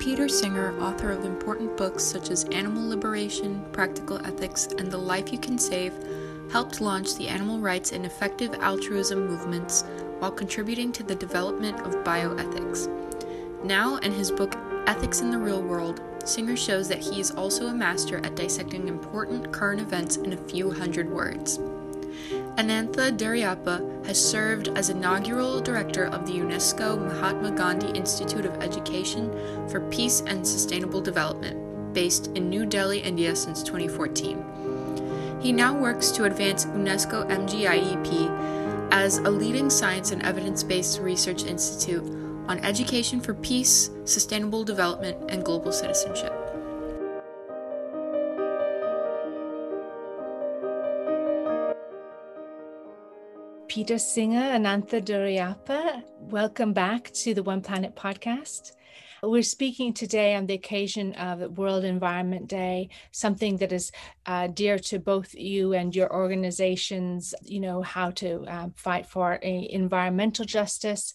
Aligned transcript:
Peter 0.00 0.30
Singer, 0.30 0.72
author 0.80 1.10
of 1.10 1.26
important 1.26 1.76
books 1.76 2.02
such 2.02 2.30
as 2.30 2.44
Animal 2.44 2.88
Liberation, 2.88 3.62
Practical 3.70 4.16
Ethics, 4.24 4.66
and 4.78 4.90
The 4.90 4.96
Life 4.96 5.30
You 5.30 5.38
Can 5.38 5.58
Save, 5.58 5.92
helped 6.50 6.80
launch 6.80 7.16
the 7.16 7.28
animal 7.28 7.58
rights 7.58 7.92
and 7.92 8.06
effective 8.06 8.54
altruism 8.62 9.26
movements 9.26 9.84
while 10.18 10.30
contributing 10.32 10.90
to 10.92 11.02
the 11.02 11.14
development 11.14 11.78
of 11.80 12.02
bioethics. 12.02 12.88
Now, 13.62 13.98
in 13.98 14.10
his 14.10 14.30
book 14.30 14.56
Ethics 14.86 15.20
in 15.20 15.30
the 15.30 15.38
Real 15.38 15.62
World, 15.62 16.00
Singer 16.24 16.56
shows 16.56 16.88
that 16.88 17.00
he 17.00 17.20
is 17.20 17.32
also 17.32 17.66
a 17.66 17.74
master 17.74 18.24
at 18.24 18.34
dissecting 18.34 18.88
important 18.88 19.52
current 19.52 19.82
events 19.82 20.16
in 20.16 20.32
a 20.32 20.44
few 20.48 20.70
hundred 20.70 21.10
words. 21.10 21.60
Anantha 22.56 23.16
Duraiappah 23.16 24.06
has 24.06 24.30
served 24.30 24.68
as 24.68 24.90
inaugural 24.90 25.60
director 25.60 26.06
of 26.06 26.26
the 26.26 26.32
UNESCO 26.32 26.98
Mahatma 26.98 27.52
Gandhi 27.52 27.90
Institute 27.96 28.44
of 28.44 28.54
Education 28.62 29.30
for 29.68 29.80
Peace 29.90 30.22
and 30.26 30.46
Sustainable 30.46 31.00
Development, 31.00 31.94
based 31.94 32.26
in 32.34 32.50
New 32.50 32.66
Delhi, 32.66 32.98
India 32.98 33.34
since 33.34 33.62
2014. 33.62 35.38
He 35.40 35.52
now 35.52 35.74
works 35.74 36.10
to 36.12 36.24
advance 36.24 36.66
UNESCO 36.66 37.28
MGIEP 37.30 38.90
as 38.92 39.18
a 39.18 39.30
leading 39.30 39.70
science 39.70 40.10
and 40.10 40.22
evidence 40.22 40.62
based 40.62 41.00
research 41.00 41.44
institute 41.44 42.04
on 42.48 42.58
education 42.58 43.20
for 43.20 43.34
peace, 43.34 43.90
sustainable 44.04 44.64
development, 44.64 45.16
and 45.30 45.44
global 45.44 45.72
citizenship. 45.72 46.39
Peter 53.70 54.00
Singer, 54.00 54.50
Anantha 54.58 55.00
Duraiappah. 55.00 56.02
welcome 56.22 56.72
back 56.72 57.08
to 57.12 57.34
the 57.34 57.42
One 57.44 57.60
Planet 57.60 57.94
podcast. 57.94 58.72
We're 59.22 59.42
speaking 59.42 59.92
today 59.92 60.34
on 60.34 60.46
the 60.46 60.54
occasion 60.54 61.12
of 61.14 61.58
World 61.58 61.84
Environment 61.84 62.48
Day, 62.48 62.88
something 63.12 63.58
that 63.58 63.70
is 63.70 63.92
uh, 64.24 64.46
dear 64.46 64.78
to 64.78 64.98
both 64.98 65.34
you 65.34 65.74
and 65.74 65.94
your 65.94 66.10
organizations, 66.10 67.34
you 67.42 67.60
know, 67.60 67.82
how 67.82 68.12
to 68.12 68.44
uh, 68.48 68.68
fight 68.76 69.04
for 69.04 69.34
environmental 69.34 70.46
justice. 70.46 71.12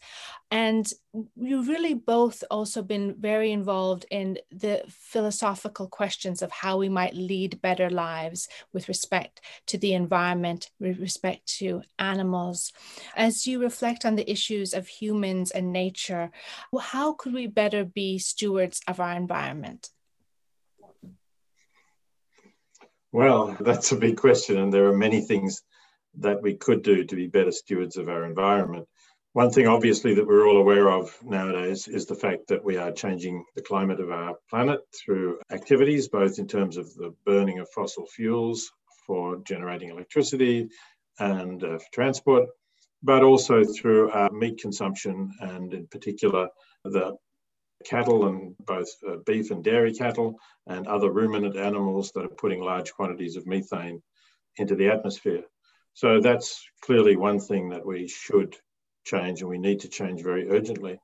And 0.52 0.88
you've 1.36 1.68
really 1.68 1.94
both 1.94 2.44
also 2.52 2.84
been 2.84 3.16
very 3.18 3.52
involved 3.52 4.06
in 4.12 4.38
the 4.52 4.84
philosophical 4.90 5.88
questions 5.88 6.42
of 6.42 6.52
how 6.52 6.78
we 6.78 6.90
might 6.90 7.16
lead 7.16 7.62
better 7.62 7.90
lives 7.90 8.48
with 8.72 8.88
respect 8.88 9.42
to 9.68 9.78
the 9.78 9.94
environment, 9.94 10.70
with 10.80 11.00
respect 11.00 11.48
to 11.58 11.82
animals. 11.98 12.72
As 13.16 13.48
you 13.48 13.62
reflect 13.62 14.06
on 14.06 14.16
the 14.16 14.30
issues 14.30 14.74
of 14.74 14.88
humans 14.88 15.52
and 15.52 15.74
nature, 15.74 16.32
how 16.80 17.14
could 17.14 17.34
we 17.34 17.48
better 17.48 17.86
be 17.96 18.20
stewards 18.20 18.82
of 18.88 19.00
our 19.00 19.14
environment? 19.14 19.90
Well, 23.12 23.56
that's 23.60 23.94
a 23.94 23.96
big 23.96 24.18
question, 24.18 24.58
and 24.58 24.74
there 24.74 24.88
are 24.88 24.98
many 24.98 25.22
things 25.22 25.62
that 26.20 26.42
we 26.42 26.56
could 26.56 26.84
do 26.84 27.06
to 27.06 27.16
be 27.16 27.28
better 27.28 27.52
stewards 27.52 27.98
of 27.98 28.10
our 28.10 28.26
environment. 28.26 28.88
One 29.32 29.52
thing, 29.52 29.68
obviously, 29.68 30.14
that 30.16 30.28
we're 30.28 30.48
all 30.48 30.58
aware 30.58 30.90
of 30.90 31.18
nowadays 31.24 31.88
is 31.88 32.06
the 32.06 32.16
fact 32.16 32.48
that 32.48 32.64
we 32.64 32.78
are 32.78 32.92
changing 32.92 33.44
the 33.56 33.62
climate 33.62 34.00
of 34.00 34.12
our 34.12 34.36
planet 34.50 34.80
through 34.94 35.40
activities, 35.52 36.08
both 36.08 36.40
in 36.40 36.48
terms 36.48 36.78
of 36.78 36.94
the 36.96 37.14
burning 37.26 37.60
of 37.60 37.70
fossil 37.70 38.06
fuels 38.06 38.72
for 39.06 39.38
generating 39.46 39.90
electricity 39.90 40.70
and 41.20 41.64
uh, 41.64 41.78
for 41.78 41.86
transport, 41.94 42.50
but 43.04 43.24
also 43.24 43.64
through 43.64 44.10
our 44.12 44.32
meat 44.32 44.58
consumption 44.58 45.32
and, 45.42 45.74
in 45.74 45.88
particular, 45.88 46.48
the 46.86 47.16
cattle 47.86 48.28
and 48.28 48.56
both 48.60 48.90
uh, 49.08 49.18
beef 49.26 49.52
and 49.52 49.64
dairy 49.64 49.94
cattle 49.94 50.40
and 50.68 50.88
other 50.88 51.12
ruminant 51.12 51.56
animals 51.56 52.12
that 52.12 52.26
are 52.26 52.30
putting 52.30 52.62
large 52.62 52.92
quantities 52.94 53.36
of 53.36 53.48
methane 53.48 54.02
into 54.58 54.76
the 54.76 54.90
atmosphere. 54.90 55.44
So 55.94 56.20
that's 56.20 56.66
clearly 56.82 57.16
one 57.16 57.40
thing 57.40 57.70
that 57.70 57.86
we 57.86 58.08
should 58.08 58.56
change 59.06 59.42
and 59.42 59.50
we 59.50 59.58
need 59.58 59.82
to 59.82 59.90
change 59.90 60.22
very 60.22 60.50
urgently. 60.50 61.00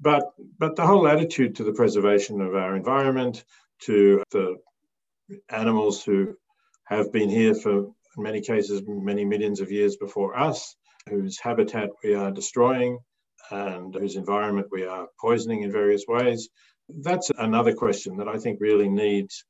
But, 0.00 0.24
but 0.58 0.76
the 0.76 0.86
whole 0.86 1.06
attitude 1.06 1.56
to 1.56 1.64
the 1.64 1.74
preservation 1.74 2.40
of 2.40 2.54
our 2.54 2.74
environment, 2.74 3.44
to 3.82 4.22
the 4.30 4.56
animals 5.50 6.02
who 6.02 6.36
have 6.84 7.12
been 7.12 7.28
here 7.28 7.54
for, 7.54 7.78
in 8.16 8.22
many 8.22 8.40
cases, 8.40 8.82
many 8.86 9.24
millions 9.24 9.60
of 9.60 9.70
years 9.70 9.96
before 9.96 10.38
us, 10.38 10.74
whose 11.08 11.38
habitat 11.38 11.90
we 12.02 12.14
are 12.14 12.30
destroying 12.30 12.98
and 13.50 13.94
whose 13.94 14.16
environment 14.16 14.68
we 14.70 14.84
are 14.84 15.08
poisoning 15.20 15.62
in 15.62 15.72
various 15.72 16.04
ways, 16.08 16.48
that's 17.02 17.30
another 17.38 17.74
question 17.74 18.16
that 18.16 18.28
I 18.28 18.38
think 18.38 18.60
really 18.60 18.88
needs 18.88 19.44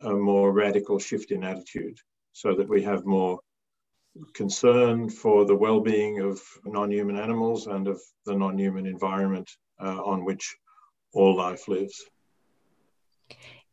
a 0.00 0.12
more 0.12 0.52
radical 0.52 0.98
shift 0.98 1.30
in 1.30 1.44
attitude 1.44 1.98
so 2.32 2.54
that 2.54 2.68
we 2.68 2.82
have 2.82 3.04
more 3.04 3.40
concern 4.34 5.08
for 5.08 5.44
the 5.44 5.54
well-being 5.54 6.20
of 6.20 6.40
non-human 6.64 7.16
animals 7.16 7.66
and 7.66 7.88
of 7.88 8.00
the 8.26 8.34
non-human 8.34 8.86
environment 8.86 9.50
uh, 9.80 10.02
on 10.02 10.24
which 10.24 10.54
all 11.12 11.36
life 11.36 11.68
lives. 11.68 12.04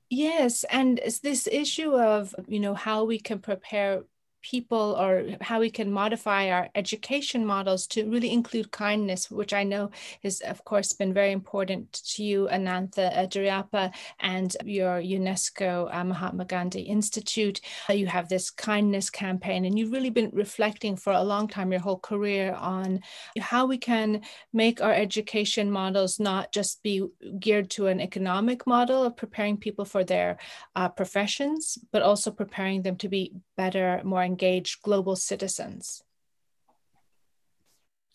Yes, 0.10 0.66
and 0.66 1.00
this 1.24 1.48
issue 1.48 1.96
of 1.96 2.36
you 2.48 2.60
know 2.60 2.74
how 2.74 3.06
we 3.06 3.18
can 3.18 3.40
prepare 3.40 4.04
people 4.42 4.96
or 5.00 5.38
how 5.42 5.60
we 5.60 5.70
can 5.70 5.92
modify 5.92 6.50
our 6.50 6.70
education 6.76 7.46
models 7.46 7.88
to 7.88 8.10
really 8.10 8.32
include 8.32 8.72
kindness, 8.72 9.30
which 9.30 9.54
I 9.54 9.64
know 9.64 9.92
has, 10.24 10.42
of 10.42 10.64
course, 10.66 10.94
been 10.94 11.14
very 11.14 11.32
important 11.32 11.92
to 12.16 12.24
you, 12.24 12.48
Anantha 12.52 13.12
Duraiappah, 13.30 13.94
and 14.20 14.56
your 14.66 15.02
UNESCO 15.02 15.94
uh, 15.94 16.04
Mahatma 16.04 16.46
Gandhi 16.46 16.82
Institute. 16.82 17.62
Uh, 17.90 17.94
you 17.94 18.08
have 18.08 18.30
this 18.30 18.50
kindness 18.50 19.10
campaign, 19.10 19.66
and 19.66 19.78
you've 19.78 19.92
really 19.92 20.10
been 20.10 20.32
reflecting 20.34 20.96
for 20.96 21.14
a 21.14 21.24
long 21.24 21.48
time, 21.48 21.72
your 21.72 21.82
whole 21.82 22.00
career, 22.00 22.54
on 22.54 23.02
how 23.40 23.66
we 23.66 23.78
can 23.78 24.22
make 24.54 24.82
our 24.82 24.94
education 24.94 25.70
models 25.72 26.20
not 26.20 26.52
just 26.52 26.82
be 26.84 27.04
geared 27.40 27.70
to 27.70 27.88
an 27.88 28.00
economic 28.00 28.66
model 28.66 29.04
of 29.04 29.16
preparing 29.16 29.58
people 29.58 29.86
for 29.86 30.04
their 30.04 30.38
uh, 30.76 30.90
professions, 30.90 31.78
but 31.92 32.02
also 32.02 32.32
preparing 32.32 32.82
them 32.82 32.96
to 32.98 33.08
be 33.08 33.34
better, 33.58 34.02
more 34.04 34.24
engaged 34.32 34.82
global 34.88 35.16
citizens. 35.16 36.04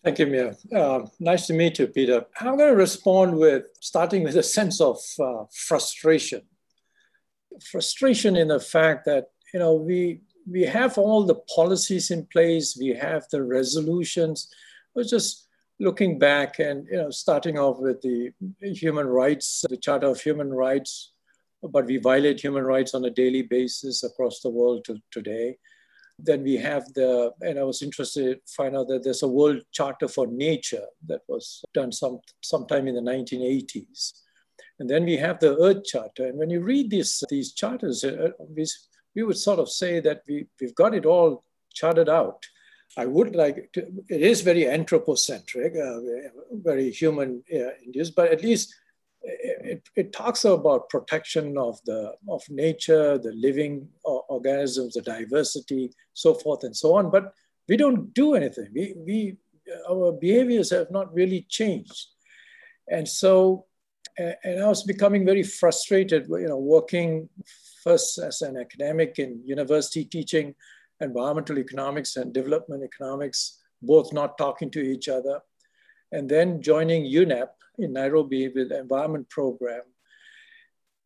Thank 0.04 0.19
you, 0.21 0.28
Mia. 0.34 0.50
Uh, 0.81 1.00
nice 1.19 1.44
to 1.49 1.53
meet 1.53 1.81
you, 1.81 1.88
Peter. 1.88 2.19
I'm 2.41 2.56
going 2.56 2.71
to 2.75 2.82
respond 2.88 3.37
with 3.44 3.65
starting 3.81 4.22
with 4.22 4.37
a 4.37 4.43
sense 4.59 4.81
of 4.81 4.99
uh, 5.19 5.44
frustration. 5.69 6.43
Frustration 7.72 8.32
in 8.37 8.49
the 8.49 8.60
fact 8.77 9.00
that 9.10 9.25
you 9.53 9.60
know 9.62 9.75
we 9.88 10.21
we 10.56 10.62
have 10.78 10.97
all 10.97 11.22
the 11.25 11.41
policies 11.59 12.06
in 12.16 12.21
place, 12.27 12.78
we 12.84 12.91
have 13.09 13.22
the 13.33 13.43
resolutions. 13.59 14.37
We're 14.94 15.12
just 15.16 15.48
looking 15.87 16.12
back 16.19 16.50
and 16.69 16.87
you 16.93 16.98
know 17.00 17.10
starting 17.25 17.56
off 17.59 17.77
with 17.87 17.98
the 18.06 18.16
human 18.84 19.09
rights, 19.22 19.47
the 19.69 19.83
Charter 19.87 20.09
of 20.15 20.21
Human 20.21 20.50
Rights, 20.66 20.91
but 21.62 21.87
we 21.87 21.97
violate 22.10 22.41
human 22.47 22.65
rights 22.75 22.94
on 22.94 23.04
a 23.04 23.16
daily 23.22 23.43
basis 23.43 24.04
across 24.04 24.41
the 24.41 24.54
world 24.59 24.84
to, 24.84 24.94
today. 25.10 25.59
Then 26.19 26.43
we 26.43 26.56
have 26.56 26.93
the, 26.94 27.32
and 27.43 27.59
I 27.59 27.62
was 27.62 27.82
interested 27.82 28.41
to 28.47 28.53
find 28.53 28.77
out 28.77 28.88
that 28.88 29.04
there's 29.04 29.22
a 29.22 29.28
World 29.28 29.62
Charter 29.72 30.09
for 30.09 30.27
Nature 30.27 30.87
that 31.06 31.21
was 31.28 31.62
done 31.75 31.93
some 31.93 32.21
sometime 32.43 32.88
in 32.88 32.94
the 32.94 33.00
1980s. 33.00 34.12
And 34.78 34.88
then 34.88 35.04
we 35.04 35.16
have 35.16 35.41
the 35.41 35.56
Earth 35.56 35.84
Charter. 35.84 36.27
And 36.27 36.38
when 36.38 36.50
you 36.50 36.60
read 36.60 36.91
these, 36.91 37.22
these 37.28 37.53
charters, 37.53 38.04
uh, 38.04 38.31
we, 38.54 38.66
we 39.15 39.22
would 39.22 39.37
sort 39.37 39.59
of 39.59 39.71
say 39.71 40.00
that 40.00 40.22
we, 40.28 40.47
we've 40.60 40.75
got 40.75 40.94
it 40.94 41.06
all 41.06 41.44
charted 41.75 42.09
out. 42.09 42.44
I 42.97 43.06
would 43.06 43.37
like 43.37 43.71
to, 43.75 43.87
it 44.09 44.22
is 44.22 44.41
very 44.41 44.69
anthropocentric, 44.69 45.75
uh, 45.77 45.98
very 46.53 46.91
human 46.91 47.42
uh, 47.54 47.74
induced, 47.84 48.15
but 48.15 48.33
at 48.33 48.42
least 48.42 48.74
it, 49.66 49.89
it 49.97 50.13
talks 50.13 50.45
about 50.45 50.89
protection 50.89 51.59
of 51.59 51.80
the 51.84 52.13
of 52.28 52.42
nature, 52.48 53.18
the 53.18 53.33
living 53.33 53.89
organisms, 54.04 54.95
the 54.95 55.03
diversity, 55.03 55.92
so 56.15 56.34
forth 56.34 56.65
and 56.65 56.77
so 56.77 56.95
on. 56.97 57.10
But 57.10 57.33
we 57.68 57.77
don't 57.77 58.15
do 58.15 58.34
anything. 58.34 58.68
We, 58.74 58.95
we 58.97 59.36
our 59.91 60.13
behaviors 60.13 60.71
have 60.71 60.91
not 60.91 61.13
really 61.15 61.47
changed, 61.48 62.07
and 62.91 63.07
so 63.07 63.66
and 64.18 64.63
I 64.63 64.68
was 64.68 64.83
becoming 64.83 65.27
very 65.27 65.42
frustrated. 65.42 66.27
You 66.28 66.48
know, 66.48 66.59
working 66.59 67.28
first 67.83 68.19
as 68.19 68.42
an 68.42 68.57
academic 68.57 69.19
in 69.19 69.42
university 69.45 70.04
teaching 70.04 70.54
environmental 71.01 71.59
economics 71.59 72.16
and 72.16 72.33
development 72.33 72.83
economics, 72.83 73.60
both 73.83 74.12
not 74.12 74.39
talking 74.39 74.71
to 74.71 74.80
each 74.80 75.09
other, 75.09 75.41
and 76.12 76.28
then 76.28 76.62
joining 76.62 77.04
UNEP 77.04 77.48
in 77.78 77.93
Nairobi 77.93 78.49
with 78.49 78.71
the 78.71 78.78
environment 78.78 79.28
program. 79.31 79.83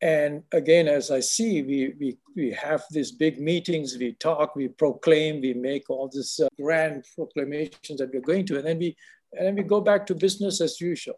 And 0.02 0.43
again, 0.52 0.88
as 0.88 1.11
I 1.11 1.20
see, 1.20 1.62
we, 1.62 1.94
we, 2.00 2.19
we 2.34 2.52
have 2.52 2.82
these 2.90 3.12
big 3.12 3.38
meetings, 3.38 3.99
we 3.99 4.14
talk, 4.14 4.56
we 4.56 4.69
proclaim, 4.69 5.43
we 5.43 5.52
make 5.52 5.90
all 5.90 6.08
these 6.08 6.40
uh, 6.43 6.49
grand 6.61 7.05
proclamations 7.14 7.99
that 7.99 8.11
we're 8.12 8.22
going 8.22 8.46
to, 8.46 8.56
and 8.56 8.67
then 8.67 8.78
we, 8.78 8.96
and 9.34 9.46
then 9.46 9.56
we 9.56 9.62
go 9.62 9.81
back 9.81 10.06
to 10.06 10.14
business 10.14 10.61
as 10.62 10.81
usual. 10.81 11.17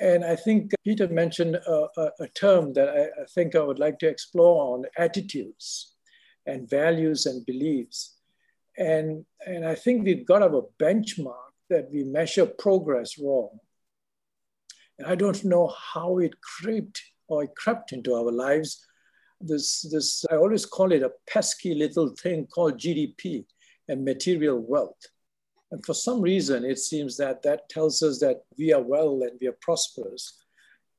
And 0.00 0.24
I 0.24 0.36
think 0.36 0.72
Peter 0.84 1.08
mentioned 1.08 1.56
a, 1.56 1.86
a, 1.96 2.10
a 2.20 2.28
term 2.28 2.72
that 2.74 2.88
I, 2.88 3.22
I 3.22 3.26
think 3.34 3.54
I 3.54 3.60
would 3.60 3.78
like 3.78 3.98
to 4.00 4.08
explore 4.08 4.74
on 4.74 4.84
attitudes 4.96 5.94
and 6.46 6.68
values 6.68 7.26
and 7.26 7.44
beliefs. 7.44 8.18
And, 8.76 9.24
and 9.46 9.66
I 9.66 9.74
think 9.74 10.04
we've 10.04 10.26
got 10.26 10.42
our 10.42 10.66
benchmark 10.80 11.52
that 11.70 11.90
we 11.92 12.04
measure 12.04 12.46
progress 12.46 13.18
wrong. 13.18 13.58
And 14.98 15.08
I 15.08 15.14
don't 15.14 15.44
know 15.44 15.72
how 15.92 16.18
it 16.18 16.34
crept 16.40 17.02
or 17.28 17.44
it 17.44 17.54
crept 17.56 17.92
into 17.92 18.14
our 18.14 18.30
lives. 18.30 18.84
This, 19.40 19.82
this, 19.90 20.24
I 20.30 20.36
always 20.36 20.66
call 20.66 20.92
it 20.92 21.02
a 21.02 21.12
pesky 21.28 21.74
little 21.74 22.08
thing 22.08 22.46
called 22.46 22.78
GDP 22.78 23.44
and 23.88 24.04
material 24.04 24.58
wealth. 24.58 25.00
And 25.70 25.84
for 25.84 25.94
some 25.94 26.20
reason, 26.20 26.64
it 26.64 26.78
seems 26.78 27.16
that 27.16 27.42
that 27.42 27.68
tells 27.68 28.02
us 28.02 28.20
that 28.20 28.44
we 28.56 28.72
are 28.72 28.82
well 28.82 29.22
and 29.22 29.32
we 29.40 29.48
are 29.48 29.58
prosperous. 29.60 30.40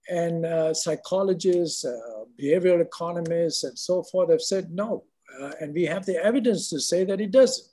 And 0.10 0.46
uh, 0.46 0.74
psychologists, 0.74 1.86
uh, 1.86 2.26
behavioral 2.40 2.82
economists, 2.82 3.64
and 3.64 3.78
so 3.80 4.04
forth 4.04 4.30
have 4.30 4.42
said 4.42 4.72
no. 4.72 5.06
Uh, 5.42 5.52
and 5.62 5.74
we 5.74 5.84
have 5.84 6.06
the 6.06 6.24
evidence 6.24 6.70
to 6.70 6.80
say 6.80 7.04
that 7.06 7.22
it 7.22 7.32
doesn't. 7.32 7.68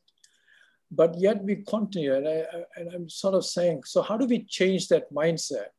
But 0.90 1.18
yet 1.18 1.42
we 1.42 1.56
continue. 1.56 2.14
And, 2.14 2.28
I, 2.28 2.44
and 2.76 2.92
I'm 2.94 3.08
sort 3.08 3.34
of 3.34 3.44
saying, 3.44 3.82
so 3.84 4.02
how 4.02 4.16
do 4.16 4.26
we 4.26 4.44
change 4.44 4.88
that 4.88 5.12
mindset? 5.12 5.70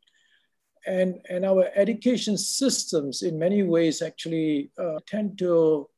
And, 0.85 1.21
and 1.29 1.45
our 1.45 1.69
education 1.75 2.37
systems, 2.37 3.21
in 3.21 3.39
many 3.39 3.63
ways, 3.63 4.01
actually 4.01 4.71
uh, 4.77 4.99
tend 5.07 5.37
to 5.39 5.89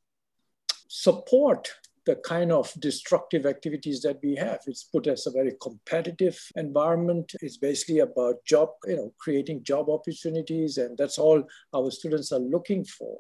support 0.88 1.72
the 2.06 2.16
kind 2.18 2.52
of 2.52 2.72
destructive 2.80 3.46
activities 3.46 4.02
that 4.04 4.20
we 4.24 4.36
have. 4.36 4.60
It's 4.68 4.84
put 4.84 5.08
as 5.08 5.26
a 5.26 5.32
very 5.32 5.54
competitive 5.60 6.40
environment. 6.56 7.34
It's 7.42 7.58
basically 7.58 8.00
about 8.00 8.46
job, 8.46 8.70
you 8.86 8.96
know, 8.96 9.14
creating 9.18 9.64
job 9.64 9.90
opportunities, 9.90 10.78
and 10.78 10.98
that's 10.98 11.18
all 11.18 11.44
our 11.74 11.90
students 11.92 12.32
are 12.32 12.40
looking 12.40 12.86
for. 12.86 13.18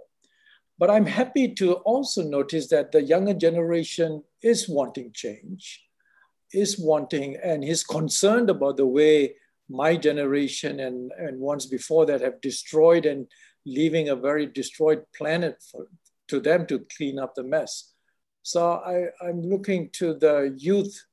But 0.77 0.91
I'm 0.91 1.05
happy 1.05 1.47
to 1.55 1.73
also 1.73 2.21
notice 2.21 2.67
that 2.67 2.91
the 2.91 3.01
younger 3.01 3.33
generation 3.33 4.23
is 4.43 4.69
wanting 4.69 5.11
change, 5.13 5.83
is 6.53 6.77
wanting, 6.77 7.37
and 7.43 7.63
is 7.63 7.83
concerned 7.83 8.49
about 8.49 8.77
the 8.77 8.85
way 8.85 9.35
my 9.69 9.95
generation 9.95 10.79
and, 10.79 11.11
and 11.17 11.39
ones 11.39 11.65
before 11.65 12.05
that 12.05 12.21
have 12.21 12.41
destroyed 12.41 13.05
and 13.05 13.27
leaving 13.65 14.09
a 14.09 14.15
very 14.15 14.45
destroyed 14.45 15.03
planet 15.15 15.61
for, 15.71 15.87
to 16.27 16.39
them 16.39 16.65
to 16.67 16.85
clean 16.95 17.19
up 17.19 17.35
the 17.35 17.43
mess. 17.43 17.93
So 18.43 18.73
I, 18.73 19.07
I'm 19.27 19.41
looking 19.41 19.89
to 19.93 20.13
the 20.13 20.55
youth 20.57 21.03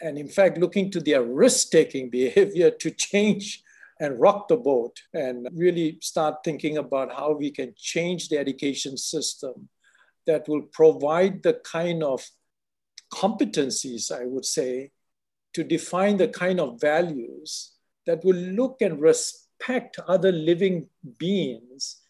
and 0.00 0.18
in 0.18 0.28
fact 0.28 0.58
looking 0.58 0.90
to 0.90 1.00
their 1.00 1.22
risk-taking 1.22 2.10
behavior 2.20 2.70
to 2.70 2.90
change 2.90 3.62
and 3.98 4.20
rock 4.20 4.48
the 4.48 4.56
boat 4.56 5.00
and 5.14 5.48
really 5.54 5.98
start 6.02 6.44
thinking 6.44 6.76
about 6.76 7.14
how 7.14 7.32
we 7.32 7.50
can 7.50 7.72
change 7.78 8.28
the 8.28 8.36
education 8.36 8.96
system 8.98 9.70
that 10.26 10.46
will 10.48 10.62
provide 10.72 11.42
the 11.42 11.54
kind 11.64 12.02
of 12.02 12.22
competencies, 13.10 14.12
I 14.12 14.26
would 14.26 14.44
say, 14.44 14.90
to 15.54 15.64
define 15.64 16.18
the 16.18 16.28
kind 16.28 16.60
of 16.60 16.78
values 16.78 17.75
that 18.06 18.24
will 18.24 18.36
look 18.36 18.80
and 18.80 19.00
respect 19.00 19.98
other 20.06 20.32
living 20.32 20.88
beings 21.18 22.00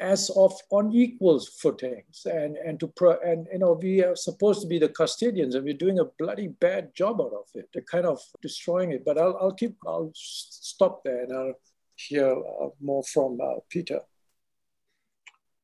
as 0.00 0.30
of 0.30 0.52
on 0.70 0.92
equal 0.92 1.38
footings. 1.40 2.22
And 2.24 2.56
and 2.56 2.80
to 2.80 2.88
pro, 2.88 3.18
and 3.24 3.46
you 3.52 3.58
know 3.58 3.78
we 3.80 4.02
are 4.02 4.16
supposed 4.16 4.62
to 4.62 4.66
be 4.66 4.78
the 4.78 4.88
custodians 4.88 5.54
and 5.54 5.64
we're 5.64 5.74
doing 5.74 5.98
a 5.98 6.06
bloody 6.18 6.48
bad 6.48 6.94
job 6.94 7.20
out 7.20 7.32
of 7.32 7.46
it. 7.54 7.68
They're 7.72 7.82
kind 7.82 8.06
of 8.06 8.20
destroying 8.42 8.92
it. 8.92 9.04
But 9.04 9.18
i'll, 9.18 9.36
I'll 9.40 9.54
keep 9.54 9.76
i'll 9.86 10.10
stop 10.14 11.04
there 11.04 11.24
and 11.24 11.32
i'll 11.32 11.54
hear 11.96 12.30
uh, 12.30 12.68
more 12.80 13.04
from 13.04 13.38
uh, 13.40 13.60
peter. 13.68 14.00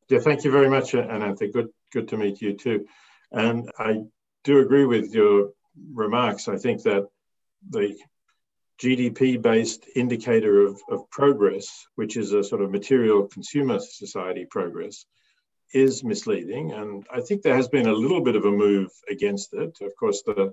Yeah 0.08 0.20
thank 0.20 0.44
you 0.44 0.50
very 0.50 0.69
much 0.69 0.93
anantha. 0.93 1.52
Good 1.52 1.70
good 1.93 2.08
to 2.08 2.17
meet 2.17 2.40
you 2.43 2.55
too. 2.55 2.87
And 3.32 3.70
i 3.79 4.02
do 4.44 4.61
agree 4.61 4.84
with 4.84 5.12
your 5.12 5.50
remarks. 5.93 6.46
I 6.46 6.56
think 6.56 6.82
that 6.82 7.08
the 7.70 7.96
GDP 8.81 9.40
based 9.40 9.87
indicator 9.94 10.67
of, 10.67 10.81
of 10.90 11.08
progress, 11.11 11.87
which 11.94 12.17
is 12.17 12.32
a 12.32 12.44
sort 12.44 12.62
of 12.62 12.70
material 12.70 13.26
consumer 13.26 13.78
society 13.81 14.46
progress, 14.50 15.06
is 15.73 16.05
misleading. 16.05 16.73
And 16.73 17.06
I 17.12 17.20
think 17.20 17.43
there 17.43 17.56
has 17.56 17.69
been 17.69 17.87
a 17.87 17.93
little 17.93 18.23
bit 18.23 18.37
of 18.37 18.44
a 18.44 18.50
move 18.50 18.90
against 19.11 19.55
it. 19.55 19.78
Of 19.81 19.96
course, 19.99 20.23
the 20.23 20.52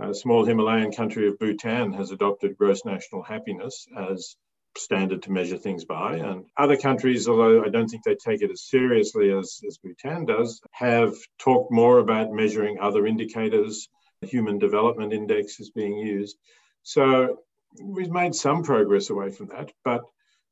uh, 0.00 0.12
small 0.12 0.44
Himalayan 0.44 0.92
country 0.92 1.28
of 1.28 1.38
Bhutan 1.38 1.92
has 1.94 2.10
adopted 2.10 2.56
gross 2.56 2.84
national 2.84 3.22
happiness 3.22 3.86
as 3.96 4.36
standard 4.76 5.22
to 5.22 5.32
measure 5.32 5.56
things 5.56 5.84
by. 5.84 6.16
And 6.16 6.44
other 6.56 6.76
countries, 6.76 7.28
although 7.28 7.64
I 7.64 7.68
don't 7.68 7.88
think 7.88 8.04
they 8.04 8.14
take 8.14 8.42
it 8.42 8.50
as 8.50 8.68
seriously 8.68 9.32
as, 9.32 9.60
as 9.66 9.78
Bhutan 9.78 10.26
does, 10.26 10.60
have 10.72 11.14
talked 11.38 11.72
more 11.72 11.98
about 11.98 12.32
measuring 12.32 12.78
other 12.78 13.06
indicators. 13.06 13.88
The 14.20 14.28
Human 14.28 14.58
Development 14.58 15.12
Index 15.12 15.60
is 15.60 15.70
being 15.70 15.96
used. 15.96 16.36
So 16.82 17.38
we've 17.82 18.10
made 18.10 18.34
some 18.34 18.62
progress 18.62 19.10
away 19.10 19.30
from 19.30 19.48
that, 19.48 19.72
but 19.84 20.02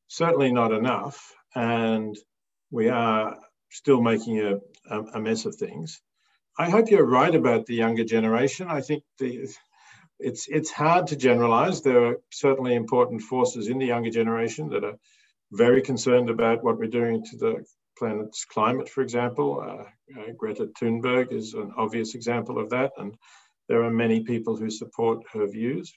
certainly 0.09 0.53
not 0.53 0.73
enough. 0.73 1.35
And 1.55 2.17
we 2.71 2.89
are 2.89 3.39
still 3.71 4.01
making 4.01 4.41
a, 4.41 4.61
a, 5.15 5.21
mess 5.21 5.47
of 5.47 5.55
things. 5.57 6.01
I 6.59 6.71
hope 6.71 6.91
you're 6.91 7.05
right 7.05 7.35
about 7.35 7.67
the 7.67 7.75
younger 7.75 8.05
generation. 8.05 8.69
I 8.69 8.81
think 8.81 9.03
the, 9.19 9.49
it's 10.21 10.47
it's 10.49 10.71
hard 10.71 11.09
to 11.09 11.17
generalize. 11.17 11.83
There 11.83 12.05
are 12.07 12.17
certainly 12.31 12.75
important 12.75 13.23
forces 13.23 13.69
in 13.69 13.79
the 13.79 13.87
younger 13.87 14.11
generation 14.11 14.69
that 14.71 14.85
are 14.85 14.97
very 15.53 15.83
concerned 15.83 16.31
about 16.31 16.63
what 16.63 16.79
we're 16.79 16.87
doing 16.87 17.25
to 17.25 17.37
the 17.37 17.65
planet's 17.99 18.45
climate, 18.45 18.89
for 18.89 19.03
example. 19.03 19.61
Uh, 19.61 20.21
uh, 20.21 20.33
Greta 20.37 20.69
Thunberg 20.81 21.33
is 21.33 21.55
an 21.55 21.73
obvious 21.77 22.15
example 22.15 22.59
of 22.59 22.71
that, 22.71 22.93
and 22.97 23.17
there 23.69 23.83
are 23.83 23.91
many 23.91 24.21
people 24.21 24.57
who 24.57 24.71
support 24.71 25.25
her 25.33 25.47
views. 25.47 25.93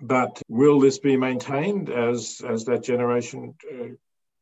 But 0.00 0.40
will 0.48 0.78
this 0.80 0.98
be 0.98 1.16
maintained 1.16 1.90
as, 1.90 2.40
as 2.46 2.64
that 2.66 2.84
generation 2.84 3.54
uh, 3.70 3.88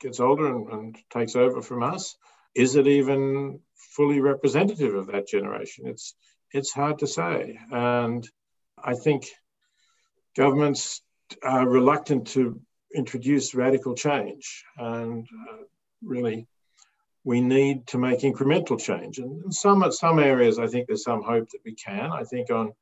gets 0.00 0.20
older 0.20 0.54
and, 0.54 0.68
and 0.70 0.98
takes 1.10 1.34
over 1.34 1.62
from 1.62 1.82
us? 1.82 2.16
Is 2.54 2.76
it 2.76 2.86
even 2.86 3.60
fully 3.74 4.20
representative 4.20 4.94
of 4.94 5.06
that 5.08 5.26
generation? 5.26 5.86
It's, 5.86 6.14
it's 6.52 6.72
hard 6.72 6.98
to 6.98 7.06
say. 7.06 7.58
And 7.70 8.28
I 8.82 8.94
think 8.94 9.26
governments 10.36 11.00
are 11.42 11.66
reluctant 11.66 12.28
to 12.28 12.60
introduce 12.94 13.54
radical 13.54 13.94
change. 13.94 14.64
And 14.76 15.26
uh, 15.50 15.56
really, 16.02 16.46
we 17.24 17.40
need 17.40 17.86
to 17.88 17.98
make 17.98 18.20
incremental 18.20 18.78
change. 18.78 19.18
And 19.18 19.44
in 19.44 19.52
some, 19.52 19.90
some 19.90 20.18
areas, 20.18 20.58
I 20.58 20.66
think 20.66 20.86
there's 20.86 21.02
some 21.02 21.22
hope 21.22 21.48
that 21.50 21.60
we 21.64 21.74
can. 21.74 22.12
I 22.12 22.24
think 22.24 22.50
on 22.50 22.72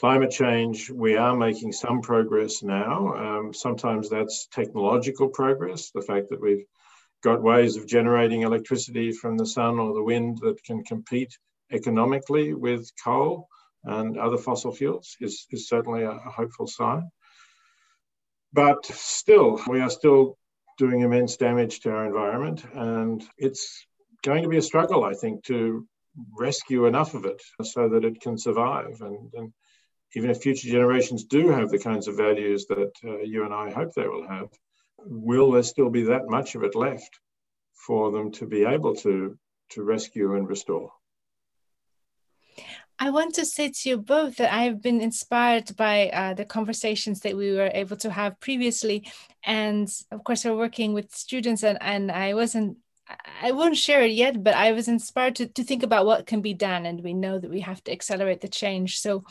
Climate 0.00 0.32
change, 0.32 0.90
we 0.90 1.16
are 1.16 1.36
making 1.36 1.72
some 1.72 2.00
progress 2.00 2.62
now. 2.62 3.14
Um, 3.14 3.54
sometimes 3.54 4.10
that's 4.10 4.48
technological 4.48 5.28
progress, 5.28 5.90
the 5.90 6.02
fact 6.02 6.30
that 6.30 6.40
we've 6.40 6.64
got 7.22 7.42
ways 7.42 7.76
of 7.76 7.86
generating 7.86 8.42
electricity 8.42 9.12
from 9.12 9.36
the 9.36 9.46
sun 9.46 9.78
or 9.78 9.94
the 9.94 10.02
wind 10.02 10.38
that 10.42 10.62
can 10.64 10.82
compete 10.82 11.38
economically 11.72 12.54
with 12.54 12.90
coal 13.02 13.48
and 13.84 14.18
other 14.18 14.36
fossil 14.36 14.72
fuels 14.72 15.16
is, 15.20 15.46
is 15.50 15.68
certainly 15.68 16.02
a, 16.02 16.10
a 16.10 16.30
hopeful 16.30 16.66
sign. 16.66 17.08
But 18.52 18.84
still, 18.86 19.60
we 19.68 19.80
are 19.80 19.90
still 19.90 20.36
doing 20.76 21.00
immense 21.00 21.36
damage 21.36 21.80
to 21.80 21.90
our 21.90 22.06
environment, 22.06 22.64
and 22.74 23.24
it's 23.38 23.86
going 24.22 24.42
to 24.42 24.48
be 24.48 24.58
a 24.58 24.62
struggle, 24.62 25.04
I 25.04 25.14
think, 25.14 25.44
to 25.44 25.86
rescue 26.36 26.86
enough 26.86 27.14
of 27.14 27.24
it 27.24 27.42
so 27.62 27.88
that 27.90 28.04
it 28.04 28.20
can 28.20 28.38
survive. 28.38 29.00
And, 29.00 29.30
and 29.34 29.52
even 30.14 30.30
if 30.30 30.42
future 30.42 30.68
generations 30.68 31.24
do 31.24 31.48
have 31.48 31.70
the 31.70 31.78
kinds 31.78 32.08
of 32.08 32.16
values 32.16 32.66
that 32.66 32.92
uh, 33.04 33.18
you 33.18 33.44
and 33.44 33.54
I 33.54 33.70
hope 33.70 33.92
they 33.92 34.06
will 34.06 34.26
have, 34.28 34.48
will 34.98 35.52
there 35.52 35.62
still 35.62 35.90
be 35.90 36.04
that 36.04 36.28
much 36.28 36.54
of 36.54 36.62
it 36.62 36.74
left 36.74 37.18
for 37.74 38.10
them 38.10 38.30
to 38.32 38.46
be 38.46 38.64
able 38.64 38.94
to, 38.96 39.36
to 39.70 39.82
rescue 39.82 40.36
and 40.36 40.48
restore? 40.48 40.90
I 42.98 43.10
want 43.10 43.34
to 43.34 43.44
say 43.44 43.70
to 43.70 43.88
you 43.88 43.98
both 43.98 44.36
that 44.36 44.54
I've 44.54 44.80
been 44.80 45.00
inspired 45.00 45.76
by 45.76 46.10
uh, 46.10 46.34
the 46.34 46.44
conversations 46.44 47.20
that 47.20 47.36
we 47.36 47.52
were 47.52 47.70
able 47.74 47.96
to 47.96 48.10
have 48.10 48.38
previously. 48.38 49.10
And 49.44 49.92
of 50.12 50.22
course, 50.22 50.44
we're 50.44 50.56
working 50.56 50.94
with 50.94 51.12
students, 51.12 51.64
and, 51.64 51.76
and 51.80 52.12
I 52.12 52.34
wasn't 52.34 52.78
I 53.42 53.50
won't 53.50 53.76
share 53.76 54.02
it 54.02 54.12
yet, 54.12 54.42
but 54.42 54.54
I 54.54 54.72
was 54.72 54.88
inspired 54.88 55.36
to, 55.36 55.46
to 55.46 55.64
think 55.64 55.82
about 55.82 56.06
what 56.06 56.26
can 56.26 56.40
be 56.40 56.54
done. 56.54 56.86
And 56.86 57.02
we 57.02 57.12
know 57.12 57.38
that 57.38 57.50
we 57.50 57.60
have 57.60 57.82
to 57.84 57.92
accelerate 57.92 58.40
the 58.40 58.48
change. 58.48 58.98
So 58.98 59.24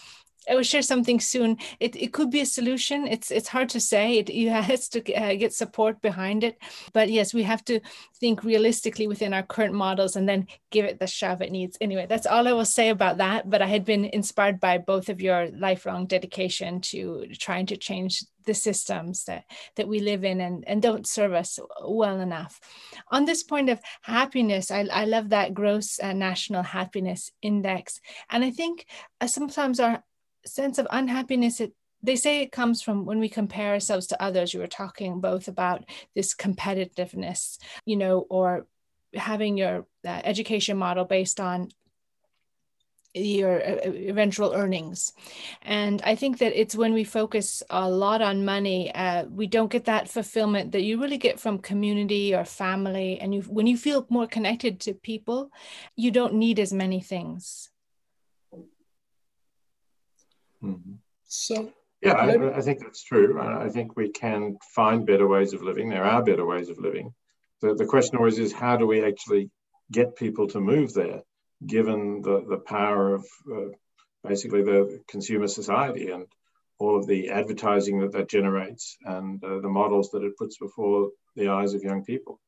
I 0.50 0.56
will 0.56 0.64
share 0.64 0.82
something 0.82 1.20
soon. 1.20 1.58
It, 1.80 1.96
it 1.96 2.14
could 2.14 2.30
be 2.30 2.42
a 2.42 2.46
solution. 2.46 3.08
It's 3.08 3.32
it's 3.32 3.48
hard 3.48 3.70
to 3.70 3.80
say. 3.80 4.18
It 4.18 4.30
you 4.30 4.50
has 4.72 4.90
to 4.90 5.14
uh, 5.14 5.36
get 5.36 5.54
support 5.54 6.02
behind 6.02 6.44
it. 6.44 6.58
But 6.94 7.10
yes, 7.10 7.34
we 7.34 7.44
have 7.44 7.64
to 7.66 7.80
think 8.20 8.44
realistically 8.44 9.08
within 9.08 9.34
our 9.34 9.44
current 9.44 9.74
models 9.74 10.16
and 10.16 10.28
then 10.28 10.48
give 10.72 10.86
it 10.86 11.00
the 11.00 11.08
shove 11.08 11.42
it 11.42 11.52
needs. 11.52 11.78
Anyway, 11.82 12.06
that's 12.08 12.28
all 12.28 12.48
I 12.48 12.54
will 12.54 12.66
say 12.66 12.90
about 12.90 13.18
that. 13.18 13.50
But 13.50 13.62
I 13.62 13.68
had 13.68 13.86
been 13.86 14.06
inspired 14.06 14.60
by 14.60 14.78
both 14.78 15.10
of 15.10 15.22
your 15.22 15.50
lifelong 15.52 16.08
dedication 16.08 16.82
to 16.82 17.28
trying 17.40 17.66
to 17.68 17.78
change 17.78 18.24
the 18.46 18.54
systems 18.54 19.26
that 19.26 19.46
that 19.76 19.88
we 19.88 20.00
live 20.00 20.24
in 20.24 20.42
and, 20.42 20.64
and 20.68 20.82
don't 20.82 21.08
serve 21.08 21.34
us 21.34 21.60
well 21.84 22.20
enough. 22.20 22.60
On 23.10 23.26
this 23.26 23.44
point 23.44 23.70
of 23.70 23.80
happiness, 24.02 24.72
I, 24.72 24.88
I 24.92 25.06
love 25.06 25.30
that 25.30 25.54
gross 25.54 26.00
uh, 26.02 26.14
national 26.14 26.64
happiness 26.64 27.32
index. 27.42 28.00
And 28.30 28.44
I 28.44 28.52
think 28.52 28.86
uh, 29.22 29.28
sometimes 29.28 29.80
our 29.80 30.04
sense 30.46 30.78
of 30.78 30.88
unhappiness 30.92 31.60
it, 31.60 31.74
they 32.02 32.16
say 32.18 32.42
it 32.42 32.52
comes 32.52 32.82
from 32.82 33.06
when 33.06 33.20
we 33.20 33.30
compare 33.30 33.72
ourselves 33.72 34.08
to 34.08 34.22
others. 34.22 34.54
You 34.54 34.60
were 34.60 34.68
talking 34.68 35.22
both 35.22 35.48
about 35.48 35.86
this 36.16 36.36
competitiveness 36.36 37.58
you 37.86 37.96
know 37.96 38.26
or 38.30 38.68
having 39.14 39.58
your 39.58 39.86
uh, 40.06 40.22
education 40.24 40.78
model 40.78 41.06
based 41.06 41.40
on 41.40 41.70
your 43.14 43.62
uh, 43.62 43.78
eventual 43.86 44.54
earnings. 44.54 45.14
And 45.62 46.02
i 46.04 46.16
think 46.16 46.40
that 46.40 46.60
it's 46.60 46.76
when 46.76 46.94
we 46.94 47.04
focus 47.04 47.62
a 47.70 47.88
lot 47.88 48.22
on 48.22 48.46
money 48.46 48.94
uh, 48.94 49.26
we 49.26 49.48
don't 49.48 49.72
get 49.72 49.86
that 49.86 50.10
fulfillment 50.10 50.72
that 50.72 50.82
you 50.82 51.00
really 51.00 51.20
get 51.20 51.40
from 51.40 51.60
community 51.60 52.34
or 52.34 52.44
family. 52.44 53.20
And 53.20 53.34
you 53.36 53.42
when 53.44 53.68
you 53.68 53.78
feel 53.78 54.08
more 54.10 54.28
connected 54.28 54.80
to 54.82 54.94
people 54.94 55.52
you 55.96 56.12
don't 56.12 56.34
need 56.34 56.60
as 56.60 56.74
many 56.74 57.02
things 57.02 57.70
Mm-hmm. 60.64 60.94
So, 61.26 61.72
yeah, 62.02 62.14
I, 62.14 62.58
I, 62.58 62.62
think 62.62 62.80
that's 62.80 63.04
true. 63.04 63.42
I 63.42 63.70
think 63.70 63.96
we 63.96 64.10
can 64.10 64.58
find 64.76 65.06
better 65.06 65.28
ways 65.28 65.54
of 65.54 65.62
living. 65.62 65.90
There 65.90 66.04
are 66.04 66.24
better 66.24 66.46
ways 66.46 66.70
of 66.70 66.78
living. 66.78 67.14
The, 67.62 67.76
the 67.76 67.86
question 67.86 68.18
always 68.18 68.40
is 68.40 68.54
how 68.54 68.78
do 68.78 68.86
we 68.86 69.04
actually 69.04 69.50
get 69.92 70.16
people 70.16 70.48
to 70.50 70.60
move 70.60 70.94
there, 70.94 71.22
given 71.66 72.22
the, 72.22 72.46
the 72.48 72.58
power 72.58 73.16
of 73.16 73.26
uh, 73.52 73.70
basically 74.28 74.64
the 74.64 75.02
consumer 75.08 75.48
society 75.48 76.12
and 76.12 76.26
all 76.80 76.98
of 76.98 77.08
the 77.08 77.30
advertising 77.30 78.00
that 78.00 78.12
that 78.12 78.30
generates 78.30 78.98
and 79.06 79.44
uh, 79.44 79.60
the 79.60 79.70
models 79.70 80.12
that 80.12 80.24
it 80.24 80.38
puts 80.38 80.58
before 80.58 81.10
the 81.36 81.48
eyes 81.48 81.74
of 81.74 81.84
young 81.84 82.04
people. 82.04 82.40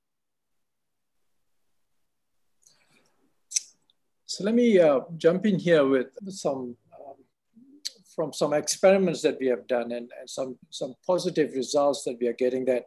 So 4.26 4.44
let 4.44 4.54
me 4.54 4.80
uh, 4.80 5.02
jump 5.16 5.46
in 5.46 5.58
here 5.58 5.86
with 5.86 6.08
some 6.28 6.76
from 8.16 8.34
some 8.34 8.54
experiments 8.54 9.22
that 9.22 9.38
we 9.40 9.48
have 9.48 9.68
done 9.68 9.92
and, 9.92 10.10
and 10.20 10.30
some, 10.30 10.58
some 10.70 10.96
positive 11.06 11.54
results 11.54 12.04
that 12.04 12.18
we 12.20 12.28
are 12.28 12.34
getting 12.34 12.66
that 12.66 12.86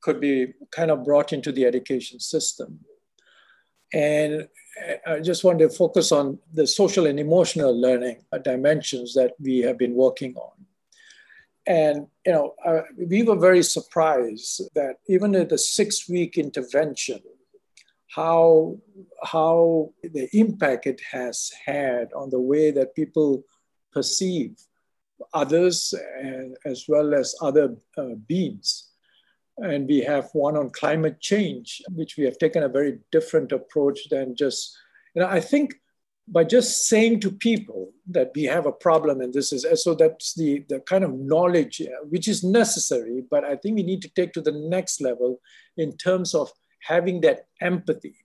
could 0.00 0.20
be 0.20 0.54
kind 0.70 0.90
of 0.90 1.04
brought 1.04 1.32
into 1.32 1.52
the 1.52 1.64
education 1.64 2.18
system. 2.18 2.80
And 3.92 4.48
I 5.06 5.20
just 5.20 5.44
want 5.44 5.58
to 5.60 5.68
focus 5.68 6.12
on 6.12 6.38
the 6.52 6.66
social 6.66 7.06
and 7.06 7.18
emotional 7.18 7.78
learning 7.78 8.24
dimensions 8.42 9.14
that 9.14 9.32
we 9.38 9.58
have 9.58 9.78
been 9.78 9.94
working 9.94 10.34
on. 10.36 10.52
And 11.66 12.06
you 12.24 12.32
know, 12.32 12.54
uh, 12.64 12.82
we 12.96 13.22
were 13.22 13.36
very 13.36 13.62
surprised 13.62 14.62
that 14.74 14.96
even 15.08 15.34
at 15.34 15.48
the 15.48 15.58
six-week 15.58 16.38
intervention, 16.38 17.20
how 18.14 18.78
how 19.22 19.92
the 20.02 20.28
impact 20.32 20.86
it 20.86 21.00
has 21.10 21.52
had 21.64 22.12
on 22.14 22.30
the 22.30 22.40
way 22.40 22.70
that 22.70 22.94
people 22.94 23.44
perceive 23.96 24.52
others 25.32 25.94
as 26.64 26.84
well 26.86 27.14
as 27.14 27.34
other 27.40 27.74
uh, 27.96 28.14
beings. 28.26 28.90
And 29.58 29.88
we 29.88 30.00
have 30.00 30.28
one 30.34 30.56
on 30.56 30.68
climate 30.70 31.18
change, 31.20 31.80
which 31.94 32.18
we 32.18 32.24
have 32.24 32.36
taken 32.36 32.62
a 32.62 32.68
very 32.68 32.98
different 33.10 33.52
approach 33.52 33.98
than 34.10 34.36
just, 34.36 34.76
you 35.14 35.22
know, 35.22 35.28
I 35.28 35.40
think 35.40 35.74
by 36.28 36.44
just 36.44 36.88
saying 36.88 37.20
to 37.20 37.30
people 37.30 37.92
that 38.10 38.32
we 38.34 38.42
have 38.42 38.66
a 38.66 38.78
problem 38.86 39.20
and 39.20 39.32
this 39.32 39.52
is 39.52 39.64
so 39.82 39.94
that's 39.94 40.34
the, 40.34 40.64
the 40.68 40.80
kind 40.80 41.04
of 41.04 41.14
knowledge 41.14 41.80
uh, 41.80 42.04
which 42.08 42.26
is 42.26 42.42
necessary 42.42 43.22
but 43.30 43.44
i 43.44 43.54
think 43.54 43.76
we 43.76 43.84
need 43.84 44.02
to 44.02 44.08
take 44.16 44.32
to 44.32 44.40
the 44.40 44.58
next 44.76 45.00
level 45.00 45.40
in 45.76 45.96
terms 45.96 46.34
of 46.34 46.50
having 46.80 47.20
that 47.20 47.46
empathy 47.60 48.16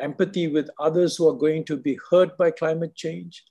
empathy 0.00 0.46
with 0.46 0.70
others 0.78 1.16
who 1.16 1.28
are 1.28 1.40
going 1.46 1.64
to 1.64 1.76
be 1.76 1.98
hurt 2.08 2.38
by 2.38 2.52
climate 2.52 2.94
change 2.94 3.42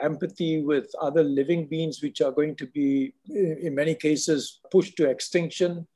empathy 0.00 0.62
with 0.62 0.90
other 1.00 1.22
living 1.22 1.66
beings, 1.66 2.02
which 2.02 2.20
are 2.20 2.32
going 2.32 2.56
to 2.56 2.66
be, 2.66 3.14
in 3.28 3.74
many 3.74 3.94
cases, 3.94 4.60
pushed 4.70 4.96
to 4.96 5.08
extinction. 5.08 5.86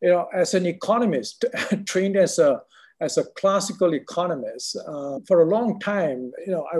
You 0.00 0.10
know, 0.10 0.28
as 0.34 0.54
an 0.54 0.66
economist, 0.66 1.44
trained 1.86 2.16
as 2.16 2.38
a 2.38 2.62
as 3.00 3.18
a 3.18 3.24
classical 3.36 3.94
economist 3.94 4.76
uh, 4.86 5.18
for 5.26 5.42
a 5.42 5.48
long 5.48 5.80
time, 5.80 6.30
you 6.46 6.52
know, 6.52 6.64
I, 6.72 6.76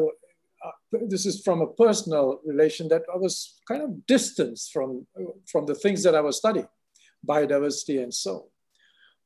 uh, 0.64 0.98
this 1.08 1.26
is 1.26 1.42
from 1.42 1.60
a 1.60 1.66
personal 1.66 2.40
relation 2.44 2.86
that 2.88 3.02
I 3.12 3.16
was 3.16 3.60
kind 3.66 3.82
of 3.82 4.06
distanced 4.06 4.72
from 4.72 5.06
from 5.50 5.66
the 5.66 5.74
things 5.74 6.02
that 6.04 6.14
I 6.14 6.20
was 6.20 6.36
studying, 6.38 6.68
biodiversity 7.26 8.02
and 8.02 8.14
so. 8.14 8.48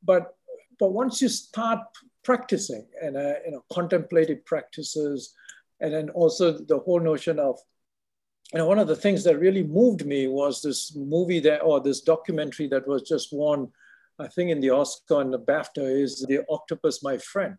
But 0.03 0.35
but 0.79 0.91
once 0.91 1.21
you 1.21 1.29
start 1.29 1.79
practicing 2.23 2.87
and 3.01 3.15
uh, 3.15 3.33
you 3.45 3.51
know 3.51 3.63
contemplative 3.71 4.43
practices, 4.45 5.33
and 5.79 5.93
then 5.93 6.09
also 6.11 6.51
the 6.51 6.79
whole 6.79 6.99
notion 6.99 7.39
of 7.39 7.59
you 8.53 8.59
know 8.59 8.65
one 8.65 8.79
of 8.79 8.87
the 8.87 8.95
things 8.95 9.23
that 9.23 9.39
really 9.39 9.63
moved 9.63 10.05
me 10.05 10.27
was 10.27 10.61
this 10.61 10.95
movie 10.95 11.39
that 11.39 11.59
or 11.59 11.79
this 11.79 12.01
documentary 12.01 12.67
that 12.67 12.87
was 12.87 13.01
just 13.03 13.29
won 13.31 13.67
i 14.19 14.27
think 14.27 14.49
in 14.49 14.61
the 14.61 14.69
oscar 14.69 15.21
and 15.21 15.33
the 15.33 15.39
bafta 15.39 15.83
is 15.83 16.25
the 16.27 16.43
octopus 16.49 17.03
my 17.03 17.17
friend 17.17 17.55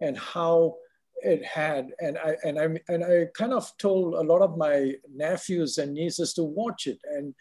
and 0.00 0.16
how 0.16 0.74
it 1.22 1.44
had 1.44 1.90
and 2.00 2.18
i 2.18 2.36
and 2.44 2.58
i 2.58 2.66
and 2.88 3.04
i 3.04 3.26
kind 3.34 3.52
of 3.52 3.70
told 3.78 4.14
a 4.14 4.20
lot 4.20 4.42
of 4.42 4.56
my 4.56 4.92
nephews 5.14 5.78
and 5.78 5.94
nieces 5.94 6.34
to 6.34 6.42
watch 6.42 6.86
it. 6.86 6.98
And 7.04 7.34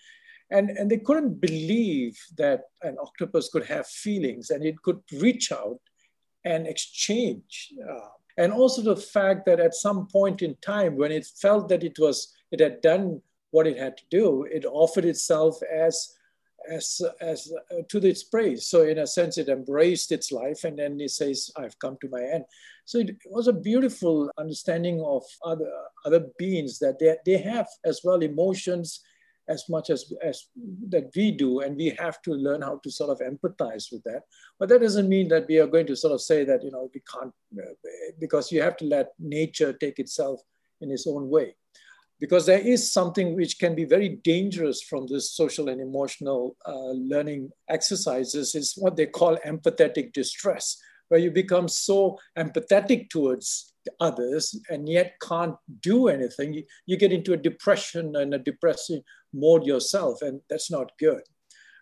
and 0.52 0.70
and 0.72 0.90
they 0.90 0.98
couldn't 0.98 1.42
believe 1.42 2.18
that 2.38 2.62
an 2.84 2.98
octopus 3.02 3.50
could 3.50 3.66
have 3.66 3.88
feelings 3.88 4.50
and 4.50 4.64
it 4.64 4.82
could 4.82 5.00
reach 5.20 5.52
out 5.52 5.80
and 6.46 6.68
exchange 6.68 7.74
uh, 7.90 8.10
and 8.42 8.52
also 8.52 8.82
the 8.82 8.96
fact 8.96 9.46
that 9.46 9.60
at 9.60 9.76
some 9.76 10.08
point 10.08 10.42
in 10.42 10.56
time 10.62 10.96
when 10.96 11.12
it 11.12 11.26
felt 11.46 11.70
that 11.70 11.84
it 11.84 11.98
was 12.00 12.34
it 12.52 12.60
had 12.60 12.82
done 12.82 13.22
what 13.52 13.68
it 13.68 13.78
had 13.78 13.96
to 13.98 14.04
do 14.10 14.44
it 14.52 14.66
offered 14.66 15.06
itself 15.06 15.60
as 15.72 16.16
as 16.70 17.02
as 17.20 17.52
uh, 17.72 17.82
to 17.90 17.98
its 18.06 18.24
praise. 18.24 18.68
So 18.68 18.84
in 18.84 19.00
a 19.00 19.08
sense 19.08 19.38
it 19.38 19.50
embraced 19.50 20.12
its 20.12 20.32
life 20.32 20.64
and 20.64 20.78
then 20.78 21.00
it 21.02 21.12
says 21.12 21.52
i've 21.58 21.78
come 21.80 21.98
to 22.02 22.10
my 22.10 22.24
end. 22.36 22.46
So 22.86 23.00
it 23.00 23.16
was 23.30 23.48
a 23.48 23.62
beautiful 23.70 24.30
understanding 24.38 25.02
of 25.02 25.24
other 25.46 25.72
other 26.06 26.24
beings 26.38 26.80
that 26.80 26.98
they, 27.00 27.16
they 27.26 27.38
have 27.38 27.68
as 27.86 28.02
well 28.04 28.22
emotions 28.22 29.02
as 29.48 29.68
much 29.70 29.90
as, 29.90 30.12
as 30.24 30.46
that 30.90 31.12
we 31.16 31.32
do, 31.32 31.62
and 31.62 31.76
we 31.76 31.96
have 32.00 32.22
to 32.22 32.32
learn 32.32 32.62
how 32.62 32.80
to 32.84 32.92
sort 32.92 33.10
of 33.10 33.20
empathize 33.20 33.92
with 33.92 34.04
that. 34.04 34.22
But 34.60 34.70
that 34.70 34.82
doesn't 34.82 35.10
mean 35.10 35.28
that 35.30 35.48
we 35.48 35.60
are 35.60 35.68
going 35.68 35.88
to 35.88 35.96
sort 35.96 36.14
of 36.14 36.22
say 36.22 36.44
that 36.46 36.64
you 36.64 36.72
know 36.72 36.90
we 36.94 37.02
can't, 37.12 37.34
uh, 37.58 37.74
because 38.20 38.52
you 38.52 38.62
have 38.62 38.78
to 38.78 38.86
let 38.86 39.10
nature 39.20 39.74
take 39.74 40.00
itself 40.00 40.42
in 40.82 40.92
its 40.92 41.08
own 41.08 41.30
way. 41.30 41.56
Because 42.20 42.46
there 42.46 42.60
is 42.60 42.92
something 42.94 43.36
which 43.36 43.58
can 43.58 43.74
be 43.74 43.84
very 43.84 44.10
dangerous 44.24 44.84
from 44.84 45.08
this 45.08 45.32
social 45.32 45.70
and 45.70 45.82
emotional 45.82 46.56
uh, 46.68 46.92
learning 46.92 47.50
exercises 47.68 48.54
is 48.54 48.76
what 48.78 48.96
they 48.96 49.08
call 49.08 49.38
empathetic 49.38 50.14
distress, 50.14 50.78
where 51.12 51.20
you 51.20 51.30
become 51.30 51.68
so 51.68 52.18
empathetic 52.38 53.10
towards 53.10 53.74
others 54.00 54.58
and 54.70 54.88
yet 54.88 55.16
can't 55.22 55.58
do 55.82 56.08
anything, 56.08 56.64
you, 56.86 56.98
get 56.98 57.12
into 57.12 57.34
a 57.34 57.38
depression 57.38 58.16
and 58.16 58.34
a 58.34 58.40
depressive 58.40 59.02
mode 59.34 59.66
yourself, 59.66 60.22
and 60.22 60.40
that's 60.50 60.72
not 60.72 60.94
good. 61.00 61.22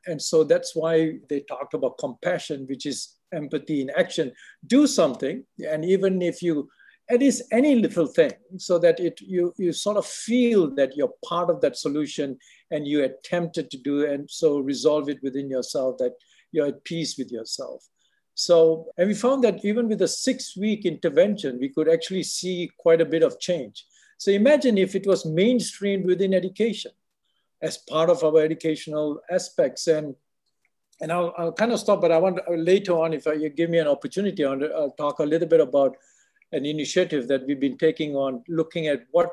And 0.08 0.20
so 0.20 0.44
that's 0.44 0.76
why 0.76 1.20
they 1.30 1.42
talked 1.42 1.76
about 1.76 2.00
compassion, 2.00 2.66
which 2.68 2.88
is 2.88 3.18
empathy 3.32 3.82
in 3.82 3.92
action. 3.96 4.32
Do 4.66 4.88
something, 4.88 5.44
and 5.60 5.86
even 5.86 6.24
if 6.24 6.42
you 6.42 6.68
it 7.08 7.22
is 7.22 7.44
any 7.52 7.76
little 7.76 8.08
thing, 8.08 8.32
so 8.58 8.80
that 8.80 9.00
it 9.00 9.20
you 9.22 9.54
you 9.58 9.74
sort 9.74 9.98
of 9.98 10.08
feel 10.08 10.74
that 10.76 10.96
you're 10.96 11.14
part 11.24 11.52
of 11.52 11.62
that 11.62 11.78
solution 11.78 12.38
and 12.72 12.88
you 12.88 13.04
attempted 13.04 13.70
to 13.70 13.78
do 13.78 14.06
and 14.12 14.30
so 14.30 14.58
resolve 14.58 15.08
it 15.08 15.20
within 15.22 15.50
yourself 15.52 15.98
that 16.00 16.14
you're 16.52 16.68
at 16.68 16.84
peace 16.84 17.16
with 17.18 17.32
yourself. 17.32 17.84
So, 18.40 18.88
and 18.98 19.10
we 19.10 19.16
found 19.16 19.44
that 19.44 19.66
even 19.66 19.90
with 19.90 20.02
a 20.02 20.08
six 20.08 20.56
week 20.56 20.86
intervention, 20.86 21.60
we 21.60 21.68
could 21.68 21.90
actually 21.90 22.24
see 22.24 22.72
quite 22.78 23.02
a 23.02 23.06
bit 23.06 23.22
of 23.22 23.38
change. 23.38 23.86
So 24.18 24.32
imagine 24.32 24.78
if 24.78 24.96
it 24.96 25.06
was 25.06 25.26
mainstreamed 25.26 26.06
within 26.06 26.34
education 26.34 26.92
as 27.62 27.80
part 27.80 28.10
of 28.10 28.24
our 28.24 28.40
educational 28.40 29.20
aspects. 29.30 29.88
And, 29.88 30.16
and 31.02 31.12
I'll, 31.12 31.34
I'll 31.38 31.52
kind 31.52 31.74
of 31.74 31.82
stop, 31.82 32.00
but 32.00 32.14
I 32.14 32.18
want 32.18 32.40
later 32.50 32.94
on, 32.94 33.12
if 33.12 33.26
you 33.26 33.50
give 33.50 33.70
me 33.70 33.80
an 33.80 33.88
opportunity, 33.88 34.46
I'll 34.46 34.96
talk 34.98 35.20
a 35.20 35.24
little 35.24 35.50
bit 35.50 35.60
about 35.60 35.98
an 36.54 36.66
initiative 36.66 37.28
that 37.28 37.46
we've 37.46 37.60
been 37.60 37.78
taking 37.78 38.16
on 38.16 38.42
looking 38.48 38.88
at 38.88 39.04
what 39.12 39.32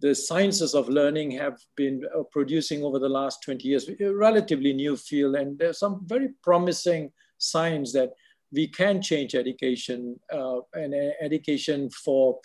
the 0.00 0.14
sciences 0.14 0.74
of 0.74 0.88
learning 0.88 1.32
have 1.32 1.58
been 1.76 2.06
uh, 2.18 2.22
producing 2.22 2.84
over 2.84 2.98
the 2.98 3.06
last 3.06 3.42
20 3.42 3.68
years, 3.68 3.86
a 4.00 4.14
relatively 4.14 4.72
new 4.72 4.96
field. 4.96 5.34
And 5.34 5.58
there's 5.58 5.78
some 5.78 6.06
very 6.06 6.30
promising 6.42 7.12
signs 7.36 7.92
that 7.92 8.14
we 8.52 8.66
can 8.66 9.00
change 9.00 9.34
education 9.34 10.18
uh, 10.32 10.60
and 10.74 10.94
uh, 10.94 11.12
education 11.20 11.90
for, 11.90 12.38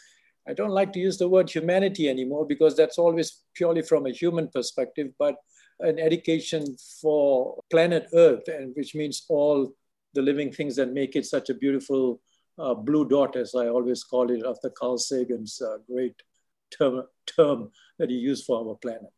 I 0.47 0.53
don't 0.53 0.71
like 0.71 0.93
to 0.93 1.00
use 1.00 1.17
the 1.17 1.29
word 1.29 1.50
humanity 1.50 2.09
anymore 2.09 2.45
because 2.45 2.75
that's 2.75 2.97
always 2.97 3.41
purely 3.55 3.81
from 3.81 4.05
a 4.05 4.12
human 4.12 4.47
perspective, 4.50 5.09
but 5.17 5.35
an 5.79 6.00
education 6.00 6.77
for 7.01 7.59
planet 7.69 8.07
Earth, 8.13 8.47
and 8.47 8.74
which 8.75 8.95
means 8.95 9.25
all 9.29 9.74
the 10.13 10.21
living 10.21 10.51
things 10.51 10.75
that 10.77 10.93
make 10.93 11.15
it 11.15 11.25
such 11.25 11.50
a 11.50 11.53
beautiful 11.53 12.21
uh, 12.57 12.74
blue 12.74 13.07
dot, 13.07 13.35
as 13.35 13.53
I 13.55 13.67
always 13.67 14.03
call 14.03 14.31
it, 14.31 14.43
after 14.45 14.69
Carl 14.69 14.97
Sagan's 14.97 15.62
uh, 15.62 15.77
great 15.91 16.15
term, 16.71 17.03
term 17.25 17.71
that 18.00 18.09
he 18.09 18.15
used 18.15 18.45
for 18.45 18.65
our 18.65 18.75
planet. 18.75 19.13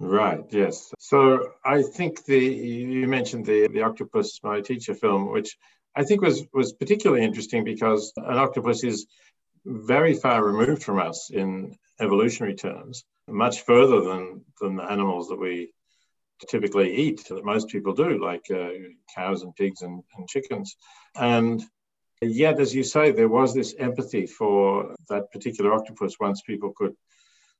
Right. 0.00 0.44
Yes. 0.50 0.92
So 1.00 1.52
I 1.64 1.82
think 1.82 2.24
the 2.24 2.38
you 2.38 3.08
mentioned 3.08 3.46
the 3.46 3.68
the 3.68 3.82
octopus 3.82 4.38
my 4.44 4.60
teacher 4.60 4.94
film, 4.94 5.30
which 5.32 5.56
I 5.96 6.04
think 6.04 6.22
was 6.22 6.44
was 6.52 6.72
particularly 6.72 7.24
interesting 7.24 7.64
because 7.64 8.12
an 8.16 8.38
octopus 8.38 8.84
is 8.84 9.06
very 9.64 10.14
far 10.14 10.44
removed 10.44 10.84
from 10.84 11.00
us 11.00 11.30
in 11.32 11.76
evolutionary 12.00 12.54
terms, 12.54 13.04
much 13.26 13.62
further 13.62 14.00
than 14.02 14.44
than 14.60 14.76
the 14.76 14.84
animals 14.84 15.28
that 15.28 15.40
we 15.40 15.72
typically 16.48 16.94
eat 16.94 17.24
that 17.28 17.44
most 17.44 17.68
people 17.68 17.92
do, 17.92 18.22
like 18.22 18.46
uh, 18.52 18.70
cows 19.16 19.42
and 19.42 19.56
pigs 19.56 19.82
and, 19.82 20.04
and 20.16 20.28
chickens. 20.28 20.76
And 21.16 21.60
yet, 22.22 22.60
as 22.60 22.72
you 22.72 22.84
say, 22.84 23.10
there 23.10 23.28
was 23.28 23.52
this 23.52 23.74
empathy 23.76 24.26
for 24.26 24.94
that 25.08 25.32
particular 25.32 25.72
octopus 25.74 26.14
once 26.20 26.42
people 26.42 26.72
could 26.76 26.94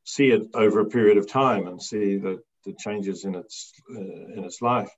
see 0.08 0.30
it 0.30 0.42
over 0.54 0.80
a 0.80 0.86
period 0.96 1.18
of 1.18 1.26
time 1.26 1.66
and 1.66 1.82
see 1.82 2.16
the, 2.16 2.40
the 2.64 2.74
changes 2.78 3.24
in 3.24 3.34
its 3.34 3.72
uh, 3.94 4.24
in 4.36 4.42
its 4.44 4.62
life. 4.62 4.90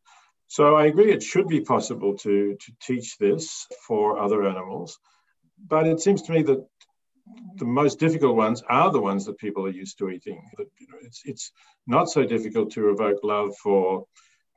So 0.47 0.77
I 0.77 0.87
agree 0.87 1.13
it 1.13 1.23
should 1.23 1.49
be 1.49 1.61
possible 1.61 2.17
to, 2.19 2.57
to 2.57 2.73
teach 2.81 3.19
this 3.19 3.67
for 3.87 4.19
other 4.19 4.49
animals, 4.49 4.99
but 5.67 5.87
it 5.87 6.01
seems 6.01 6.23
to 6.23 6.33
me 6.33 6.43
that 6.43 6.65
the 7.57 7.65
most 7.81 8.01
difficult 8.01 8.37
ones 8.37 8.63
are 8.69 8.91
the 8.91 9.01
ones 9.01 9.25
that 9.25 9.39
people 9.39 9.65
are 9.67 9.79
used 9.85 9.99
to 9.99 10.11
eating. 10.11 10.41
It's, 11.03 11.23
it's 11.25 11.53
not 11.87 12.09
so 12.09 12.25
difficult 12.25 12.73
to 12.73 12.91
evoke 12.91 13.21
love 13.23 13.57
for 13.63 14.07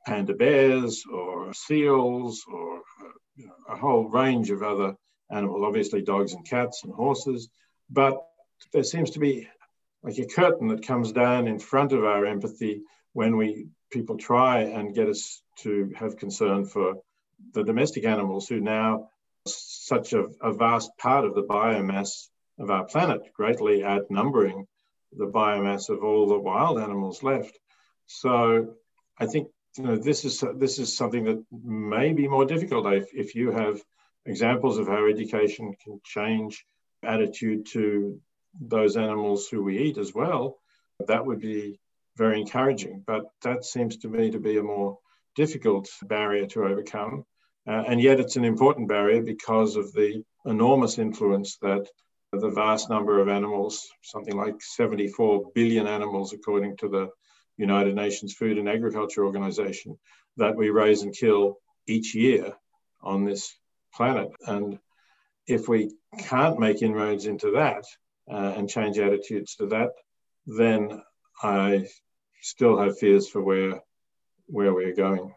panda 0.07 0.33
bears 0.33 1.03
or 1.11 1.53
seals 1.53 2.43
or 2.51 2.81
you 3.35 3.47
know, 3.47 3.53
a 3.69 3.75
whole 3.75 4.05
range 4.09 4.49
of 4.49 4.63
other 4.63 4.95
animals, 5.31 5.63
obviously 5.63 6.01
dogs 6.01 6.33
and 6.33 6.47
cats 6.47 6.83
and 6.83 6.93
horses. 6.93 7.49
But 7.89 8.17
there 8.71 8.83
seems 8.83 9.11
to 9.11 9.19
be 9.19 9.47
like 10.03 10.17
a 10.17 10.25
curtain 10.25 10.67
that 10.67 10.85
comes 10.85 11.11
down 11.11 11.47
in 11.47 11.59
front 11.59 11.93
of 11.93 12.03
our 12.03 12.25
empathy 12.25 12.81
when 13.13 13.37
we 13.37 13.67
people 13.91 14.17
try 14.17 14.61
and 14.61 14.95
get 14.95 15.07
us 15.07 15.41
to 15.59 15.91
have 15.95 16.17
concern 16.17 16.65
for 16.65 16.95
the 17.53 17.63
domestic 17.63 18.05
animals 18.05 18.47
who 18.47 18.59
now 18.59 19.09
such 19.47 20.13
a, 20.13 20.25
a 20.41 20.53
vast 20.53 20.89
part 20.97 21.25
of 21.25 21.35
the 21.35 21.43
biomass 21.43 22.27
of 22.59 22.69
our 22.69 22.85
planet, 22.85 23.21
greatly 23.33 23.83
outnumbering 23.83 24.65
the 25.15 25.27
biomass 25.27 25.89
of 25.89 26.03
all 26.03 26.27
the 26.27 26.39
wild 26.39 26.79
animals 26.79 27.23
left. 27.23 27.57
So 28.07 28.75
I 29.17 29.27
think 29.27 29.49
you 29.77 29.83
know 29.83 29.95
this 29.95 30.25
is 30.25 30.43
this 30.55 30.79
is 30.79 30.95
something 30.95 31.23
that 31.25 31.43
may 31.51 32.13
be 32.13 32.27
more 32.27 32.45
difficult 32.45 32.91
if, 32.93 33.13
if 33.13 33.35
you 33.35 33.51
have 33.51 33.81
examples 34.25 34.77
of 34.77 34.87
how 34.87 35.07
education 35.07 35.75
can 35.83 35.99
change 36.03 36.65
attitude 37.03 37.65
to 37.67 38.19
those 38.59 38.97
animals 38.97 39.47
who 39.47 39.63
we 39.63 39.79
eat 39.79 39.97
as 39.97 40.13
well. 40.13 40.59
That 41.07 41.25
would 41.25 41.39
be 41.39 41.79
very 42.15 42.39
encouraging, 42.39 43.03
but 43.05 43.25
that 43.41 43.65
seems 43.65 43.97
to 43.97 44.07
me 44.07 44.31
to 44.31 44.39
be 44.39 44.57
a 44.57 44.63
more 44.63 44.99
difficult 45.35 45.89
barrier 46.03 46.45
to 46.47 46.65
overcome. 46.65 47.25
Uh, 47.67 47.83
and 47.87 48.01
yet 48.01 48.19
it's 48.19 48.35
an 48.35 48.45
important 48.45 48.87
barrier 48.87 49.21
because 49.21 49.75
of 49.75 49.91
the 49.93 50.23
enormous 50.45 50.99
influence 50.99 51.57
that 51.61 51.87
the 52.31 52.49
vast 52.49 52.89
number 52.89 53.19
of 53.19 53.29
animals, 53.29 53.87
something 54.01 54.35
like 54.35 54.61
74 54.61 55.51
billion 55.55 55.87
animals, 55.87 56.33
according 56.33 56.77
to 56.77 56.89
the 56.89 57.09
United 57.57 57.95
Nations 57.95 58.33
Food 58.33 58.57
and 58.57 58.67
Agriculture 58.67 59.25
Organization, 59.25 59.97
that 60.37 60.55
we 60.55 60.69
raise 60.69 61.03
and 61.03 61.15
kill 61.15 61.57
each 61.87 62.15
year 62.15 62.53
on 63.01 63.23
this 63.23 63.55
planet. 63.93 64.31
And 64.47 64.79
if 65.47 65.67
we 65.67 65.91
can't 66.17 66.59
make 66.59 66.81
inroads 66.81 67.25
into 67.25 67.51
that 67.51 67.85
uh, 68.29 68.53
and 68.55 68.69
change 68.69 68.97
attitudes 68.97 69.55
to 69.55 69.67
that, 69.67 69.91
then 70.45 71.01
I 71.41 71.87
still 72.41 72.77
have 72.77 72.97
fears 72.97 73.29
for 73.29 73.41
where 73.41 73.81
where 74.47 74.73
we're 74.73 74.95
going. 74.95 75.33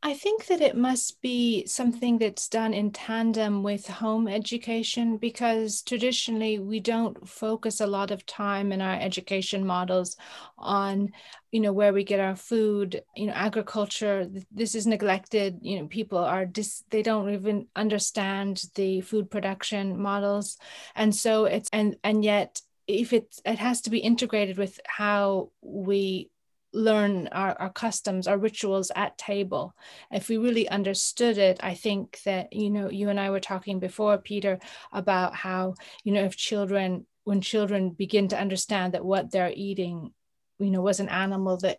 I 0.00 0.14
think 0.14 0.46
that 0.46 0.60
it 0.60 0.76
must 0.76 1.20
be 1.22 1.66
something 1.66 2.18
that's 2.18 2.48
done 2.48 2.72
in 2.72 2.92
tandem 2.92 3.64
with 3.64 3.88
home 3.88 4.28
education 4.28 5.16
because 5.16 5.82
traditionally 5.82 6.60
we 6.60 6.78
don't 6.78 7.28
focus 7.28 7.80
a 7.80 7.86
lot 7.86 8.12
of 8.12 8.24
time 8.24 8.70
in 8.70 8.80
our 8.80 8.94
education 8.94 9.66
models 9.66 10.16
on, 10.56 11.10
you 11.50 11.58
know, 11.58 11.72
where 11.72 11.92
we 11.92 12.04
get 12.04 12.20
our 12.20 12.36
food, 12.36 13.02
you 13.16 13.26
know, 13.26 13.32
agriculture. 13.32 14.28
This 14.52 14.76
is 14.76 14.86
neglected. 14.86 15.58
You 15.62 15.80
know, 15.80 15.88
people 15.88 16.18
are 16.18 16.46
dis, 16.46 16.84
they 16.90 17.02
don't 17.02 17.30
even 17.34 17.66
understand 17.74 18.62
the 18.76 19.00
food 19.00 19.28
production 19.28 20.00
models, 20.00 20.58
and 20.94 21.14
so 21.14 21.46
it's 21.46 21.68
and 21.72 21.96
and 22.04 22.24
yet 22.24 22.60
if 22.86 23.12
it's 23.12 23.42
it 23.44 23.58
has 23.58 23.80
to 23.82 23.90
be 23.90 23.98
integrated 23.98 24.58
with 24.58 24.78
how 24.86 25.50
we 25.60 26.30
learn 26.72 27.28
our, 27.28 27.56
our 27.60 27.70
customs 27.70 28.26
our 28.26 28.38
rituals 28.38 28.92
at 28.94 29.16
table. 29.16 29.74
If 30.10 30.28
we 30.28 30.36
really 30.36 30.68
understood 30.68 31.38
it 31.38 31.58
i 31.62 31.74
think 31.74 32.20
that 32.24 32.52
you 32.52 32.70
know 32.70 32.90
you 32.90 33.08
and 33.08 33.18
i 33.18 33.30
were 33.30 33.40
talking 33.40 33.78
before 33.78 34.18
peter 34.18 34.58
about 34.92 35.34
how 35.34 35.74
you 36.04 36.12
know 36.12 36.24
if 36.24 36.36
children 36.36 37.06
when 37.24 37.40
children 37.40 37.90
begin 37.90 38.28
to 38.28 38.38
understand 38.38 38.94
that 38.94 39.04
what 39.04 39.30
they're 39.30 39.52
eating 39.54 40.12
you 40.58 40.70
know 40.70 40.80
was 40.80 41.00
an 41.00 41.08
animal 41.08 41.56
that, 41.58 41.78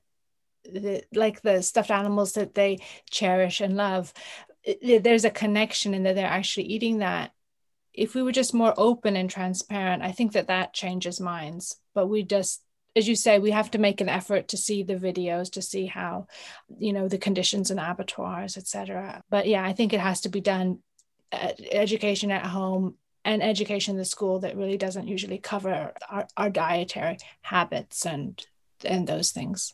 like 1.14 1.42
the 1.42 1.62
stuffed 1.62 1.92
animals 1.92 2.34
that 2.34 2.54
they 2.54 2.78
cherish 3.10 3.62
and 3.62 3.78
love 3.78 4.14
it, 4.64 5.04
there's 5.04 5.26
a 5.26 5.30
connection 5.30 5.94
in 5.94 6.04
that 6.04 6.16
they're 6.16 6.28
actually 6.28 6.66
eating 6.66 7.00
that. 7.00 7.32
If 7.94 8.14
we 8.14 8.22
were 8.22 8.34
just 8.34 8.54
more 8.54 8.74
open 8.78 9.16
and 9.16 9.30
transparent 9.30 10.04
i 10.04 10.12
think 10.12 10.34
that 10.34 10.48
that 10.48 10.74
changes 10.74 11.20
minds 11.20 11.78
but 11.96 12.08
we 12.08 12.24
just 12.24 12.62
as 12.96 13.08
you 13.08 13.16
say, 13.16 13.40
we 13.40 13.52
have 13.52 13.72
to 13.72 13.78
make 13.78 14.02
an 14.02 14.10
effort 14.10 14.48
to 14.50 14.58
see 14.58 14.84
the 14.84 14.96
videos 14.96 15.52
to 15.52 15.62
see 15.62 15.86
how, 15.86 16.28
you 16.78 16.92
know, 16.92 17.08
the 17.08 17.18
conditions 17.18 17.72
in 17.72 17.80
abattoirs, 17.80 18.58
etc. 18.58 19.24
But 19.30 19.48
yeah, 19.48 19.64
I 19.64 19.74
think 19.74 19.94
it 19.94 20.00
has 20.00 20.22
to 20.22 20.30
be 20.30 20.42
done 20.42 20.80
at 21.32 21.60
education 21.72 22.32
at 22.32 22.46
home 22.46 22.96
and 23.24 23.44
education 23.44 23.94
in 23.94 23.98
the 23.98 24.06
school 24.06 24.40
that 24.40 24.58
really 24.58 24.78
doesn't 24.78 25.08
usually 25.08 25.38
cover 25.38 25.94
our, 26.10 26.28
our 26.36 26.50
dietary 26.50 27.18
habits 27.42 28.06
and 28.06 28.44
and 28.86 29.08
those 29.08 29.32
things. 29.32 29.74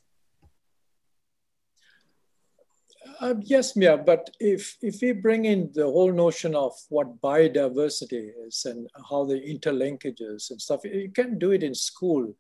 Uh, 3.21 3.36
yes, 3.41 3.75
Mia, 3.75 3.97
but 3.97 4.30
if, 4.39 4.75
if 4.82 4.99
we 5.01 5.12
bring 5.12 5.45
in 5.45 5.69
the 5.73 5.86
whole 5.86 6.12
notion 6.12 6.56
of 6.56 6.73
what 6.89 7.21
biodiversity 7.21 8.32
is 8.45 8.65
and 8.65 8.89
how 9.10 9.23
the 9.23 9.36
interlinkages 9.36 10.49
and 10.49 10.60
stuff, 10.60 10.84
you 10.84 11.12
can 11.13 11.38
do 11.38 11.51
it 11.51 11.63
in 11.63 11.73
school 11.73 12.34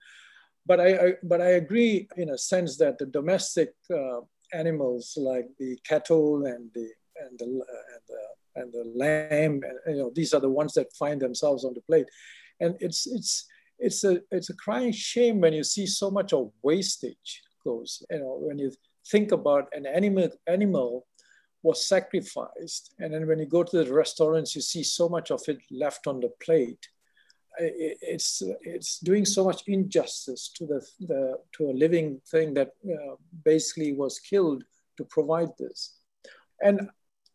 but 0.65 0.79
I, 0.79 0.87
I, 0.95 1.13
but 1.23 1.41
I 1.41 1.51
agree 1.51 2.07
in 2.17 2.29
a 2.29 2.37
sense 2.37 2.77
that 2.77 2.97
the 2.97 3.05
domestic 3.05 3.73
uh, 3.93 4.21
animals 4.53 5.13
like 5.17 5.47
the 5.59 5.77
cattle 5.87 6.45
and 6.45 6.69
the 6.73 6.89
and 7.17 7.39
the 7.39 7.45
and 7.45 8.03
the, 8.09 8.61
and 8.61 8.73
the 8.73 8.91
lamb, 8.95 9.61
you 9.87 9.95
know, 9.95 10.11
these 10.13 10.33
are 10.33 10.39
the 10.39 10.49
ones 10.49 10.73
that 10.73 10.93
find 10.93 11.21
themselves 11.21 11.63
on 11.63 11.73
the 11.73 11.81
plate, 11.81 12.07
and 12.59 12.75
it's 12.79 13.07
it's 13.07 13.45
it's 13.79 14.03
a 14.03 14.21
it's 14.31 14.49
a 14.49 14.55
crying 14.55 14.91
shame 14.91 15.41
when 15.41 15.53
you 15.53 15.63
see 15.63 15.85
so 15.85 16.09
much 16.09 16.33
of 16.33 16.51
wastage 16.63 17.41
goes. 17.63 18.03
You 18.09 18.19
know, 18.19 18.37
when 18.39 18.57
you 18.57 18.71
think 19.07 19.31
about 19.31 19.69
an 19.73 19.85
animal 19.85 20.29
animal 20.47 21.05
was 21.63 21.87
sacrificed, 21.87 22.93
and 22.99 23.13
then 23.13 23.27
when 23.27 23.39
you 23.39 23.45
go 23.45 23.63
to 23.63 23.83
the 23.83 23.93
restaurants, 23.93 24.55
you 24.55 24.61
see 24.61 24.83
so 24.83 25.09
much 25.09 25.31
of 25.31 25.41
it 25.47 25.59
left 25.71 26.07
on 26.07 26.19
the 26.19 26.31
plate 26.43 26.87
it's 27.59 28.41
it's 28.61 28.99
doing 28.99 29.25
so 29.25 29.45
much 29.45 29.63
injustice 29.67 30.49
to 30.55 30.65
the, 30.65 30.85
the 31.01 31.39
to 31.53 31.69
a 31.69 31.73
living 31.73 32.21
thing 32.27 32.53
that 32.53 32.71
uh, 32.85 33.15
basically 33.43 33.93
was 33.93 34.19
killed 34.19 34.63
to 34.97 35.05
provide 35.05 35.49
this. 35.57 35.97
And 36.61 36.89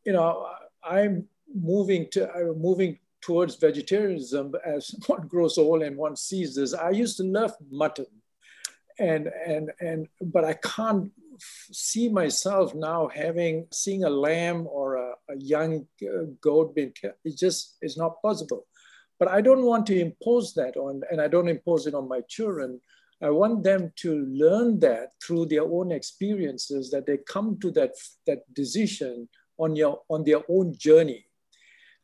you 0.04 0.12
know 0.12 0.46
i'm 0.82 1.26
moving 1.54 2.08
to 2.10 2.30
i'm 2.32 2.60
moving 2.60 2.98
towards 3.20 3.56
vegetarianism 3.56 4.54
as 4.64 4.94
one 5.06 5.26
grows 5.26 5.58
old 5.58 5.82
and 5.82 5.96
one 5.96 6.16
sees 6.16 6.54
this. 6.54 6.74
I 6.74 6.90
used 6.90 7.18
to 7.18 7.24
love 7.24 7.54
mutton. 7.70 8.06
And 8.98 9.30
and 9.46 9.70
and 9.80 10.08
but 10.20 10.44
i 10.44 10.52
can't 10.52 11.10
see 11.72 12.10
myself 12.10 12.74
now 12.74 13.08
having 13.08 13.66
seeing 13.72 14.04
a 14.04 14.10
lamb 14.10 14.66
or 14.66 14.96
a, 14.96 15.12
a 15.30 15.36
young 15.38 15.86
uh, 16.02 16.24
goat 16.42 16.74
being 16.74 16.92
killed. 16.92 17.14
It 17.24 17.38
just 17.38 17.78
is 17.80 17.96
not 17.96 18.20
possible 18.20 18.66
But 19.20 19.28
I 19.28 19.42
don't 19.42 19.66
want 19.66 19.86
to 19.88 20.00
impose 20.00 20.54
that 20.54 20.78
on, 20.78 21.02
and 21.10 21.20
I 21.20 21.28
don't 21.28 21.46
impose 21.46 21.86
it 21.86 21.94
on 21.94 22.08
my 22.08 22.22
children. 22.22 22.80
I 23.22 23.28
want 23.28 23.62
them 23.62 23.92
to 23.96 24.24
learn 24.24 24.80
that 24.80 25.10
through 25.22 25.46
their 25.46 25.62
own 25.62 25.92
experiences, 25.92 26.90
that 26.90 27.04
they 27.06 27.18
come 27.18 27.58
to 27.60 27.70
that, 27.72 27.92
that 28.26 28.52
decision 28.54 29.28
on, 29.58 29.76
your, 29.76 30.00
on 30.08 30.24
their 30.24 30.40
own 30.48 30.74
journey. 30.78 31.26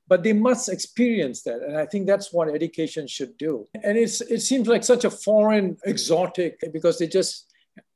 But 0.07 0.22
they 0.22 0.35
must 0.35 0.68
experience 0.68 1.42
that. 1.44 1.62
And 1.62 1.79
I 1.79 1.87
think 1.87 2.07
that's 2.07 2.35
what 2.35 2.55
education 2.55 3.09
should 3.09 3.37
do. 3.38 3.66
And 3.83 3.96
it's, 3.96 4.20
it 4.20 4.40
seems 4.40 4.68
like 4.68 4.85
such 4.85 5.05
a 5.05 5.11
foreign, 5.11 5.79
exotic, 5.87 6.61
because 6.70 6.98
they 6.98 7.09
just, 7.09 7.50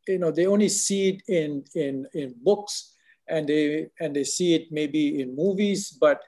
you 0.09 0.19
know, 0.19 0.31
they 0.31 0.47
only 0.47 0.71
see 0.71 1.11
it 1.11 1.23
in, 1.29 1.63
in, 1.75 2.07
in 2.15 2.35
books 2.43 2.97
and 3.29 3.47
they, 3.47 3.89
and 4.01 4.17
they 4.17 4.25
see 4.25 4.55
it 4.55 4.73
maybe 4.73 5.21
in 5.21 5.37
movies, 5.37 5.91
but 5.91 6.23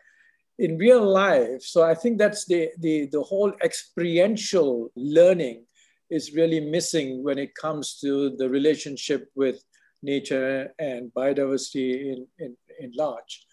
in 0.59 0.79
real 0.79 1.05
life. 1.05 1.63
So 1.63 1.83
I 1.83 1.95
think 1.95 2.19
that's 2.19 2.45
the, 2.45 2.71
the, 2.79 3.09
the 3.11 3.23
whole 3.23 3.53
experiential 3.63 4.91
learning 4.97 5.65
is 6.11 6.35
really 6.35 6.61
missing 6.61 7.25
when 7.25 7.39
it 7.39 7.55
comes 7.55 7.99
to 8.01 8.37
the 8.37 8.49
relationship 8.49 9.29
with 9.35 9.63
nature 10.03 10.73
and 10.79 11.11
biodiversity 11.15 12.13
in, 12.13 12.27
in, 12.39 12.57
in 12.81 12.93
large. 12.97 13.47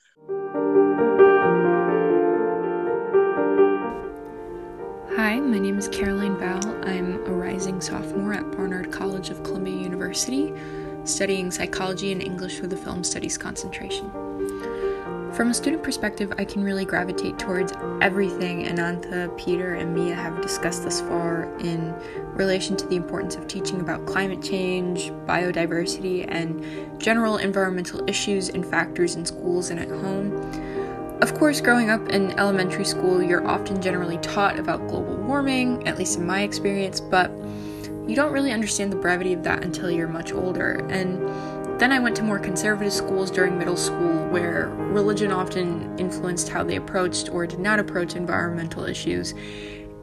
Hi, 5.16 5.40
my 5.40 5.60
name 5.60 5.78
is 5.78 5.88
Caroline 5.88 6.38
Val. 6.38 6.66
I'm 6.86 7.26
a 7.26 7.32
rising 7.32 7.80
sophomore 7.82 8.34
at 8.34 8.52
Barnard 8.52 8.92
College 8.92 9.30
of 9.30 9.44
Columbia 9.44 9.76
University, 9.76 10.54
studying 11.06 11.52
psychology 11.52 12.12
and 12.12 12.22
English 12.22 12.60
with 12.60 12.74
a 12.74 12.78
film 12.78 13.04
studies 13.04 13.38
concentration. 13.38 14.29
From 15.34 15.52
a 15.52 15.54
student 15.54 15.84
perspective, 15.84 16.34
I 16.38 16.44
can 16.44 16.64
really 16.64 16.86
gravitate 16.86 17.38
towards 17.38 17.72
everything 18.02 18.66
Anantha, 18.66 19.36
Peter, 19.38 19.76
and 19.76 19.94
Mia 19.94 20.16
have 20.16 20.42
discussed 20.42 20.84
thus 20.84 21.00
far 21.02 21.44
in 21.60 21.94
relation 22.34 22.76
to 22.78 22.88
the 22.88 22.96
importance 22.96 23.36
of 23.36 23.48
teaching 23.48 23.80
about 23.80 24.06
climate 24.06 24.42
change, 24.42 25.12
biodiversity, 25.28 26.26
and 26.28 27.00
general 27.00 27.38
environmental 27.38 28.08
issues 28.10 28.50
and 28.50 28.66
factors 28.66 29.16
in 29.16 29.26
schools 29.26 29.70
and 29.70 29.80
at 29.80 29.90
home. 29.90 30.34
Of 31.22 31.36
course, 31.36 31.62
growing 31.62 31.90
up 31.90 32.10
in 32.10 32.32
elementary 32.40 32.86
school, 32.86 33.22
you're 33.22 33.48
often 33.48 33.82
generally 33.82 34.18
taught 34.18 34.58
about 34.58 34.88
global 34.88 35.16
warming, 35.16 35.88
at 35.88 35.98
least 35.98 36.18
in 36.18 36.26
my 36.26 36.42
experience, 36.42 37.00
but 37.00 37.30
you 38.08 38.16
don't 38.16 38.32
really 38.32 38.52
understand 38.52 38.92
the 38.92 38.98
brevity 38.98 39.34
of 39.34 39.44
that 39.44 39.64
until 39.64 39.92
you're 39.92 40.08
much 40.08 40.34
older. 40.34 40.86
And 40.90 41.59
then 41.80 41.94
I 41.94 42.00
went 42.00 42.16
to 42.18 42.24
more 42.24 42.40
conservative 42.40 42.92
schools 42.92 43.32
during 43.32 43.58
middle 43.58 43.78
school 43.78 44.28
where 44.28 44.68
religion 44.70 45.32
often 45.32 45.98
influenced 45.98 46.50
how 46.50 46.64
they 46.64 46.76
approached 46.76 47.30
or 47.30 47.48
did 47.48 47.60
not 47.60 47.80
approach 47.80 48.16
environmental 48.16 48.84
issues. 48.84 49.34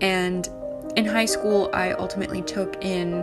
And 0.01 0.49
in 0.97 1.05
high 1.05 1.27
school, 1.27 1.71
I 1.75 1.93
ultimately 1.93 2.41
took 2.41 2.83
in 2.83 3.23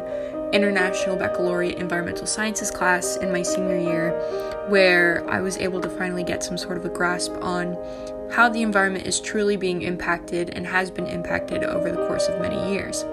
International 0.53 1.15
Baccalaureate 1.15 1.79
Environmental 1.79 2.27
Sciences 2.27 2.69
class 2.69 3.17
in 3.17 3.31
my 3.31 3.41
senior 3.41 3.79
year, 3.79 4.11
where 4.69 5.27
I 5.27 5.41
was 5.41 5.57
able 5.57 5.81
to 5.81 5.89
finally 5.89 6.23
get 6.23 6.43
some 6.43 6.59
sort 6.59 6.77
of 6.77 6.85
a 6.85 6.89
grasp 6.89 7.31
on 7.41 7.75
how 8.31 8.49
the 8.49 8.61
environment 8.61 9.07
is 9.07 9.19
truly 9.19 9.57
being 9.57 9.81
impacted 9.81 10.51
and 10.51 10.67
has 10.67 10.91
been 10.91 11.07
impacted 11.07 11.63
over 11.63 11.89
the 11.89 11.97
course 12.07 12.27
of 12.27 12.39
many 12.39 12.71
years. 12.71 13.03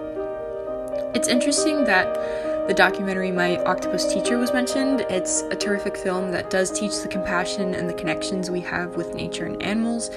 It's 1.14 1.28
interesting 1.28 1.84
that 1.84 2.59
the 2.70 2.74
documentary 2.74 3.32
My 3.32 3.56
Octopus 3.64 4.14
Teacher 4.14 4.38
was 4.38 4.52
mentioned. 4.52 5.00
It's 5.10 5.40
a 5.50 5.56
terrific 5.56 5.96
film 5.96 6.30
that 6.30 6.50
does 6.50 6.70
teach 6.70 7.00
the 7.00 7.08
compassion 7.08 7.74
and 7.74 7.90
the 7.90 7.92
connections 7.92 8.48
we 8.48 8.60
have 8.60 8.94
with 8.94 9.12
nature 9.12 9.44
and 9.44 9.60
animals, 9.60 10.08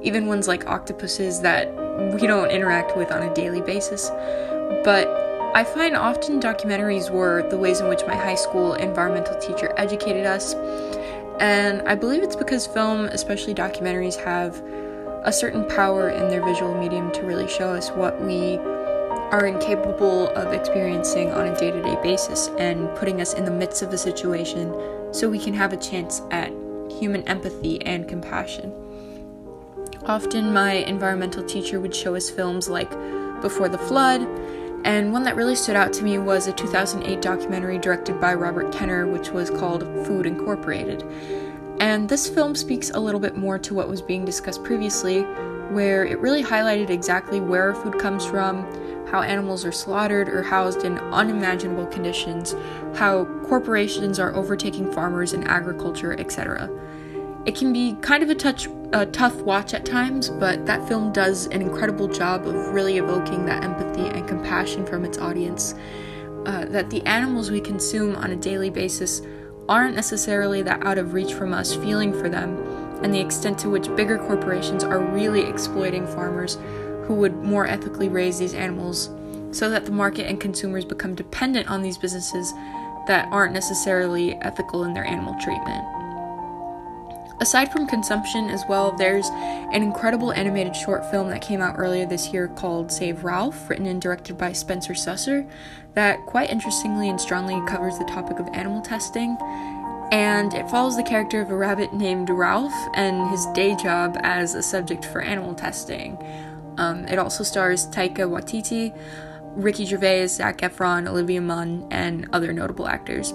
even 0.00 0.24
ones 0.24 0.48
like 0.48 0.66
octopuses 0.66 1.42
that 1.42 1.70
we 2.14 2.26
don't 2.26 2.50
interact 2.50 2.96
with 2.96 3.12
on 3.12 3.24
a 3.24 3.34
daily 3.34 3.60
basis. 3.60 4.08
But 4.84 5.06
I 5.54 5.64
find 5.64 5.94
often 5.94 6.40
documentaries 6.40 7.10
were 7.10 7.46
the 7.50 7.58
ways 7.58 7.80
in 7.80 7.88
which 7.88 8.00
my 8.06 8.16
high 8.16 8.36
school 8.36 8.72
environmental 8.72 9.38
teacher 9.38 9.74
educated 9.76 10.24
us. 10.24 10.54
And 11.40 11.86
I 11.86 11.94
believe 11.94 12.22
it's 12.22 12.36
because 12.36 12.66
film, 12.66 13.04
especially 13.08 13.52
documentaries, 13.52 14.16
have 14.24 14.56
a 15.24 15.30
certain 15.30 15.66
power 15.66 16.08
in 16.08 16.30
their 16.30 16.42
visual 16.42 16.74
medium 16.74 17.12
to 17.12 17.26
really 17.26 17.48
show 17.48 17.68
us 17.68 17.90
what 17.90 18.18
we 18.18 18.58
are 19.30 19.46
incapable 19.46 20.28
of 20.30 20.52
experiencing 20.52 21.30
on 21.32 21.46
a 21.46 21.58
day 21.58 21.70
to 21.70 21.82
day 21.82 21.96
basis 22.02 22.48
and 22.58 22.88
putting 22.96 23.20
us 23.20 23.34
in 23.34 23.44
the 23.44 23.50
midst 23.50 23.82
of 23.82 23.92
a 23.92 23.98
situation 23.98 24.74
so 25.12 25.28
we 25.28 25.38
can 25.38 25.52
have 25.52 25.72
a 25.72 25.76
chance 25.76 26.22
at 26.30 26.50
human 26.90 27.22
empathy 27.28 27.80
and 27.82 28.08
compassion. 28.08 28.72
Often, 30.06 30.52
my 30.54 30.72
environmental 30.72 31.42
teacher 31.42 31.80
would 31.80 31.94
show 31.94 32.14
us 32.14 32.30
films 32.30 32.68
like 32.68 32.90
Before 33.42 33.68
the 33.68 33.76
Flood, 33.76 34.22
and 34.84 35.12
one 35.12 35.24
that 35.24 35.36
really 35.36 35.56
stood 35.56 35.76
out 35.76 35.92
to 35.94 36.04
me 36.04 36.18
was 36.18 36.46
a 36.46 36.52
2008 36.52 37.20
documentary 37.20 37.78
directed 37.78 38.18
by 38.20 38.32
Robert 38.32 38.72
Kenner, 38.72 39.06
which 39.06 39.30
was 39.30 39.50
called 39.50 39.82
Food 40.06 40.24
Incorporated. 40.24 41.04
And 41.80 42.08
this 42.08 42.28
film 42.28 42.54
speaks 42.54 42.90
a 42.90 42.98
little 42.98 43.20
bit 43.20 43.36
more 43.36 43.58
to 43.58 43.74
what 43.74 43.88
was 43.88 44.00
being 44.00 44.24
discussed 44.24 44.64
previously, 44.64 45.22
where 45.70 46.06
it 46.06 46.18
really 46.20 46.42
highlighted 46.42 46.88
exactly 46.88 47.40
where 47.40 47.68
our 47.68 47.74
food 47.74 47.98
comes 47.98 48.24
from, 48.24 48.64
how 49.10 49.22
animals 49.22 49.64
are 49.64 49.72
slaughtered 49.72 50.28
or 50.28 50.42
housed 50.42 50.84
in 50.84 50.98
unimaginable 50.98 51.86
conditions, 51.86 52.54
how 52.94 53.24
corporations 53.46 54.18
are 54.18 54.34
overtaking 54.34 54.92
farmers 54.92 55.32
in 55.32 55.44
agriculture, 55.44 56.18
etc. 56.18 56.70
It 57.46 57.54
can 57.54 57.72
be 57.72 57.96
kind 58.02 58.22
of 58.22 58.30
a, 58.30 58.34
touch, 58.34 58.68
a 58.92 59.06
tough 59.06 59.36
watch 59.36 59.72
at 59.72 59.86
times, 59.86 60.28
but 60.28 60.66
that 60.66 60.86
film 60.86 61.12
does 61.12 61.46
an 61.46 61.62
incredible 61.62 62.08
job 62.08 62.46
of 62.46 62.54
really 62.74 62.98
evoking 62.98 63.46
that 63.46 63.64
empathy 63.64 64.06
and 64.06 64.28
compassion 64.28 64.84
from 64.84 65.04
its 65.04 65.18
audience. 65.18 65.74
Uh, 66.44 66.64
that 66.66 66.90
the 66.90 67.04
animals 67.04 67.50
we 67.50 67.60
consume 67.60 68.16
on 68.16 68.30
a 68.30 68.36
daily 68.36 68.70
basis 68.70 69.22
aren't 69.68 69.94
necessarily 69.94 70.62
that 70.62 70.84
out 70.84 70.98
of 70.98 71.12
reach 71.12 71.34
from 71.34 71.52
us 71.52 71.74
feeling 71.74 72.12
for 72.12 72.28
them, 72.28 72.56
and 73.02 73.12
the 73.12 73.20
extent 73.20 73.58
to 73.58 73.68
which 73.68 73.94
bigger 73.96 74.18
corporations 74.18 74.82
are 74.82 75.00
really 75.00 75.42
exploiting 75.42 76.06
farmers 76.06 76.58
who 77.08 77.14
would 77.14 77.34
more 77.42 77.66
ethically 77.66 78.10
raise 78.10 78.38
these 78.38 78.52
animals 78.52 79.08
so 79.50 79.70
that 79.70 79.86
the 79.86 79.90
market 79.90 80.26
and 80.28 80.38
consumers 80.38 80.84
become 80.84 81.14
dependent 81.14 81.66
on 81.70 81.80
these 81.80 81.96
businesses 81.96 82.52
that 83.06 83.26
aren't 83.32 83.54
necessarily 83.54 84.34
ethical 84.42 84.84
in 84.84 84.92
their 84.92 85.06
animal 85.06 85.34
treatment. 85.40 85.82
Aside 87.40 87.72
from 87.72 87.86
consumption 87.86 88.50
as 88.50 88.62
well, 88.68 88.92
there's 88.92 89.30
an 89.30 89.82
incredible 89.82 90.32
animated 90.32 90.76
short 90.76 91.10
film 91.10 91.30
that 91.30 91.40
came 91.40 91.62
out 91.62 91.76
earlier 91.78 92.04
this 92.04 92.30
year 92.30 92.48
called 92.48 92.92
Save 92.92 93.24
Ralph, 93.24 93.70
written 93.70 93.86
and 93.86 94.02
directed 94.02 94.36
by 94.36 94.52
Spencer 94.52 94.92
Susser, 94.92 95.48
that 95.94 96.26
quite 96.26 96.50
interestingly 96.50 97.08
and 97.08 97.18
strongly 97.18 97.66
covers 97.66 97.96
the 97.96 98.04
topic 98.04 98.38
of 98.38 98.48
animal 98.48 98.82
testing. 98.82 99.38
And 100.12 100.52
it 100.52 100.68
follows 100.68 100.96
the 100.96 101.02
character 101.02 101.40
of 101.40 101.50
a 101.50 101.56
rabbit 101.56 101.94
named 101.94 102.28
Ralph 102.28 102.74
and 102.94 103.30
his 103.30 103.46
day 103.54 103.76
job 103.76 104.18
as 104.20 104.54
a 104.54 104.62
subject 104.62 105.06
for 105.06 105.22
animal 105.22 105.54
testing. 105.54 106.18
Um, 106.78 107.04
it 107.06 107.18
also 107.18 107.44
stars 107.44 107.86
Taika 107.88 108.20
Waititi, 108.20 108.96
Ricky 109.56 109.84
Gervais, 109.84 110.28
Zac 110.28 110.58
Efron, 110.58 111.08
Olivia 111.08 111.40
Munn, 111.40 111.86
and 111.90 112.28
other 112.32 112.52
notable 112.52 112.88
actors. 112.88 113.34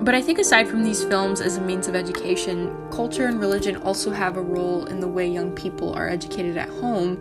But 0.00 0.14
I 0.14 0.22
think 0.22 0.38
aside 0.38 0.68
from 0.68 0.84
these 0.84 1.04
films 1.04 1.40
as 1.40 1.56
a 1.56 1.60
means 1.60 1.88
of 1.88 1.96
education, 1.96 2.74
culture 2.90 3.26
and 3.26 3.40
religion 3.40 3.76
also 3.78 4.10
have 4.10 4.36
a 4.36 4.42
role 4.42 4.86
in 4.86 5.00
the 5.00 5.08
way 5.08 5.26
young 5.26 5.52
people 5.52 5.92
are 5.94 6.08
educated 6.08 6.56
at 6.56 6.68
home 6.68 7.20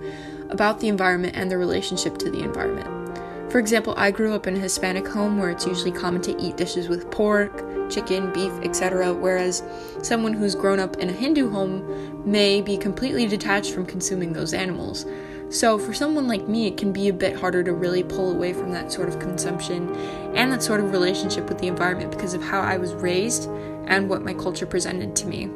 about 0.50 0.80
the 0.80 0.88
environment 0.88 1.36
and 1.36 1.50
their 1.50 1.58
relationship 1.58 2.18
to 2.20 2.30
the 2.30 2.42
environment. 2.42 2.88
For 3.52 3.60
example, 3.60 3.94
I 3.98 4.12
grew 4.12 4.34
up 4.34 4.46
in 4.46 4.56
a 4.56 4.60
Hispanic 4.60 5.08
home 5.08 5.40
where 5.40 5.50
it's 5.50 5.66
usually 5.66 5.92
common 5.92 6.22
to 6.24 6.40
eat 6.40 6.58
dishes 6.58 6.90
with 6.90 7.10
pork, 7.10 7.64
chicken, 7.90 8.32
beef, 8.34 8.52
etc., 8.64 9.14
whereas 9.14 9.64
someone 10.02 10.34
who's 10.34 10.56
grown 10.56 10.80
up 10.80 10.98
in 10.98 11.10
a 11.10 11.14
Hindu 11.14 11.50
home 11.50 12.24
may 12.30 12.62
be 12.62 12.78
completely 12.78 13.28
detached 13.28 13.74
from 13.74 13.86
consuming 13.86 14.34
those 14.34 14.54
animals. 14.54 15.06
So, 15.50 15.78
for 15.78 15.94
someone 15.94 16.28
like 16.28 16.48
me, 16.48 16.68
it 16.68 16.78
can 16.78 16.92
be 16.92 17.08
a 17.08 17.14
bit 17.14 17.36
harder 17.36 17.64
to 17.64 17.72
really 17.72 18.04
pull 18.04 18.32
away 18.32 18.52
from 18.52 18.72
that 18.72 18.92
sort 18.92 19.08
of 19.08 19.20
consumption 19.20 19.96
and 20.36 20.52
that 20.52 20.64
sort 20.64 20.80
of 20.80 20.92
relationship 20.92 21.48
with 21.48 21.60
the 21.60 21.68
environment 21.68 22.12
because 22.12 22.34
of 22.34 22.42
how 22.42 22.62
I 22.62 22.78
was 22.78 22.94
raised 22.96 23.48
and 23.88 24.10
what 24.10 24.24
my 24.24 24.34
culture 24.34 24.66
presented 24.66 25.16
to 25.18 25.28
me. 25.28 25.50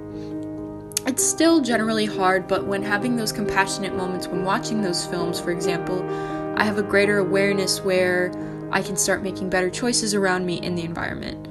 It's 1.08 1.24
still 1.24 1.60
generally 1.60 2.06
hard, 2.06 2.48
but 2.48 2.68
when 2.68 2.84
having 2.84 3.16
those 3.16 3.32
compassionate 3.32 3.96
moments 3.96 4.28
when 4.28 4.44
watching 4.44 4.82
those 4.82 5.08
films, 5.08 5.40
for 5.40 5.50
example, 5.50 6.08
I 6.56 6.64
have 6.64 6.78
a 6.78 6.84
greater 6.84 7.18
awareness 7.18 7.82
where 7.82 8.32
I 8.72 8.84
can 8.84 8.96
start 8.96 9.24
making 9.24 9.50
better 9.50 9.72
choices 9.72 10.14
around 10.14 10.46
me 10.46 10.62
in 10.62 10.76
the 10.76 10.84
environment. 10.84 11.48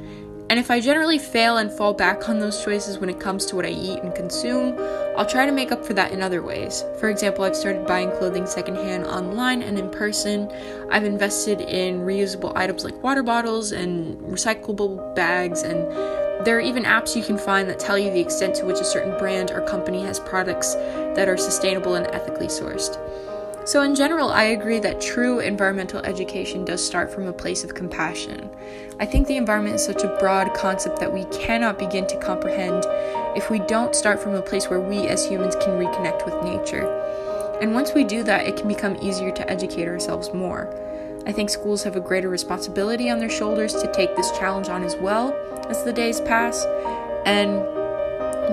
And 0.51 0.59
if 0.59 0.71
I 0.71 0.81
generally 0.81 1.19
fail 1.19 1.59
and 1.59 1.71
fall 1.71 1.93
back 1.93 2.31
on 2.31 2.39
those 2.39 2.65
choices 2.65 2.99
when 2.99 3.11
it 3.11 3.21
comes 3.21 3.45
to 3.47 3.57
what 3.57 3.67
I 3.67 3.71
eat 3.71 4.03
and 4.03 4.15
consume, 4.15 4.79
I'll 5.15 5.27
try 5.27 5.45
to 5.45 5.53
make 5.53 5.73
up 5.73 5.85
for 5.85 5.93
that 5.93 6.11
in 6.11 6.23
other 6.23 6.43
ways. 6.43 6.85
For 6.99 7.11
example, 7.11 7.45
I've 7.45 7.55
started 7.55 7.87
buying 7.87 8.11
clothing 8.13 8.47
secondhand 8.47 9.05
online 9.05 9.63
and 9.63 9.79
in 9.79 9.91
person. 9.91 10.51
I've 10.91 11.05
invested 11.05 11.61
in 11.61 12.01
reusable 12.01 12.57
items 12.57 12.83
like 12.83 13.03
water 13.03 13.23
bottles 13.23 13.73
and 13.73 14.19
recyclable 14.21 15.15
bags, 15.15 15.65
and 15.65 15.81
there 16.47 16.57
are 16.57 16.61
even 16.61 16.85
apps 16.85 17.15
you 17.15 17.23
can 17.23 17.37
find 17.37 17.69
that 17.69 17.79
tell 17.79 17.99
you 17.99 18.11
the 18.11 18.21
extent 18.21 18.55
to 18.57 18.65
which 18.65 18.81
a 18.81 18.85
certain 18.85 19.19
brand 19.19 19.51
or 19.51 19.61
company 19.67 20.03
has 20.05 20.19
products 20.19 20.75
that 20.75 21.29
are 21.29 21.37
sustainable 21.37 21.97
and 21.97 22.07
ethically 22.15 22.47
sourced. 22.47 22.97
So, 23.69 23.83
in 23.83 23.95
general, 23.95 24.31
I 24.31 24.45
agree 24.45 24.79
that 24.79 24.99
true 24.99 25.41
environmental 25.41 26.01
education 26.01 26.65
does 26.65 26.83
start 26.83 27.13
from 27.13 27.27
a 27.27 27.35
place 27.35 27.65
of 27.65 27.75
compassion. 27.75 28.49
I 28.99 29.05
think 29.05 29.27
the 29.27 29.37
environment 29.37 29.75
is 29.75 29.85
such 29.85 30.05
a 30.05 30.17
broad 30.19 30.55
concept 30.55 30.99
that 31.01 31.13
we 31.13 31.27
cannot 31.27 31.79
begin 31.79 32.07
to 32.07 32.19
comprehend 32.19 32.87
if 33.37 33.51
we 33.51 33.59
don't 33.59 33.95
start 33.95 34.21
from 34.21 34.35
a 34.35 34.41
place 34.41 34.71
where 34.71 34.81
we 34.81 35.01
as 35.01 35.27
humans 35.27 35.55
can 35.57 35.79
reconnect 35.79 36.25
with 36.25 36.43
nature. 36.43 36.89
And 37.61 37.75
once 37.75 37.93
we 37.93 38.05
do 38.05 38.23
that, 38.23 38.47
it 38.47 38.57
can 38.57 38.69
become 38.69 38.97
easier 39.03 39.33
to 39.33 39.51
educate 39.51 39.87
ourselves 39.87 40.33
more. 40.33 40.75
I 41.27 41.33
think 41.33 41.51
schools 41.51 41.83
have 41.83 41.95
a 41.95 42.01
greater 42.01 42.31
responsibility 42.31 43.11
on 43.11 43.19
their 43.19 43.29
shoulders 43.29 43.75
to 43.75 43.93
take 43.93 44.17
this 44.17 44.31
challenge 44.31 44.71
on 44.71 44.83
as 44.83 44.97
well 44.97 45.35
as 45.69 45.85
the 45.85 45.93
days 45.93 46.23
pass. 46.23 46.65
And 47.27 47.61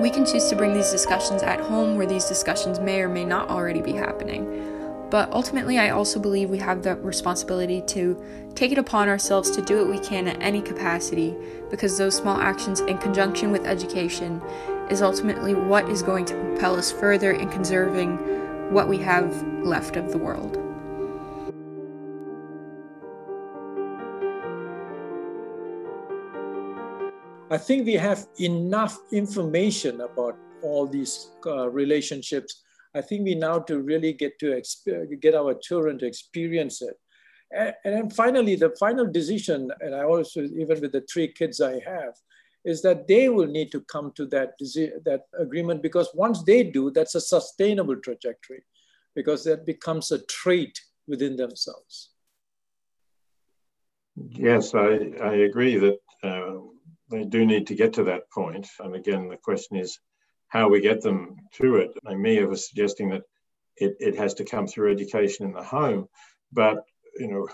we 0.02 0.10
can 0.10 0.26
choose 0.26 0.50
to 0.50 0.56
bring 0.56 0.74
these 0.74 0.90
discussions 0.90 1.42
at 1.42 1.58
home 1.58 1.96
where 1.96 2.06
these 2.06 2.26
discussions 2.26 2.80
may 2.80 3.00
or 3.00 3.08
may 3.08 3.24
not 3.24 3.48
already 3.48 3.80
be 3.80 3.92
happening. 3.92 4.75
But 5.10 5.32
ultimately, 5.32 5.78
I 5.78 5.90
also 5.90 6.18
believe 6.18 6.50
we 6.50 6.58
have 6.58 6.82
the 6.82 6.96
responsibility 6.96 7.80
to 7.82 8.20
take 8.56 8.72
it 8.72 8.78
upon 8.78 9.08
ourselves 9.08 9.50
to 9.52 9.62
do 9.62 9.78
what 9.78 9.88
we 9.88 9.98
can 10.00 10.26
at 10.26 10.42
any 10.42 10.60
capacity 10.60 11.36
because 11.70 11.96
those 11.96 12.16
small 12.16 12.40
actions 12.40 12.80
in 12.80 12.98
conjunction 12.98 13.52
with 13.52 13.66
education 13.66 14.42
is 14.90 15.02
ultimately 15.02 15.54
what 15.54 15.88
is 15.88 16.02
going 16.02 16.24
to 16.24 16.34
propel 16.34 16.74
us 16.74 16.90
further 16.90 17.32
in 17.32 17.48
conserving 17.50 18.16
what 18.72 18.88
we 18.88 18.98
have 18.98 19.46
left 19.62 19.96
of 19.96 20.10
the 20.10 20.18
world. 20.18 20.58
I 27.48 27.58
think 27.58 27.86
we 27.86 27.94
have 27.94 28.26
enough 28.40 28.98
information 29.12 30.00
about 30.00 30.36
all 30.62 30.84
these 30.88 31.30
uh, 31.46 31.70
relationships 31.70 32.64
I 32.96 33.02
think 33.02 33.24
we 33.24 33.34
now 33.34 33.58
to 33.60 33.80
really 33.80 34.12
get 34.12 34.38
to 34.40 34.62
get 35.20 35.34
our 35.34 35.54
children 35.54 35.98
to 35.98 36.06
experience 36.06 36.80
it. 36.82 36.96
And, 37.52 37.74
and 37.84 37.94
then 37.94 38.10
finally, 38.10 38.56
the 38.56 38.74
final 38.78 39.06
decision, 39.06 39.70
and 39.80 39.94
I 39.94 40.04
also, 40.04 40.42
even 40.42 40.80
with 40.80 40.92
the 40.92 41.04
three 41.12 41.28
kids 41.28 41.60
I 41.60 41.80
have, 41.80 42.14
is 42.64 42.82
that 42.82 43.06
they 43.06 43.28
will 43.28 43.46
need 43.46 43.70
to 43.72 43.80
come 43.82 44.12
to 44.16 44.26
that, 44.26 44.54
that 45.04 45.22
agreement 45.38 45.82
because 45.82 46.08
once 46.14 46.42
they 46.42 46.64
do, 46.64 46.90
that's 46.90 47.14
a 47.14 47.20
sustainable 47.20 47.96
trajectory 47.96 48.64
because 49.14 49.44
that 49.44 49.64
becomes 49.64 50.10
a 50.10 50.18
trait 50.26 50.80
within 51.06 51.36
themselves. 51.36 52.10
Yes, 54.16 54.74
I, 54.74 55.12
I 55.22 55.34
agree 55.48 55.76
that 55.76 55.98
uh, 56.24 56.54
they 57.10 57.24
do 57.24 57.46
need 57.46 57.66
to 57.68 57.74
get 57.74 57.92
to 57.94 58.04
that 58.04 58.30
point. 58.32 58.66
And 58.80 58.96
again, 58.96 59.28
the 59.28 59.36
question 59.36 59.76
is 59.76 59.98
how 60.48 60.68
we 60.68 60.80
get 60.80 61.02
them 61.02 61.36
to 61.54 61.76
it. 61.76 61.90
I 62.06 62.14
Mia 62.14 62.46
was 62.46 62.68
suggesting 62.68 63.10
that 63.10 63.22
it, 63.76 63.96
it 64.00 64.16
has 64.16 64.34
to 64.34 64.44
come 64.44 64.66
through 64.66 64.92
education 64.92 65.46
in 65.46 65.52
the 65.52 65.62
home, 65.62 66.08
but 66.52 66.84
you 67.18 67.28
know, 67.28 67.48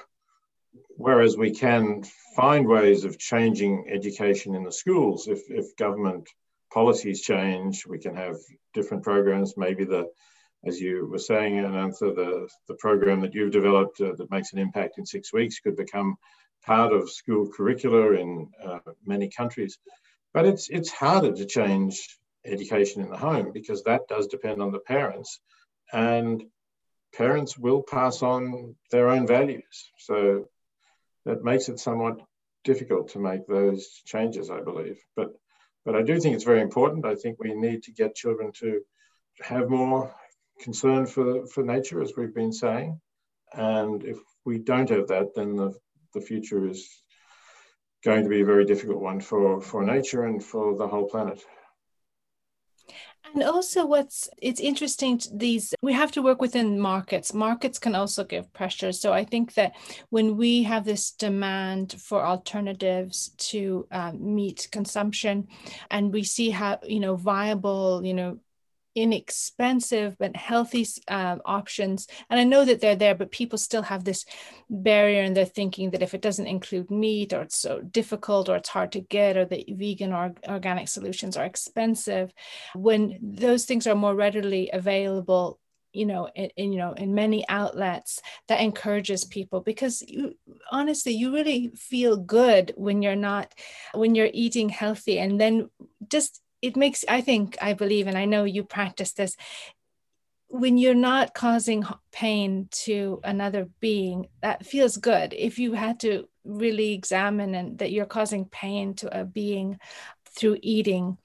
whereas 0.97 1.37
we 1.37 1.51
can 1.51 2.03
find 2.37 2.67
ways 2.67 3.05
of 3.05 3.19
changing 3.19 3.87
education 3.91 4.55
in 4.55 4.65
the 4.65 4.73
schools, 4.73 5.29
if, 5.29 5.41
if 5.49 5.77
government 5.77 6.29
policies 6.73 7.21
change, 7.21 7.87
we 7.87 7.99
can 7.99 8.15
have 8.15 8.37
different 8.73 9.03
programs. 9.03 9.57
Maybe 9.57 9.85
the, 9.85 10.09
as 10.65 10.81
you 10.81 11.07
were 11.07 11.19
saying, 11.19 11.55
Anantha, 11.55 12.15
the, 12.15 12.49
the 12.69 12.75
program 12.75 13.21
that 13.21 13.35
you've 13.35 13.53
developed 13.53 14.01
uh, 14.01 14.15
that 14.17 14.31
makes 14.31 14.53
an 14.53 14.59
impact 14.59 14.99
in 14.99 15.07
six 15.07 15.33
weeks 15.33 15.61
could 15.61 15.77
become 15.77 16.17
part 16.65 16.93
of 16.93 17.11
school 17.11 17.49
curricula 17.49 18.13
in 18.13 18.49
uh, 18.65 18.79
many 19.05 19.29
countries. 19.29 19.79
But 20.33 20.47
it's 20.47 20.71
it's 20.71 20.91
harder 20.91 21.33
to 21.33 21.45
change 21.45 22.19
education 22.45 23.03
in 23.03 23.11
the 23.11 23.17
home 23.17 23.53
because 23.53 23.83
that 23.85 24.09
does 24.09 24.27
depend 24.27 24.61
on 24.61 24.73
the 24.73 24.79
parents 24.79 25.41
and 25.93 26.43
parents 27.15 27.59
will 27.59 27.83
pass 27.83 28.23
on 28.23 28.75
their 28.91 29.09
own 29.09 29.27
values. 29.27 29.91
So 29.99 30.49
that 31.25 31.45
makes 31.45 31.69
it 31.69 31.79
somewhat 31.79 32.21
difficult 32.65 33.09
to 33.09 33.19
make 33.19 33.47
those 33.47 33.89
changes 34.07 34.51
i 34.51 34.61
believe. 34.61 34.99
But 35.17 35.33
but 35.85 35.97
i 35.97 36.03
do 36.03 36.19
think 36.21 36.35
it's 36.35 36.45
very 36.45 36.61
important. 36.61 37.07
I 37.07 37.15
think 37.15 37.39
we 37.39 37.55
need 37.55 37.85
to 37.85 37.93
get 37.93 38.15
children 38.15 38.53
to 38.61 38.81
have 39.41 39.69
more 39.69 40.15
concern 40.61 41.07
for 41.07 41.47
for 41.47 41.65
nature 41.65 42.03
as 42.03 42.13
we've 42.17 42.35
been 42.35 42.53
saying. 42.53 43.01
And 43.53 44.05
if 44.05 44.19
we 44.45 44.59
don't 44.59 44.91
have 44.91 45.09
that 45.09 45.35
then 45.35 45.57
the, 45.57 45.73
the 46.15 46.21
future 46.21 46.67
is 46.69 46.89
going 48.05 48.25
to 48.25 48.29
be 48.31 48.41
a 48.41 48.47
very 48.47 48.65
difficult 48.65 49.01
one 49.01 49.21
for 49.21 49.61
for 49.61 49.85
nature 49.85 50.25
and 50.25 50.43
for 50.43 50.77
the 50.77 50.89
whole 50.89 51.09
planet 51.09 51.45
and 53.35 53.43
also 53.43 53.87
what's 53.87 54.29
it's 54.41 54.61
interesting 54.61 55.21
these 55.33 55.75
we 55.83 55.93
have 55.93 56.13
to 56.13 56.23
work 56.23 56.41
within 56.41 56.79
markets. 56.79 57.33
Markets 57.33 57.79
can 57.79 57.95
also 57.95 58.25
give 58.25 58.53
pressure. 58.53 58.93
So 58.93 59.13
i 59.13 59.25
think 59.25 59.55
that 59.55 59.73
when 60.11 60.37
we 60.37 60.63
have 60.65 60.85
this 60.85 61.13
demand 61.13 61.95
for 62.01 62.25
alternatives 62.25 63.31
to 63.51 63.87
um, 63.91 64.35
meat 64.35 64.69
consumption 64.71 65.49
and 65.91 66.13
we 66.13 66.25
see 66.25 66.51
how 66.51 66.79
you 66.87 67.01
know 67.01 67.17
viable 67.17 68.05
you 68.05 68.15
know 68.15 68.39
inexpensive 68.95 70.17
but 70.19 70.37
healthy 70.37 70.87
uh, 71.09 71.37
options. 71.45 72.07
And 72.31 72.39
i 72.39 72.45
know 72.45 72.65
that 72.65 72.81
they're 72.81 72.97
there 72.97 73.15
but 73.15 73.31
people 73.31 73.59
still 73.59 73.83
have 73.83 74.05
this 74.05 74.25
barrier 74.69 75.23
and 75.23 75.37
they're 75.37 75.45
thinking 75.45 75.91
that 75.91 76.03
if 76.03 76.15
it 76.15 76.23
doesn't 76.23 76.47
include 76.47 76.91
meat 76.91 77.33
or 77.33 77.43
it's 77.43 77.59
so 77.59 77.81
difficult 77.81 78.49
or 78.49 78.57
it's 78.57 78.69
hard 78.69 78.93
to 78.93 79.01
get 79.01 79.37
or 79.37 79.45
the 79.45 79.65
vegan 79.69 80.13
or 80.13 80.35
organic 80.49 80.89
solutions 80.89 81.37
are 81.37 81.45
expensive 81.45 82.33
when 82.75 83.19
those 83.23 83.65
things 83.65 83.87
are 83.87 83.95
more 83.95 84.15
readily 84.15 84.71
available 84.73 85.59
you 85.93 86.07
know 86.07 86.29
in, 86.35 86.51
in, 86.57 86.73
you 86.73 86.79
know 86.79 86.93
in 86.93 87.15
many 87.15 87.47
outlets 87.49 88.21
that 88.49 88.61
encourages 88.61 89.25
people 89.25 89.61
because 89.61 90.03
you 90.09 90.35
honestly 90.71 91.13
you 91.13 91.33
really 91.33 91.71
feel 91.77 92.17
good 92.17 92.73
when 92.77 93.03
you're 93.03 93.15
not 93.15 93.53
when 93.95 94.15
you're 94.15 94.31
eating 94.33 94.69
healthy. 94.69 95.19
And 95.19 95.41
then 95.41 95.71
just 96.09 96.42
it 96.63 96.77
makes 96.77 97.05
i 97.09 97.21
think 97.21 97.59
i 97.61 97.73
believe 97.73 98.07
and 98.07 98.17
i 98.17 98.25
know 98.25 98.45
you 98.45 98.65
practice 98.65 99.13
this 99.13 99.37
when 100.53 100.77
you're 100.77 100.95
not 100.95 101.33
causing 101.33 101.83
pain 102.13 102.69
to 102.71 103.21
another 103.25 103.71
being 103.81 104.27
that 104.43 104.67
feels 104.67 104.99
good. 104.99 105.33
If 105.33 105.59
you 105.59 105.73
had 105.73 106.01
to 106.01 106.29
really 106.45 106.93
examine 106.93 107.55
and 107.55 107.79
that 107.79 107.91
you're 107.91 108.05
causing 108.05 108.45
pain 108.45 108.93
to 108.97 109.21
a 109.21 109.25
being 109.25 109.79
through 110.37 110.59
eating 110.61 111.17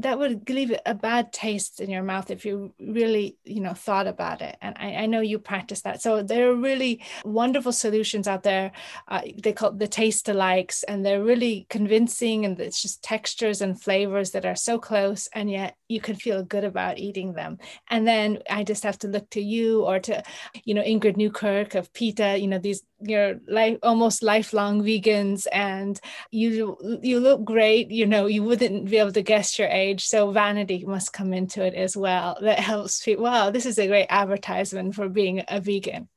that 0.00 0.18
would 0.18 0.48
leave 0.48 0.72
a 0.86 0.94
bad 0.94 1.32
taste 1.32 1.80
in 1.80 1.90
your 1.90 2.02
mouth 2.02 2.30
if 2.30 2.44
you 2.44 2.72
really 2.78 3.36
you 3.44 3.60
know 3.60 3.74
thought 3.74 4.06
about 4.06 4.40
it. 4.42 4.56
And 4.62 4.76
i, 4.78 4.94
I 4.94 5.06
know 5.06 5.20
you 5.20 5.38
practice 5.38 5.82
that. 5.82 6.00
So 6.00 6.22
there 6.22 6.50
are 6.50 6.54
really 6.54 7.02
wonderful 7.24 7.72
solutions 7.72 8.28
out 8.28 8.42
there. 8.42 8.72
Uh, 9.08 9.22
they 9.42 9.52
call 9.52 9.72
the 9.72 9.88
taste 9.88 10.26
alikes 10.26 10.84
and 10.86 11.04
they're 11.04 11.22
really 11.22 11.66
convincing 11.68 12.44
and 12.44 12.58
it's 12.60 12.82
just 12.82 13.02
textures 13.02 13.60
and 13.60 13.80
flavors 13.80 14.30
that 14.32 14.46
are 14.46 14.56
so 14.56 14.78
close 14.78 15.28
and 15.34 15.50
yet 15.50 15.76
you 15.88 16.00
can 16.00 16.14
feel 16.14 16.42
good 16.44 16.64
about 16.64 16.98
eating 16.98 17.32
them. 17.32 17.58
And 17.88 18.06
then 18.06 18.38
i 18.50 18.64
just 18.64 18.84
have 18.84 18.98
to 18.98 19.08
look 19.08 19.28
to 19.30 19.40
you 19.40 19.84
or 19.84 19.98
to 19.98 20.22
you 20.64 20.74
know 20.74 20.82
ingrid 20.82 21.16
newkirk 21.16 21.74
of 21.74 21.92
PETA 21.92 22.38
you 22.38 22.46
know 22.46 22.58
these 22.58 22.82
you're 23.00 23.38
like 23.46 23.78
almost 23.82 24.22
lifelong 24.22 24.82
vegans 24.82 25.46
and 25.52 26.00
you 26.30 26.76
you 27.02 27.20
look 27.20 27.44
great. 27.44 27.90
You 27.90 28.06
know 28.06 28.26
you 28.26 28.42
wouldn't 28.42 28.90
be 28.90 28.98
able 28.98 29.12
to 29.12 29.22
guess 29.22 29.58
your 29.58 29.68
age 29.68 29.87
so 29.96 30.30
vanity 30.30 30.84
must 30.86 31.12
come 31.12 31.32
into 31.32 31.64
it 31.64 31.74
as 31.74 31.96
well. 31.96 32.38
That 32.40 32.58
helps 32.58 33.02
people 33.04 33.24
wow 33.24 33.50
this 33.50 33.66
is 33.66 33.78
a 33.78 33.86
great 33.86 34.06
advertisement 34.10 34.94
for 34.94 35.08
being 35.08 35.42
a 35.48 35.60
vegan. 35.60 36.08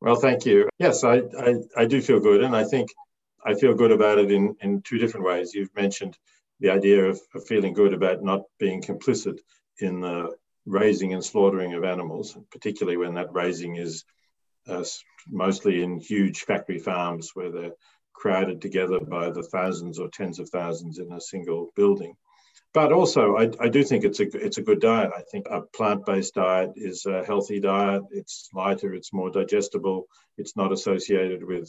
Well 0.00 0.16
thank 0.16 0.46
you. 0.46 0.68
Yes 0.78 1.04
i 1.04 1.22
i, 1.38 1.54
I 1.76 1.84
do 1.86 2.00
feel 2.00 2.20
good 2.20 2.42
and 2.42 2.54
i 2.56 2.64
think 2.64 2.90
i 3.44 3.54
feel 3.54 3.74
good 3.74 3.92
about 3.92 4.18
it 4.18 4.30
in 4.30 4.56
in 4.60 4.82
two 4.82 4.98
different 4.98 5.26
ways. 5.26 5.54
You've 5.54 5.74
mentioned 5.74 6.16
the 6.60 6.70
idea 6.70 7.04
of, 7.04 7.20
of 7.34 7.46
feeling 7.46 7.72
good 7.72 7.92
about 7.92 8.22
not 8.22 8.42
being 8.58 8.82
complicit 8.82 9.38
in 9.80 10.00
the 10.00 10.34
raising 10.64 11.12
and 11.12 11.24
slaughtering 11.24 11.74
of 11.74 11.82
animals 11.82 12.36
particularly 12.50 12.96
when 12.96 13.14
that 13.14 13.32
raising 13.32 13.76
is 13.76 14.04
uh, 14.68 14.84
mostly 15.28 15.82
in 15.82 15.98
huge 15.98 16.42
factory 16.42 16.78
farms 16.78 17.30
where 17.34 17.50
they're 17.50 17.72
crowded 18.22 18.62
together 18.62 19.00
by 19.00 19.30
the 19.30 19.42
thousands 19.42 19.98
or 19.98 20.08
tens 20.08 20.38
of 20.38 20.48
thousands 20.48 21.00
in 21.00 21.10
a 21.12 21.20
single 21.20 21.72
building. 21.74 22.14
But 22.72 22.92
also, 22.92 23.36
I, 23.36 23.50
I 23.66 23.68
do 23.68 23.82
think 23.82 24.04
it's 24.04 24.20
a 24.20 24.28
it's 24.46 24.58
a 24.58 24.68
good 24.68 24.80
diet. 24.80 25.10
I 25.20 25.22
think 25.30 25.46
a 25.50 25.62
plant-based 25.76 26.34
diet 26.34 26.70
is 26.76 27.04
a 27.04 27.24
healthy 27.24 27.58
diet. 27.60 28.02
It's 28.10 28.48
lighter, 28.54 28.94
it's 28.94 29.12
more 29.12 29.30
digestible. 29.30 30.06
It's 30.38 30.56
not 30.56 30.72
associated 30.72 31.42
with 31.52 31.66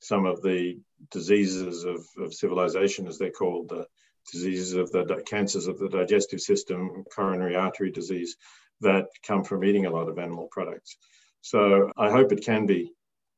some 0.00 0.26
of 0.26 0.42
the 0.42 0.78
diseases 1.10 1.84
of, 1.84 2.00
of 2.18 2.34
civilization, 2.34 3.08
as 3.08 3.16
they're 3.16 3.40
called, 3.42 3.70
the 3.70 3.86
diseases 4.30 4.74
of 4.74 4.92
the 4.92 5.04
cancers 5.26 5.66
of 5.66 5.78
the 5.78 5.88
digestive 5.88 6.40
system, 6.40 7.04
coronary 7.16 7.56
artery 7.56 7.90
disease, 7.90 8.36
that 8.82 9.06
come 9.26 9.42
from 9.42 9.64
eating 9.64 9.86
a 9.86 9.94
lot 9.98 10.08
of 10.10 10.18
animal 10.18 10.48
products. 10.50 10.98
So 11.40 11.90
I 11.96 12.10
hope 12.10 12.30
it 12.30 12.44
can 12.44 12.66
be 12.66 12.92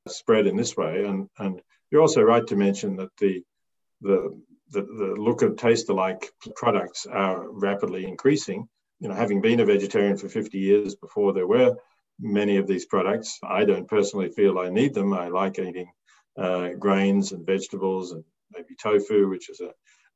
spread 0.09 0.46
in 0.46 0.57
this 0.57 0.76
way. 0.76 1.05
And, 1.05 1.29
and 1.38 1.62
you're 1.90 2.01
also 2.01 2.22
right 2.22 2.46
to 2.46 2.57
mention 2.57 2.96
that 2.96 3.11
the, 3.18 3.42
the, 4.01 4.40
the, 4.70 4.83
the 4.83 5.14
look 5.20 5.42
and 5.42 5.59
taste 5.59 5.88
alike 5.88 6.31
products 6.55 7.07
are 7.07 7.49
rapidly 7.51 8.07
increasing. 8.07 8.68
You 9.01 9.09
know, 9.09 9.14
having 9.14 9.40
been 9.40 9.61
a 9.61 9.64
vegetarian 9.64 10.16
for 10.16 10.29
50 10.29 10.59
years 10.59 10.94
before 10.94 11.33
there 11.33 11.46
were 11.46 11.77
many 12.18 12.57
of 12.57 12.66
these 12.66 12.87
products. 12.87 13.38
I 13.42 13.64
don't 13.64 13.88
personally 13.88 14.31
feel 14.31 14.59
I 14.59 14.70
need 14.70 14.94
them. 14.94 15.12
I 15.12 15.29
like 15.29 15.59
eating 15.59 15.90
uh, 16.38 16.70
grains 16.79 17.33
and 17.33 17.46
vegetables 17.46 18.12
and 18.12 18.25
maybe 18.53 18.75
tofu, 18.81 19.29
which 19.29 19.51
is 19.51 19.61
an 19.61 19.72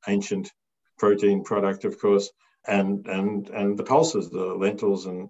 ancient 0.09 0.51
protein 0.99 1.45
product, 1.45 1.85
of 1.85 1.99
course, 1.99 2.31
and 2.67 3.07
and 3.07 3.49
and 3.51 3.79
the 3.79 3.85
pulses, 3.85 4.31
the 4.31 4.55
lentils 4.55 5.07
and 5.07 5.29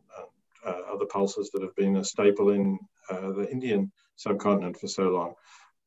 uh, 0.66 0.72
other 0.92 1.07
pulses 1.07 1.50
that 1.50 1.62
have 1.62 1.74
been 1.76 1.96
a 1.96 2.05
staple 2.05 2.50
in 2.50 2.79
uh, 3.09 3.33
the 3.33 3.48
Indian 3.50 3.90
subcontinent 4.16 4.79
for 4.79 4.88
so 4.88 5.05
long. 5.05 5.35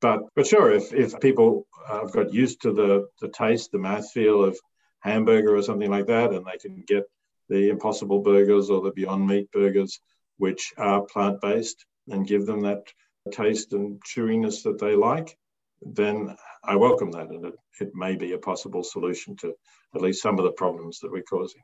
But 0.03 0.19
but 0.35 0.45
sure, 0.45 0.69
if 0.73 0.93
if 0.93 1.17
people 1.21 1.65
uh, 1.87 2.01
have 2.01 2.11
got 2.11 2.33
used 2.33 2.61
to 2.63 2.73
the 2.73 3.07
the 3.21 3.29
taste, 3.29 3.71
the 3.71 3.77
mouthfeel 3.77 4.45
of 4.45 4.59
hamburger 4.99 5.55
or 5.55 5.63
something 5.63 5.89
like 5.89 6.07
that, 6.07 6.33
and 6.33 6.45
they 6.45 6.57
can 6.57 6.83
get 6.85 7.05
the 7.47 7.69
Impossible 7.69 8.19
burgers 8.19 8.69
or 8.69 8.81
the 8.81 8.91
Beyond 8.91 9.25
Meat 9.25 9.49
burgers, 9.51 10.01
which 10.37 10.73
are 10.77 11.05
plant 11.13 11.39
based, 11.39 11.85
and 12.09 12.27
give 12.27 12.45
them 12.45 12.61
that 12.61 12.83
taste 13.31 13.71
and 13.71 14.01
chewiness 14.03 14.63
that 14.63 14.77
they 14.77 14.93
like, 14.93 15.37
then 15.81 16.35
I 16.65 16.75
welcome 16.75 17.11
that, 17.11 17.29
and 17.29 17.45
it, 17.45 17.55
it 17.79 17.95
may 17.95 18.17
be 18.17 18.33
a 18.33 18.37
possible 18.37 18.83
solution 18.83 19.37
to 19.37 19.53
at 19.95 20.01
least 20.01 20.21
some 20.21 20.37
of 20.37 20.43
the 20.43 20.51
problems 20.51 20.99
that 20.99 21.11
we're 21.13 21.23
causing. 21.23 21.63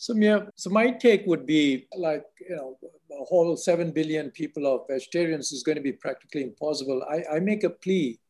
So, 0.00 0.14
yeah, 0.14 0.42
so 0.54 0.70
my 0.70 0.92
take 0.92 1.26
would 1.26 1.44
be 1.44 1.88
like, 1.96 2.24
you 2.48 2.54
know, 2.54 2.78
a 3.20 3.24
whole 3.24 3.56
7 3.56 3.90
billion 3.90 4.30
people 4.30 4.64
of 4.64 4.86
vegetarians 4.88 5.50
is 5.50 5.64
going 5.64 5.74
to 5.74 5.82
be 5.82 5.92
practically 5.92 6.44
impossible. 6.44 7.02
I, 7.10 7.36
I 7.36 7.40
make 7.40 7.64
a 7.64 7.70
plea 7.70 8.20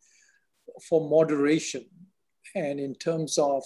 for 0.88 1.07
moderation 1.07 1.85
and 2.54 2.81
in 2.81 2.94
terms 2.94 3.37
of, 3.37 3.62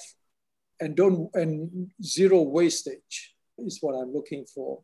and 0.81 0.97
don't, 0.97 1.31
and 1.35 1.93
zero 2.03 2.43
wastage 2.43 3.37
is 3.59 3.79
what 3.81 3.95
I'm 3.95 4.13
looking 4.13 4.47
for. 4.53 4.81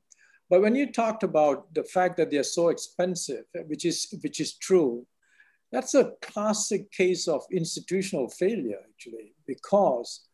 But 0.48 0.62
when 0.62 0.76
you 0.76 0.92
talked 0.92 1.24
about 1.24 1.74
the 1.74 1.82
fact 1.82 2.18
that 2.18 2.30
they're 2.30 2.44
so 2.44 2.68
expensive, 2.68 3.46
which 3.66 3.84
is, 3.84 4.14
which 4.22 4.38
is 4.38 4.56
true, 4.58 5.04
that's 5.72 5.94
a 5.94 6.12
classic 6.22 6.92
case 6.92 7.26
of 7.26 7.42
institutional 7.50 8.28
failure, 8.28 8.78
actually, 8.88 9.34
because 9.44 10.27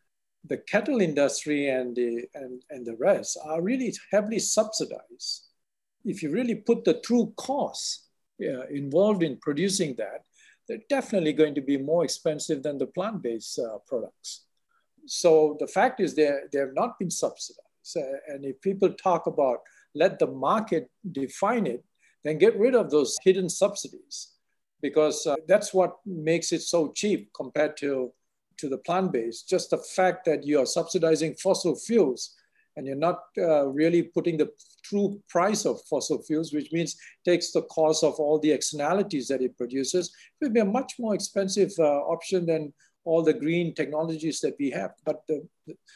the 0.46 0.58
cattle 0.58 1.00
industry 1.00 1.68
and 1.68 1.96
the, 1.96 2.24
and, 2.34 2.62
and 2.70 2.86
the 2.86 2.96
rest 2.96 3.38
are 3.44 3.62
really 3.62 3.94
heavily 4.10 4.38
subsidized. 4.38 5.48
If 6.04 6.22
you 6.22 6.30
really 6.30 6.54
put 6.54 6.84
the 6.84 7.00
true 7.00 7.32
costs 7.36 8.08
yeah, 8.38 8.62
involved 8.70 9.22
in 9.22 9.38
producing 9.38 9.94
that, 9.96 10.24
they're 10.68 10.82
definitely 10.88 11.32
going 11.32 11.54
to 11.54 11.60
be 11.60 11.78
more 11.78 12.04
expensive 12.04 12.62
than 12.62 12.78
the 12.78 12.86
plant-based 12.86 13.58
uh, 13.58 13.78
products. 13.86 14.44
So 15.06 15.56
the 15.60 15.66
fact 15.66 16.00
is 16.00 16.14
they, 16.14 16.30
they 16.52 16.58
have 16.58 16.74
not 16.74 16.98
been 16.98 17.10
subsidized. 17.10 17.60
Uh, 17.96 18.00
and 18.28 18.44
if 18.44 18.60
people 18.60 18.90
talk 18.92 19.26
about 19.26 19.58
let 19.94 20.18
the 20.18 20.26
market 20.26 20.90
define 21.12 21.66
it, 21.66 21.84
then 22.24 22.38
get 22.38 22.58
rid 22.58 22.74
of 22.74 22.90
those 22.90 23.16
hidden 23.22 23.48
subsidies 23.48 24.32
because 24.80 25.26
uh, 25.26 25.36
that's 25.46 25.72
what 25.72 25.96
makes 26.04 26.52
it 26.52 26.62
so 26.62 26.92
cheap 26.92 27.30
compared 27.34 27.76
to, 27.76 28.12
to 28.58 28.68
the 28.68 28.78
plant-based. 28.78 29.48
Just 29.48 29.70
the 29.70 29.78
fact 29.78 30.24
that 30.26 30.44
you 30.44 30.60
are 30.60 30.66
subsidizing 30.66 31.34
fossil 31.34 31.76
fuels 31.76 32.34
and 32.76 32.86
you're 32.86 32.96
not 32.96 33.20
uh, 33.38 33.66
really 33.66 34.02
putting 34.02 34.36
the 34.36 34.50
true 34.82 35.20
price 35.28 35.64
of 35.64 35.80
fossil 35.88 36.22
fuels, 36.22 36.52
which 36.52 36.72
means 36.72 36.96
takes 37.24 37.52
the 37.52 37.62
cost 37.62 38.04
of 38.04 38.14
all 38.14 38.38
the 38.38 38.50
externalities 38.50 39.28
that 39.28 39.42
it 39.42 39.56
produces, 39.56 40.08
it 40.40 40.44
would 40.44 40.54
be 40.54 40.60
a 40.60 40.64
much 40.64 40.94
more 40.98 41.14
expensive 41.14 41.72
uh, 41.78 41.82
option 41.82 42.46
than 42.46 42.72
all 43.04 43.22
the 43.22 43.32
green 43.32 43.74
technologies 43.74 44.40
that 44.40 44.56
we 44.58 44.70
have. 44.70 44.92
But 45.04 45.22
the, 45.28 45.46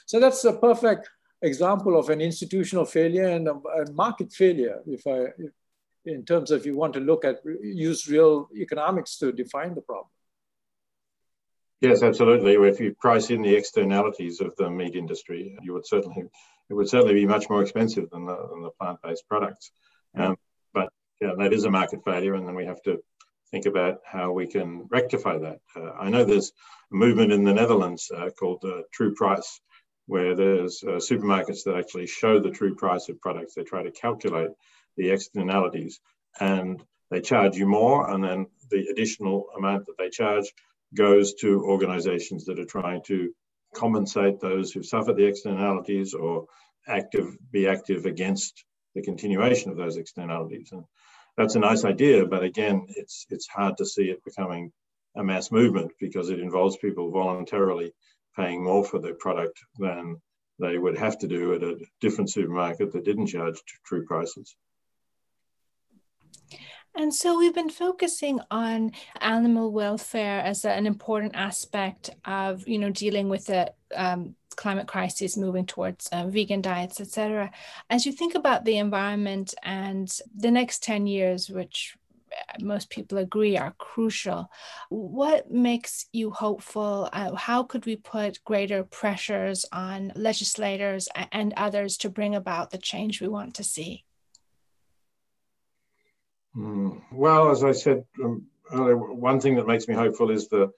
so 0.06 0.20
that's 0.20 0.44
a 0.44 0.52
perfect 0.52 1.08
example 1.42 1.98
of 1.98 2.10
an 2.10 2.20
institutional 2.20 2.84
failure 2.84 3.28
and 3.28 3.48
a, 3.48 3.52
a 3.52 3.92
market 3.92 4.32
failure, 4.32 4.80
if 4.86 5.06
I, 5.06 5.32
if, 5.38 5.52
in 6.04 6.24
terms 6.24 6.50
of 6.50 6.64
you 6.64 6.76
want 6.76 6.94
to 6.94 7.00
look 7.00 7.24
at 7.24 7.40
use 7.62 8.08
real 8.08 8.48
economics 8.56 9.18
to 9.18 9.32
define 9.32 9.74
the 9.74 9.82
problem. 9.82 10.08
Yes, 11.80 12.02
absolutely. 12.02 12.54
If 12.54 12.80
you 12.80 12.94
price 12.94 13.30
in 13.30 13.42
the 13.42 13.54
externalities 13.54 14.40
of 14.40 14.56
the 14.56 14.68
meat 14.68 14.96
industry, 14.96 15.56
you 15.62 15.72
would 15.74 15.86
certainly 15.86 16.24
it 16.70 16.74
would 16.74 16.88
certainly 16.88 17.14
be 17.14 17.26
much 17.26 17.48
more 17.48 17.62
expensive 17.62 18.10
than 18.10 18.26
the, 18.26 18.36
than 18.50 18.62
the 18.62 18.70
plant-based 18.70 19.26
products. 19.28 19.70
Um, 20.14 20.36
but 20.74 20.92
yeah, 21.20 21.32
that 21.38 21.52
is 21.52 21.64
a 21.64 21.70
market 21.70 22.04
failure, 22.04 22.34
and 22.34 22.46
then 22.46 22.54
we 22.54 22.66
have 22.66 22.82
to 22.82 22.98
think 23.50 23.66
about 23.66 24.00
how 24.04 24.32
we 24.32 24.46
can 24.46 24.86
rectify 24.90 25.38
that. 25.38 25.60
Uh, 25.74 25.92
I 25.92 26.10
know 26.10 26.24
there's 26.24 26.52
a 26.92 26.96
movement 26.96 27.32
in 27.32 27.44
the 27.44 27.54
Netherlands 27.54 28.10
uh, 28.14 28.30
called 28.30 28.64
uh, 28.64 28.82
True 28.92 29.14
Price, 29.14 29.60
where 30.06 30.34
there's 30.34 30.82
uh, 30.82 30.92
supermarkets 30.92 31.64
that 31.64 31.76
actually 31.76 32.06
show 32.06 32.40
the 32.40 32.50
true 32.50 32.74
price 32.74 33.08
of 33.08 33.20
products. 33.20 33.54
They 33.54 33.62
try 33.62 33.82
to 33.82 33.90
calculate 33.90 34.50
the 34.96 35.10
externalities 35.10 36.00
and 36.40 36.82
they 37.10 37.20
charge 37.20 37.56
you 37.56 37.66
more, 37.66 38.10
and 38.10 38.22
then 38.22 38.46
the 38.70 38.88
additional 38.88 39.46
amount 39.56 39.86
that 39.86 39.96
they 39.96 40.10
charge 40.10 40.52
goes 40.94 41.34
to 41.34 41.64
organizations 41.64 42.44
that 42.46 42.58
are 42.58 42.64
trying 42.64 43.02
to 43.06 43.30
compensate 43.74 44.40
those 44.40 44.72
who 44.72 44.82
suffer 44.82 45.12
the 45.12 45.26
externalities 45.26 46.14
or 46.14 46.46
active 46.86 47.36
be 47.50 47.68
active 47.68 48.06
against 48.06 48.64
the 48.94 49.02
continuation 49.02 49.70
of 49.70 49.76
those 49.76 49.96
externalities. 49.96 50.70
And 50.72 50.84
that's 51.36 51.54
a 51.54 51.60
nice 51.60 51.84
idea, 51.84 52.26
but 52.26 52.42
again, 52.42 52.86
it's 52.88 53.26
it's 53.30 53.46
hard 53.46 53.76
to 53.76 53.86
see 53.86 54.10
it 54.10 54.24
becoming 54.24 54.72
a 55.16 55.22
mass 55.22 55.50
movement 55.50 55.92
because 56.00 56.30
it 56.30 56.40
involves 56.40 56.76
people 56.76 57.10
voluntarily 57.10 57.92
paying 58.36 58.64
more 58.64 58.84
for 58.84 58.98
their 58.98 59.14
product 59.14 59.58
than 59.78 60.20
they 60.58 60.78
would 60.78 60.98
have 60.98 61.18
to 61.18 61.28
do 61.28 61.54
at 61.54 61.62
a 61.62 61.78
different 62.00 62.30
supermarket 62.30 62.92
that 62.92 63.04
didn't 63.04 63.26
charge 63.26 63.62
true 63.84 64.04
prices. 64.04 64.56
And 66.98 67.14
so 67.14 67.38
we've 67.38 67.54
been 67.54 67.70
focusing 67.70 68.40
on 68.50 68.90
animal 69.20 69.70
welfare 69.70 70.40
as 70.40 70.64
an 70.64 70.84
important 70.84 71.36
aspect 71.36 72.10
of, 72.24 72.66
you 72.66 72.76
know, 72.76 72.90
dealing 72.90 73.28
with 73.28 73.46
the 73.46 73.72
um, 73.94 74.34
climate 74.56 74.88
crisis, 74.88 75.36
moving 75.36 75.64
towards 75.64 76.08
uh, 76.08 76.26
vegan 76.26 76.60
diets, 76.60 77.00
etc. 77.00 77.52
As 77.88 78.04
you 78.04 78.10
think 78.10 78.34
about 78.34 78.64
the 78.64 78.78
environment 78.78 79.54
and 79.62 80.12
the 80.36 80.50
next 80.50 80.82
10 80.82 81.06
years, 81.06 81.48
which 81.48 81.96
uh, 82.32 82.64
most 82.64 82.90
people 82.90 83.18
agree 83.18 83.56
are 83.56 83.76
crucial. 83.78 84.50
What 84.88 85.52
makes 85.52 86.06
you 86.12 86.32
hopeful? 86.32 87.08
Uh, 87.12 87.36
how 87.36 87.62
could 87.62 87.86
we 87.86 87.94
put 87.94 88.42
greater 88.44 88.82
pressures 88.82 89.64
on 89.70 90.10
legislators 90.16 91.06
and 91.30 91.54
others 91.56 91.96
to 91.98 92.10
bring 92.10 92.34
about 92.34 92.70
the 92.70 92.78
change 92.78 93.20
we 93.20 93.28
want 93.28 93.54
to 93.54 93.62
see? 93.62 94.04
Mm. 96.56 97.02
Well, 97.12 97.50
as 97.50 97.64
I 97.64 97.72
said 97.72 98.04
um, 98.22 98.46
earlier, 98.72 98.96
one 98.96 99.40
thing 99.40 99.56
that 99.56 99.66
makes 99.66 99.88
me 99.88 99.94
hopeful 99.94 100.30
is 100.30 100.48
the 100.48 100.70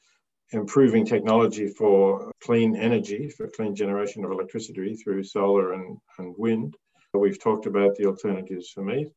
improving 0.53 1.07
technology 1.07 1.69
for 1.69 2.33
clean 2.41 2.77
energy, 2.77 3.29
for 3.31 3.49
clean 3.49 3.75
generation 3.75 4.25
of 4.25 4.33
electricity 4.33 4.97
through 4.97 5.23
solar 5.23 5.73
and, 5.73 5.99
and 6.19 6.35
wind. 6.37 6.77
We've 7.15 7.41
talked 7.41 7.67
about 7.67 7.97
the 7.97 8.07
alternatives 8.07 8.71
for 8.71 8.83
meat. 8.83 9.09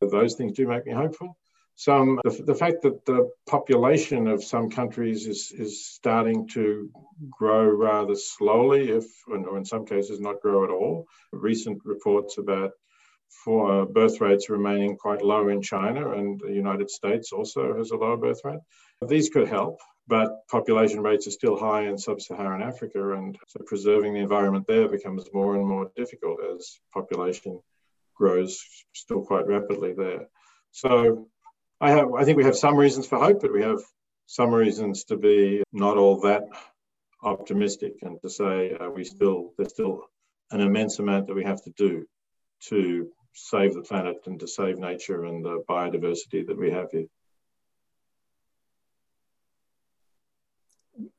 Those 0.00 0.34
things 0.34 0.52
do 0.52 0.66
make 0.66 0.86
me 0.86 0.92
hopeful. 0.92 1.36
Some 1.76 2.20
the, 2.22 2.42
the 2.44 2.54
fact 2.54 2.82
that 2.82 3.04
the 3.04 3.30
population 3.48 4.28
of 4.28 4.44
some 4.44 4.70
countries 4.70 5.26
is 5.26 5.50
is 5.50 5.84
starting 5.86 6.46
to 6.48 6.90
grow 7.30 7.64
rather 7.64 8.14
slowly, 8.14 8.90
if 8.90 9.06
or 9.26 9.56
in 9.56 9.64
some 9.64 9.84
cases 9.84 10.20
not 10.20 10.40
grow 10.40 10.64
at 10.64 10.70
all. 10.70 11.08
Recent 11.32 11.80
reports 11.84 12.38
about 12.38 12.72
for 13.44 13.86
birth 13.86 14.20
rates 14.20 14.48
remaining 14.48 14.96
quite 14.96 15.22
low 15.22 15.48
in 15.48 15.62
China 15.62 16.12
and 16.12 16.40
the 16.40 16.52
United 16.52 16.90
States 16.90 17.32
also 17.32 17.76
has 17.76 17.90
a 17.90 17.96
lower 17.96 18.16
birth 18.16 18.40
rate. 18.44 18.60
These 19.06 19.30
could 19.30 19.48
help, 19.48 19.80
but 20.06 20.46
population 20.48 21.02
rates 21.02 21.26
are 21.26 21.32
still 21.32 21.58
high 21.58 21.82
in 21.82 21.98
sub-Saharan 21.98 22.62
Africa 22.62 23.14
and 23.14 23.36
so 23.48 23.60
preserving 23.66 24.14
the 24.14 24.20
environment 24.20 24.66
there 24.66 24.88
becomes 24.88 25.24
more 25.32 25.56
and 25.56 25.66
more 25.66 25.90
difficult 25.96 26.38
as 26.54 26.78
population 26.92 27.60
grows 28.14 28.64
still 28.92 29.22
quite 29.22 29.46
rapidly 29.46 29.92
there. 29.92 30.28
So 30.70 31.28
I 31.80 31.90
have 31.90 32.14
I 32.14 32.24
think 32.24 32.36
we 32.36 32.44
have 32.44 32.56
some 32.56 32.76
reasons 32.76 33.06
for 33.06 33.18
hope, 33.18 33.40
but 33.40 33.52
we 33.52 33.62
have 33.62 33.80
some 34.26 34.54
reasons 34.54 35.04
to 35.04 35.16
be 35.16 35.62
not 35.72 35.96
all 35.96 36.20
that 36.20 36.44
optimistic 37.22 37.94
and 38.02 38.20
to 38.22 38.28
say 38.28 38.74
uh, 38.74 38.88
we 38.90 39.04
still 39.04 39.52
there's 39.56 39.70
still 39.70 40.04
an 40.50 40.60
immense 40.60 40.98
amount 40.98 41.26
that 41.26 41.34
we 41.34 41.44
have 41.44 41.62
to 41.62 41.70
do 41.76 42.06
to 42.68 43.10
save 43.34 43.74
the 43.74 43.82
planet 43.82 44.16
and 44.26 44.38
to 44.40 44.46
save 44.46 44.78
nature 44.78 45.24
and 45.24 45.44
the 45.44 45.62
biodiversity 45.68 46.46
that 46.46 46.56
we 46.56 46.70
have 46.70 46.90
here. 46.90 47.06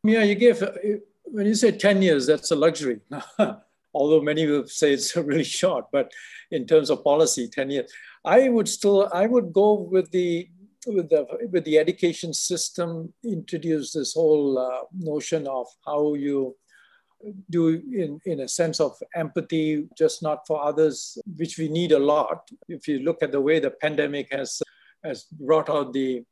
Yeah, 0.04 0.24
you 0.24 0.36
give, 0.36 0.64
when 1.24 1.46
you 1.46 1.56
say 1.56 1.72
10 1.72 2.02
years, 2.02 2.26
that's 2.26 2.52
a 2.52 2.56
luxury. 2.56 3.02
Although 3.94 4.22
many 4.22 4.46
will 4.46 4.68
say 4.68 4.94
it's 4.94 5.16
really 5.18 5.44
short, 5.44 5.86
but 5.92 6.12
in 6.52 6.66
terms 6.66 6.90
of 6.90 7.04
policy, 7.04 7.50
10 7.50 7.70
years. 7.70 7.92
I 8.24 8.50
would 8.50 8.70
still, 8.70 9.10
I 9.14 9.28
would 9.28 9.52
go 9.52 9.74
with 9.74 10.10
the, 10.12 10.50
with 10.88 11.10
the, 11.10 11.28
with 11.52 11.66
the 11.66 11.78
education 11.78 12.34
system, 12.34 13.14
introduce 13.24 13.92
this 13.92 14.14
whole 14.14 14.58
uh, 14.58 14.86
notion 14.98 15.48
of 15.48 15.68
how 15.86 16.14
you 16.14 16.56
do 17.50 17.70
in, 17.70 18.20
in 18.26 18.42
a 18.42 18.48
sense 18.48 18.80
of 18.80 18.96
empathy, 19.16 19.88
just 19.98 20.22
not 20.22 20.46
for 20.48 20.64
others, 20.64 21.18
which 21.38 21.58
we 21.58 21.68
need 21.70 21.92
a 21.92 22.00
lot. 22.00 22.50
If 22.68 22.88
you 22.88 23.00
look 23.00 23.24
at 23.24 23.32
the 23.32 23.42
way 23.42 23.60
the 23.60 23.72
pandemic 23.72 24.28
has, 24.32 24.62
has 25.04 25.26
brought 25.32 25.70
out 25.70 25.94
the, 25.94 26.24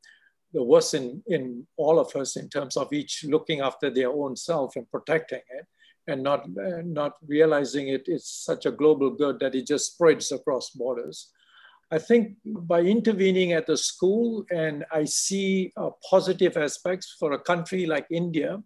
the 0.52 0.62
worst 0.62 0.94
in, 0.94 1.22
in 1.26 1.66
all 1.76 1.98
of 1.98 2.14
us 2.16 2.36
in 2.36 2.48
terms 2.48 2.76
of 2.76 2.92
each 2.92 3.24
looking 3.28 3.60
after 3.60 3.90
their 3.90 4.10
own 4.10 4.36
self 4.36 4.76
and 4.76 4.90
protecting 4.90 5.42
it 5.50 5.66
and 6.06 6.22
not, 6.22 6.44
uh, 6.44 6.82
not 6.84 7.14
realizing 7.26 7.88
it 7.88 8.04
is 8.06 8.26
such 8.26 8.66
a 8.66 8.70
global 8.70 9.10
good 9.10 9.40
that 9.40 9.54
it 9.54 9.66
just 9.66 9.92
spreads 9.92 10.32
across 10.32 10.70
borders. 10.70 11.30
I 11.90 11.98
think 11.98 12.36
by 12.44 12.80
intervening 12.80 13.52
at 13.52 13.66
the 13.66 13.76
school, 13.76 14.44
and 14.50 14.84
I 14.90 15.04
see 15.04 15.72
uh, 15.76 15.90
positive 16.08 16.56
aspects 16.56 17.14
for 17.18 17.32
a 17.32 17.38
country 17.38 17.86
like 17.86 18.06
India, 18.10 18.62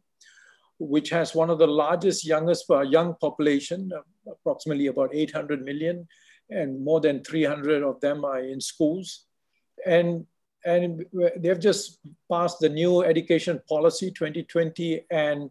which 0.79 1.11
has 1.11 1.35
one 1.35 1.51
of 1.51 1.59
the 1.59 1.67
largest 1.67 2.25
youngest 2.25 2.65
uh, 2.71 2.81
young 2.81 3.15
population, 3.21 3.91
uh, 3.95 4.31
approximately 4.31 4.87
about 4.87 5.11
800 5.13 5.65
million, 5.65 6.07
and 6.51 6.83
more 6.83 7.01
than 7.01 7.23
300 7.25 7.83
of 7.83 8.01
them 8.01 8.25
are 8.25 8.41
in 8.41 8.61
schools. 8.61 9.27
And, 9.87 10.27
and 10.65 11.05
they've 11.37 11.61
just 11.61 11.99
passed 12.31 12.61
the 12.61 12.69
new 12.69 13.03
education 13.03 13.61
policy 13.69 14.11
2020 14.11 15.05
and 15.11 15.51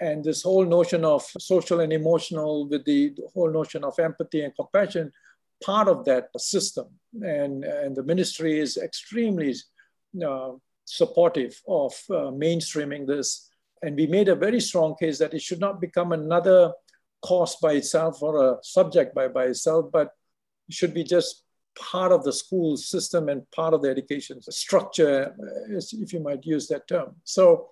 and 0.00 0.24
this 0.24 0.42
whole 0.42 0.64
notion 0.64 1.04
of 1.04 1.22
social 1.38 1.80
and 1.80 1.92
emotional 1.92 2.68
with 2.68 2.84
the, 2.84 3.14
whole 3.32 3.50
notion 3.50 3.84
of 3.84 3.98
empathy 3.98 4.42
and 4.42 4.54
compassion 4.56 5.12
part 5.62 5.88
of 5.88 6.04
that 6.04 6.28
system. 6.36 6.86
And, 7.22 7.64
and 7.64 7.94
the 7.94 8.02
ministry 8.02 8.58
is 8.58 8.76
extremely 8.76 9.54
uh, 10.24 10.52
supportive 10.84 11.60
of 11.66 11.92
uh, 12.10 12.30
mainstreaming 12.32 13.06
this. 13.06 13.48
And 13.84 13.96
we 13.96 14.06
made 14.06 14.28
a 14.28 14.34
very 14.34 14.60
strong 14.60 14.96
case 14.96 15.18
that 15.18 15.34
it 15.34 15.42
should 15.42 15.60
not 15.60 15.80
become 15.80 16.12
another 16.12 16.72
course 17.22 17.56
by 17.56 17.72
itself 17.72 18.22
or 18.22 18.32
a 18.44 18.56
subject 18.62 19.14
by, 19.14 19.28
by 19.28 19.44
itself, 19.44 19.90
but 19.92 20.08
it 20.68 20.74
should 20.74 20.94
be 20.94 21.04
just 21.04 21.42
part 21.78 22.12
of 22.12 22.24
the 22.24 22.32
school 22.32 22.76
system 22.78 23.28
and 23.28 23.50
part 23.50 23.74
of 23.74 23.82
the 23.82 23.90
education 23.90 24.40
structure, 24.40 25.34
uh, 25.38 25.80
if 26.04 26.12
you 26.14 26.20
might 26.20 26.44
use 26.46 26.66
that 26.68 26.88
term. 26.88 27.14
So 27.24 27.68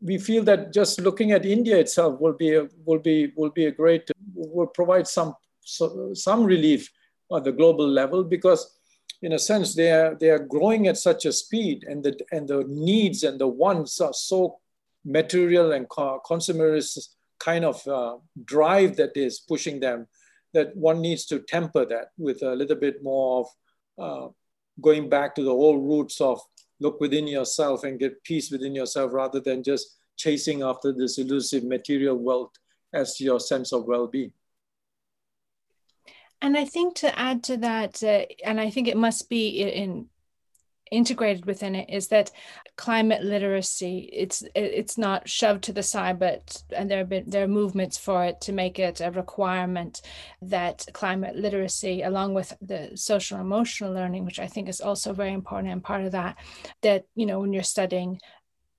we 0.00 0.18
feel 0.18 0.44
that 0.44 0.72
just 0.72 1.00
looking 1.00 1.32
at 1.32 1.44
India 1.44 1.76
itself 1.78 2.20
will 2.20 2.34
be 2.34 2.54
a, 2.54 2.68
will 2.84 2.98
be 2.98 3.32
will 3.36 3.50
be 3.50 3.66
a 3.66 3.72
great 3.72 4.10
will 4.34 4.66
provide 4.66 5.06
some 5.06 5.34
so, 5.60 6.12
some 6.14 6.44
relief 6.44 6.90
at 7.34 7.44
the 7.44 7.52
global 7.52 7.88
level 7.88 8.24
because 8.24 8.77
in 9.22 9.32
a 9.32 9.38
sense 9.38 9.74
they 9.74 9.90
are 9.90 10.14
they 10.14 10.30
are 10.30 10.38
growing 10.38 10.86
at 10.86 10.96
such 10.96 11.24
a 11.24 11.32
speed 11.32 11.84
and 11.88 12.04
the 12.04 12.18
and 12.30 12.48
the 12.48 12.64
needs 12.68 13.24
and 13.24 13.38
the 13.38 13.48
wants 13.48 14.00
are 14.00 14.12
so 14.12 14.58
material 15.04 15.72
and 15.72 15.88
consumerist 15.88 17.08
kind 17.38 17.64
of 17.64 17.86
uh, 17.86 18.16
drive 18.44 18.96
that 18.96 19.16
is 19.16 19.40
pushing 19.40 19.80
them 19.80 20.06
that 20.54 20.76
one 20.76 21.00
needs 21.00 21.24
to 21.26 21.40
temper 21.40 21.84
that 21.84 22.08
with 22.16 22.42
a 22.42 22.54
little 22.54 22.76
bit 22.76 23.02
more 23.02 23.40
of 23.40 23.46
uh, 23.98 24.28
going 24.80 25.08
back 25.08 25.34
to 25.34 25.42
the 25.42 25.50
old 25.50 25.84
roots 25.86 26.20
of 26.20 26.40
look 26.80 27.00
within 27.00 27.26
yourself 27.26 27.84
and 27.84 27.98
get 27.98 28.22
peace 28.24 28.50
within 28.50 28.74
yourself 28.74 29.12
rather 29.12 29.40
than 29.40 29.62
just 29.62 29.96
chasing 30.16 30.62
after 30.62 30.92
this 30.92 31.18
elusive 31.18 31.64
material 31.64 32.16
wealth 32.16 32.52
as 32.92 33.20
your 33.20 33.38
sense 33.38 33.72
of 33.72 33.84
well-being 33.84 34.32
and 36.40 36.56
I 36.56 36.64
think 36.64 36.96
to 36.96 37.18
add 37.18 37.42
to 37.44 37.56
that, 37.58 38.02
uh, 38.02 38.24
and 38.44 38.60
I 38.60 38.70
think 38.70 38.86
it 38.88 38.96
must 38.96 39.28
be 39.28 39.62
in, 39.62 40.06
integrated 40.90 41.46
within 41.46 41.74
it, 41.74 41.90
is 41.90 42.08
that 42.08 42.30
climate 42.76 43.22
literacy. 43.24 44.08
It's 44.12 44.44
it's 44.54 44.96
not 44.96 45.28
shoved 45.28 45.64
to 45.64 45.72
the 45.72 45.82
side, 45.82 46.18
but 46.18 46.62
and 46.74 46.90
there 46.90 46.98
have 46.98 47.08
been 47.08 47.28
there 47.28 47.44
are 47.44 47.48
movements 47.48 47.98
for 47.98 48.24
it 48.24 48.40
to 48.42 48.52
make 48.52 48.78
it 48.78 49.00
a 49.00 49.10
requirement 49.10 50.00
that 50.42 50.86
climate 50.92 51.36
literacy, 51.36 52.02
along 52.02 52.34
with 52.34 52.52
the 52.60 52.92
social 52.94 53.40
emotional 53.40 53.92
learning, 53.92 54.24
which 54.24 54.38
I 54.38 54.46
think 54.46 54.68
is 54.68 54.80
also 54.80 55.12
very 55.12 55.32
important 55.32 55.72
and 55.72 55.82
part 55.82 56.04
of 56.04 56.12
that, 56.12 56.36
that 56.82 57.06
you 57.16 57.26
know 57.26 57.40
when 57.40 57.52
you're 57.52 57.62
studying 57.64 58.20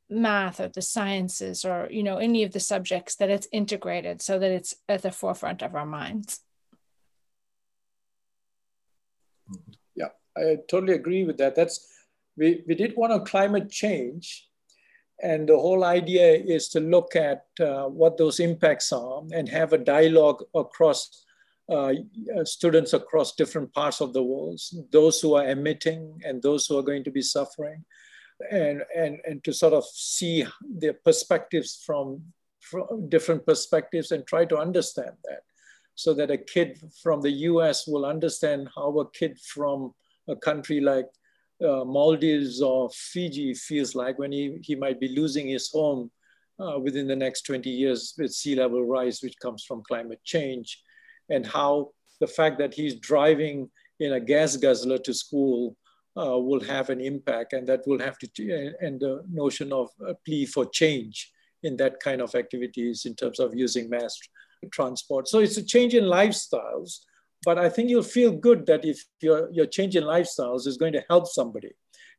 math 0.09 0.59
or 0.59 0.69
the 0.69 0.81
sciences 0.81 1.65
or 1.65 1.87
you 1.91 2.03
know 2.03 2.17
any 2.17 2.43
of 2.43 2.51
the 2.51 2.59
subjects 2.59 3.15
that 3.17 3.29
it's 3.29 3.47
integrated 3.51 4.21
so 4.21 4.39
that 4.39 4.49
it's 4.49 4.75
at 4.87 5.03
the 5.03 5.11
forefront 5.11 5.61
of 5.61 5.75
our 5.75 5.85
minds 5.85 6.39
Yeah, 9.95 10.09
I 10.37 10.57
totally 10.69 10.93
agree 10.93 11.23
with 11.23 11.37
that. 11.37 11.55
That's 11.55 11.87
we, 12.37 12.63
we 12.67 12.75
did 12.75 12.95
one 12.95 13.11
on 13.11 13.25
climate 13.25 13.69
change. 13.69 14.47
And 15.21 15.49
the 15.49 15.57
whole 15.57 15.83
idea 15.83 16.31
is 16.31 16.69
to 16.69 16.79
look 16.79 17.15
at 17.15 17.45
uh, 17.59 17.87
what 17.87 18.17
those 18.17 18.39
impacts 18.39 18.93
are 18.93 19.21
and 19.33 19.49
have 19.49 19.73
a 19.73 19.77
dialogue 19.77 20.43
across 20.55 21.25
uh, 21.69 21.93
students 22.45 22.93
across 22.93 23.35
different 23.35 23.71
parts 23.73 24.01
of 24.01 24.13
the 24.13 24.23
world, 24.23 24.59
those 24.91 25.21
who 25.21 25.35
are 25.35 25.47
emitting 25.47 26.19
and 26.25 26.41
those 26.41 26.65
who 26.65 26.77
are 26.77 26.83
going 26.83 27.03
to 27.03 27.11
be 27.11 27.21
suffering, 27.21 27.85
and, 28.49 28.81
and, 28.95 29.19
and 29.27 29.43
to 29.43 29.53
sort 29.53 29.73
of 29.73 29.85
see 29.85 30.45
their 30.67 30.93
perspectives 30.93 31.83
from, 31.85 32.23
from 32.59 33.07
different 33.09 33.45
perspectives 33.45 34.11
and 34.11 34.25
try 34.25 34.45
to 34.45 34.57
understand 34.57 35.11
that 35.25 35.41
so 35.99 36.13
that 36.13 36.31
a 36.31 36.37
kid 36.37 36.79
from 37.03 37.19
the 37.19 37.35
US 37.49 37.85
will 37.85 38.05
understand 38.05 38.69
how 38.73 38.97
a 38.99 39.11
kid 39.11 39.37
from 39.37 39.93
a 40.29 40.35
country 40.47 40.79
like 40.79 41.09
uh, 41.61 41.83
Maldives 41.83 42.61
or 42.61 42.89
Fiji 42.91 43.53
feels 43.53 43.95
like 43.95 44.17
when 44.17 44.31
he, 44.31 44.59
he 44.61 44.75
might 44.75 44.97
be 44.97 45.09
losing 45.09 45.49
his 45.49 45.69
home 45.69 46.09
uh, 46.57 46.79
within 46.79 47.05
the 47.05 47.17
next 47.17 47.41
20 47.41 47.69
years 47.69 48.13
with 48.17 48.31
sea 48.31 48.55
level 48.55 48.85
rise, 48.85 49.21
which 49.21 49.37
comes 49.39 49.65
from 49.65 49.83
climate 49.83 50.21
change, 50.23 50.81
and 51.29 51.45
how 51.45 51.89
the 52.21 52.27
fact 52.27 52.59
that 52.59 52.73
he's 52.73 52.95
driving 52.95 53.69
in 53.99 54.13
a 54.13 54.21
gas 54.21 54.55
guzzler 54.55 54.99
to 54.99 55.13
school 55.13 55.75
uh, 56.15 56.39
will 56.39 56.63
have 56.63 56.89
an 56.89 57.01
impact, 57.01 57.51
and 57.51 57.67
that 57.67 57.85
will 57.85 57.99
have 57.99 58.17
to, 58.17 58.73
and 58.79 59.01
the 59.01 59.21
notion 59.29 59.73
of 59.73 59.89
a 60.07 60.13
plea 60.25 60.45
for 60.45 60.65
change 60.65 61.29
in 61.63 61.75
that 61.75 61.99
kind 61.99 62.21
of 62.21 62.35
activities 62.35 63.05
in 63.05 63.15
terms 63.15 63.37
of 63.41 63.53
using 63.53 63.89
mass 63.89 64.17
transport. 64.71 65.27
So 65.27 65.39
it's 65.39 65.57
a 65.57 65.63
change 65.63 65.93
in 65.93 66.05
lifestyles. 66.05 66.99
But 67.45 67.57
I 67.57 67.69
think 67.69 67.89
you'll 67.89 68.03
feel 68.03 68.31
good 68.31 68.65
that 68.65 68.83
if 68.83 69.03
your, 69.21 69.49
your 69.51 69.65
change 69.65 69.95
in 69.95 70.03
lifestyles 70.03 70.67
is 70.67 70.77
going 70.77 70.93
to 70.93 71.03
help 71.09 71.27
somebody 71.27 71.71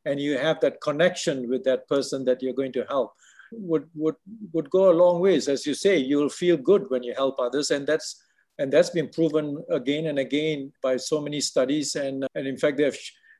and 0.05 0.19
you 0.19 0.37
have 0.37 0.59
that 0.61 0.81
connection 0.81 1.47
with 1.47 1.63
that 1.65 1.87
person 1.87 2.25
that 2.25 2.41
you're 2.41 2.55
going 2.55 2.73
to 2.73 2.85
help 2.89 3.13
would, 3.51 3.87
would, 3.93 4.15
would 4.53 4.69
go 4.71 4.89
a 4.89 4.93
long 4.93 5.19
ways. 5.19 5.47
As 5.47 5.65
you 5.65 5.75
say, 5.75 5.97
you'll 5.97 6.29
feel 6.29 6.57
good 6.57 6.89
when 6.89 7.03
you 7.03 7.13
help 7.13 7.39
others. 7.39 7.69
And 7.69 7.85
that's, 7.85 8.23
and 8.57 8.73
that's 8.73 8.89
been 8.89 9.09
proven 9.09 9.63
again 9.69 10.07
and 10.07 10.17
again 10.17 10.71
by 10.81 10.97
so 10.97 11.21
many 11.21 11.39
studies. 11.39 11.95
And, 11.95 12.25
and 12.33 12.47
in 12.47 12.57
fact, 12.57 12.77
they 12.77 12.85
have, 12.85 12.97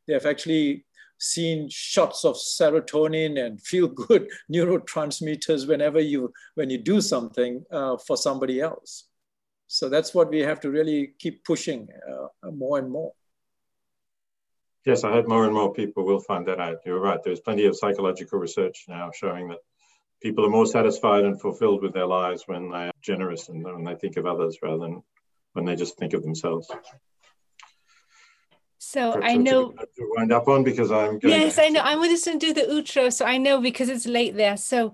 they 0.08 0.14
have 0.14 0.26
actually 0.28 0.86
seen 1.22 1.70
shots 1.70 2.26
of 2.26 2.36
serotonin 2.36 3.46
and 3.46 3.62
feel 3.62 3.88
good 3.88 4.28
neurotransmitters 4.54 5.68
whenever 5.68 6.00
you 6.00 6.34
when 6.56 6.70
you 6.70 6.78
do 6.78 7.00
something 7.00 7.64
uh, 7.72 7.96
for 7.98 8.18
somebody 8.18 8.60
else. 8.60 9.06
So 9.68 9.88
that's 9.88 10.14
what 10.14 10.30
we 10.30 10.40
have 10.40 10.60
to 10.62 10.72
really 10.72 11.14
keep 11.20 11.46
pushing 11.46 11.88
uh, 12.12 12.52
more 12.52 12.80
and 12.80 12.92
more. 12.92 13.14
Yes 14.86 15.04
i 15.04 15.12
hope 15.12 15.28
more 15.28 15.46
and 15.46 15.54
more 15.54 15.72
people 15.72 16.04
will 16.04 16.20
find 16.20 16.48
that 16.48 16.60
out. 16.60 16.80
You're 16.86 17.00
right. 17.00 17.20
There's 17.24 17.40
plenty 17.40 17.66
of 17.66 17.78
psychological 17.78 18.40
research 18.40 18.86
now 18.88 19.12
showing 19.14 19.48
that 19.50 19.60
people 20.22 20.44
are 20.46 20.50
more 20.50 20.66
satisfied 20.66 21.24
and 21.24 21.40
fulfilled 21.40 21.84
with 21.84 21.94
their 21.94 22.08
lives 22.08 22.44
when 22.48 22.72
they 22.72 22.88
are 22.88 22.92
generous 23.02 23.50
and 23.50 23.64
when 23.64 23.84
they 23.84 23.96
think 23.96 24.18
of 24.18 24.26
others 24.26 24.58
rather 24.64 24.80
than 24.80 25.04
when 25.54 25.66
they 25.66 25.76
just 25.76 25.98
think 25.98 26.14
of 26.14 26.24
themselves 26.24 26.68
so 28.84 29.22
I 29.22 29.36
know 29.36 29.74
to 29.74 30.12
wind 30.18 30.32
up 30.32 30.48
on 30.48 30.64
because 30.64 30.92
I'm 30.92 31.20
yes, 31.22 31.60
I 31.60 31.68
know. 31.70 31.82
I'm 31.82 32.00
going 32.00 32.18
to 32.18 32.38
do 32.40 32.52
the 32.52 32.62
outro, 32.62 33.14
so 33.14 33.26
I 33.26 33.38
know 33.38 33.62
because 33.62 33.90
it's 33.90 34.08
late 34.08 34.36
there. 34.36 34.58
So 34.58 34.92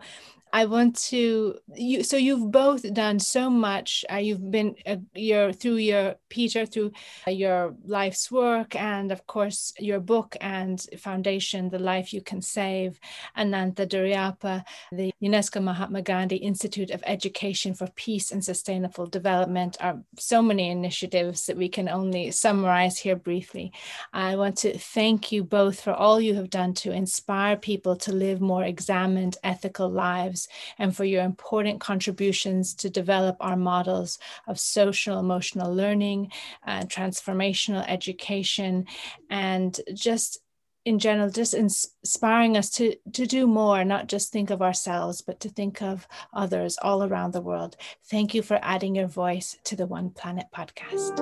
I 0.58 0.66
want 0.66 0.95
to 1.12 1.60
you. 1.76 2.01
So 2.01 2.18
you've 2.18 2.49
both 2.49 2.91
done 2.91 3.20
so 3.20 3.47
much. 3.47 4.03
Uh, 4.12 4.16
you've 4.16 4.49
been 4.49 4.76
uh, 4.88 4.95
your 5.14 5.53
through 5.53 5.76
your 5.76 6.16
Peter 6.30 6.66
through 6.66 6.93
uh, 7.28 7.30
your 7.30 7.76
life's 7.86 8.32
work, 8.32 8.76
and 8.76 9.12
of 9.12 9.28
course 9.28 9.72
your 9.78 9.99
book 9.99 10.36
and 10.41 10.84
foundation, 10.97 11.70
the 11.70 11.78
life 11.78 12.12
you 12.12 12.24
can 12.24 12.41
save, 12.41 12.99
Anantha 13.38 13.86
Duraiappah, 13.86 14.64
the 14.91 15.12
UNESCO 15.22 15.62
Mahatma 15.62 16.01
Gandhi 16.01 16.38
Institute 16.38 16.89
of 16.89 17.03
Education 17.05 17.76
for 17.76 17.88
Peace 17.95 18.32
and 18.32 18.43
Sustainable 18.43 19.05
Development. 19.05 19.78
Are 19.80 20.01
so 20.18 20.41
many 20.41 20.72
initiatives 20.72 21.45
that 21.45 21.58
we 21.58 21.70
can 21.70 21.88
only 21.88 22.32
summarize 22.32 22.97
here 22.97 23.16
briefly. 23.16 23.72
I 24.12 24.36
want 24.36 24.58
to 24.64 24.76
thank 24.76 25.32
you 25.32 25.43
both 25.43 25.82
for 25.82 25.93
all 25.93 26.20
you 26.20 26.34
have 26.34 26.49
done 26.49 26.74
to 26.82 26.91
inspire 26.91 27.58
people 27.58 27.95
to 27.97 28.12
live 28.12 28.41
more 28.41 28.64
examined, 28.64 29.38
ethical 29.43 29.88
lives 29.88 30.47
and 30.78 30.95
for 30.95 31.06
your 31.06 31.24
important 31.24 31.80
contributions 31.80 32.74
to 32.76 32.89
develop 32.89 33.38
our 33.39 33.56
models 33.56 34.20
of 34.48 34.60
social 34.60 35.20
emotional 35.20 35.74
learning, 35.74 36.32
uh, 36.66 36.82
transformational 36.82 37.86
education, 37.88 38.86
and 39.30 39.80
just 39.93 40.39
in 40.88 41.00
general, 41.00 41.30
just 41.30 41.54
inspiring 41.54 42.56
us 42.56 42.70
to, 42.70 42.95
to 43.12 43.26
do 43.26 43.45
more, 43.45 43.84
not 43.84 44.08
just 44.08 44.32
think 44.32 44.50
of 44.50 44.62
ourselves, 44.62 45.22
but 45.22 45.38
to 45.41 45.50
think 45.50 45.82
of 45.82 46.08
others 46.32 46.78
all 46.82 47.04
around 47.04 47.34
the 47.34 47.41
world. 47.41 47.76
Thank 48.06 48.34
you 48.34 48.41
for 48.41 48.58
adding 48.62 48.95
your 48.95 49.08
voice 49.08 49.58
to 49.66 49.76
the 49.76 49.86
One 49.86 50.12
Planet 50.12 50.45
podcast. 50.56 51.18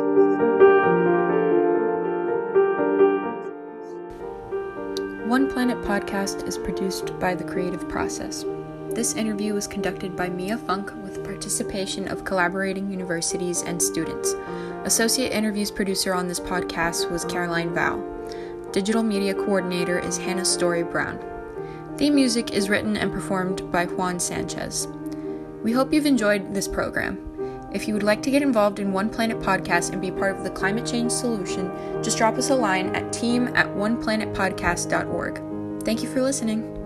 One 5.25 5.51
Planet 5.51 5.81
podcast 5.81 6.47
is 6.47 6.59
produced 6.59 7.17
by 7.19 7.33
The 7.33 7.43
Creative 7.43 7.89
Process. 7.89 8.45
This 8.95 9.13
interview 9.13 9.53
was 9.53 9.67
conducted 9.67 10.15
by 10.15 10.29
Mia 10.29 10.57
Funk 10.57 10.89
with 11.03 11.21
participation 11.21 12.07
of 12.07 12.23
collaborating 12.23 12.89
universities 12.89 13.61
and 13.63 13.81
students. 13.81 14.33
Associate 14.85 15.33
interviews 15.33 15.69
producer 15.69 16.13
on 16.13 16.29
this 16.29 16.39
podcast 16.39 17.11
was 17.11 17.25
Caroline 17.25 17.73
Vow. 17.73 18.01
Digital 18.71 19.03
media 19.03 19.33
coordinator 19.33 19.99
is 19.99 20.17
Hannah 20.17 20.45
Story 20.45 20.83
Brown. 20.83 21.19
Theme 21.97 22.15
music 22.15 22.53
is 22.53 22.69
written 22.69 22.95
and 22.95 23.11
performed 23.11 23.69
by 23.69 23.85
Juan 23.85 24.17
Sanchez. 24.17 24.87
We 25.61 25.73
hope 25.73 25.91
you've 25.91 26.05
enjoyed 26.05 26.53
this 26.53 26.69
program. 26.69 27.19
If 27.73 27.89
you 27.89 27.95
would 27.95 28.03
like 28.03 28.23
to 28.23 28.31
get 28.31 28.43
involved 28.43 28.79
in 28.79 28.93
One 28.93 29.09
Planet 29.09 29.41
Podcast 29.41 29.91
and 29.91 29.99
be 29.99 30.09
part 30.09 30.37
of 30.37 30.45
the 30.45 30.51
climate 30.51 30.85
change 30.85 31.11
solution, 31.11 31.69
just 32.01 32.17
drop 32.17 32.37
us 32.37 32.49
a 32.49 32.55
line 32.55 32.95
at 32.95 33.11
team 33.11 33.49
at 33.55 33.67
oneplanetpodcast.org. 33.75 35.83
Thank 35.83 36.01
you 36.01 36.09
for 36.09 36.21
listening. 36.21 36.84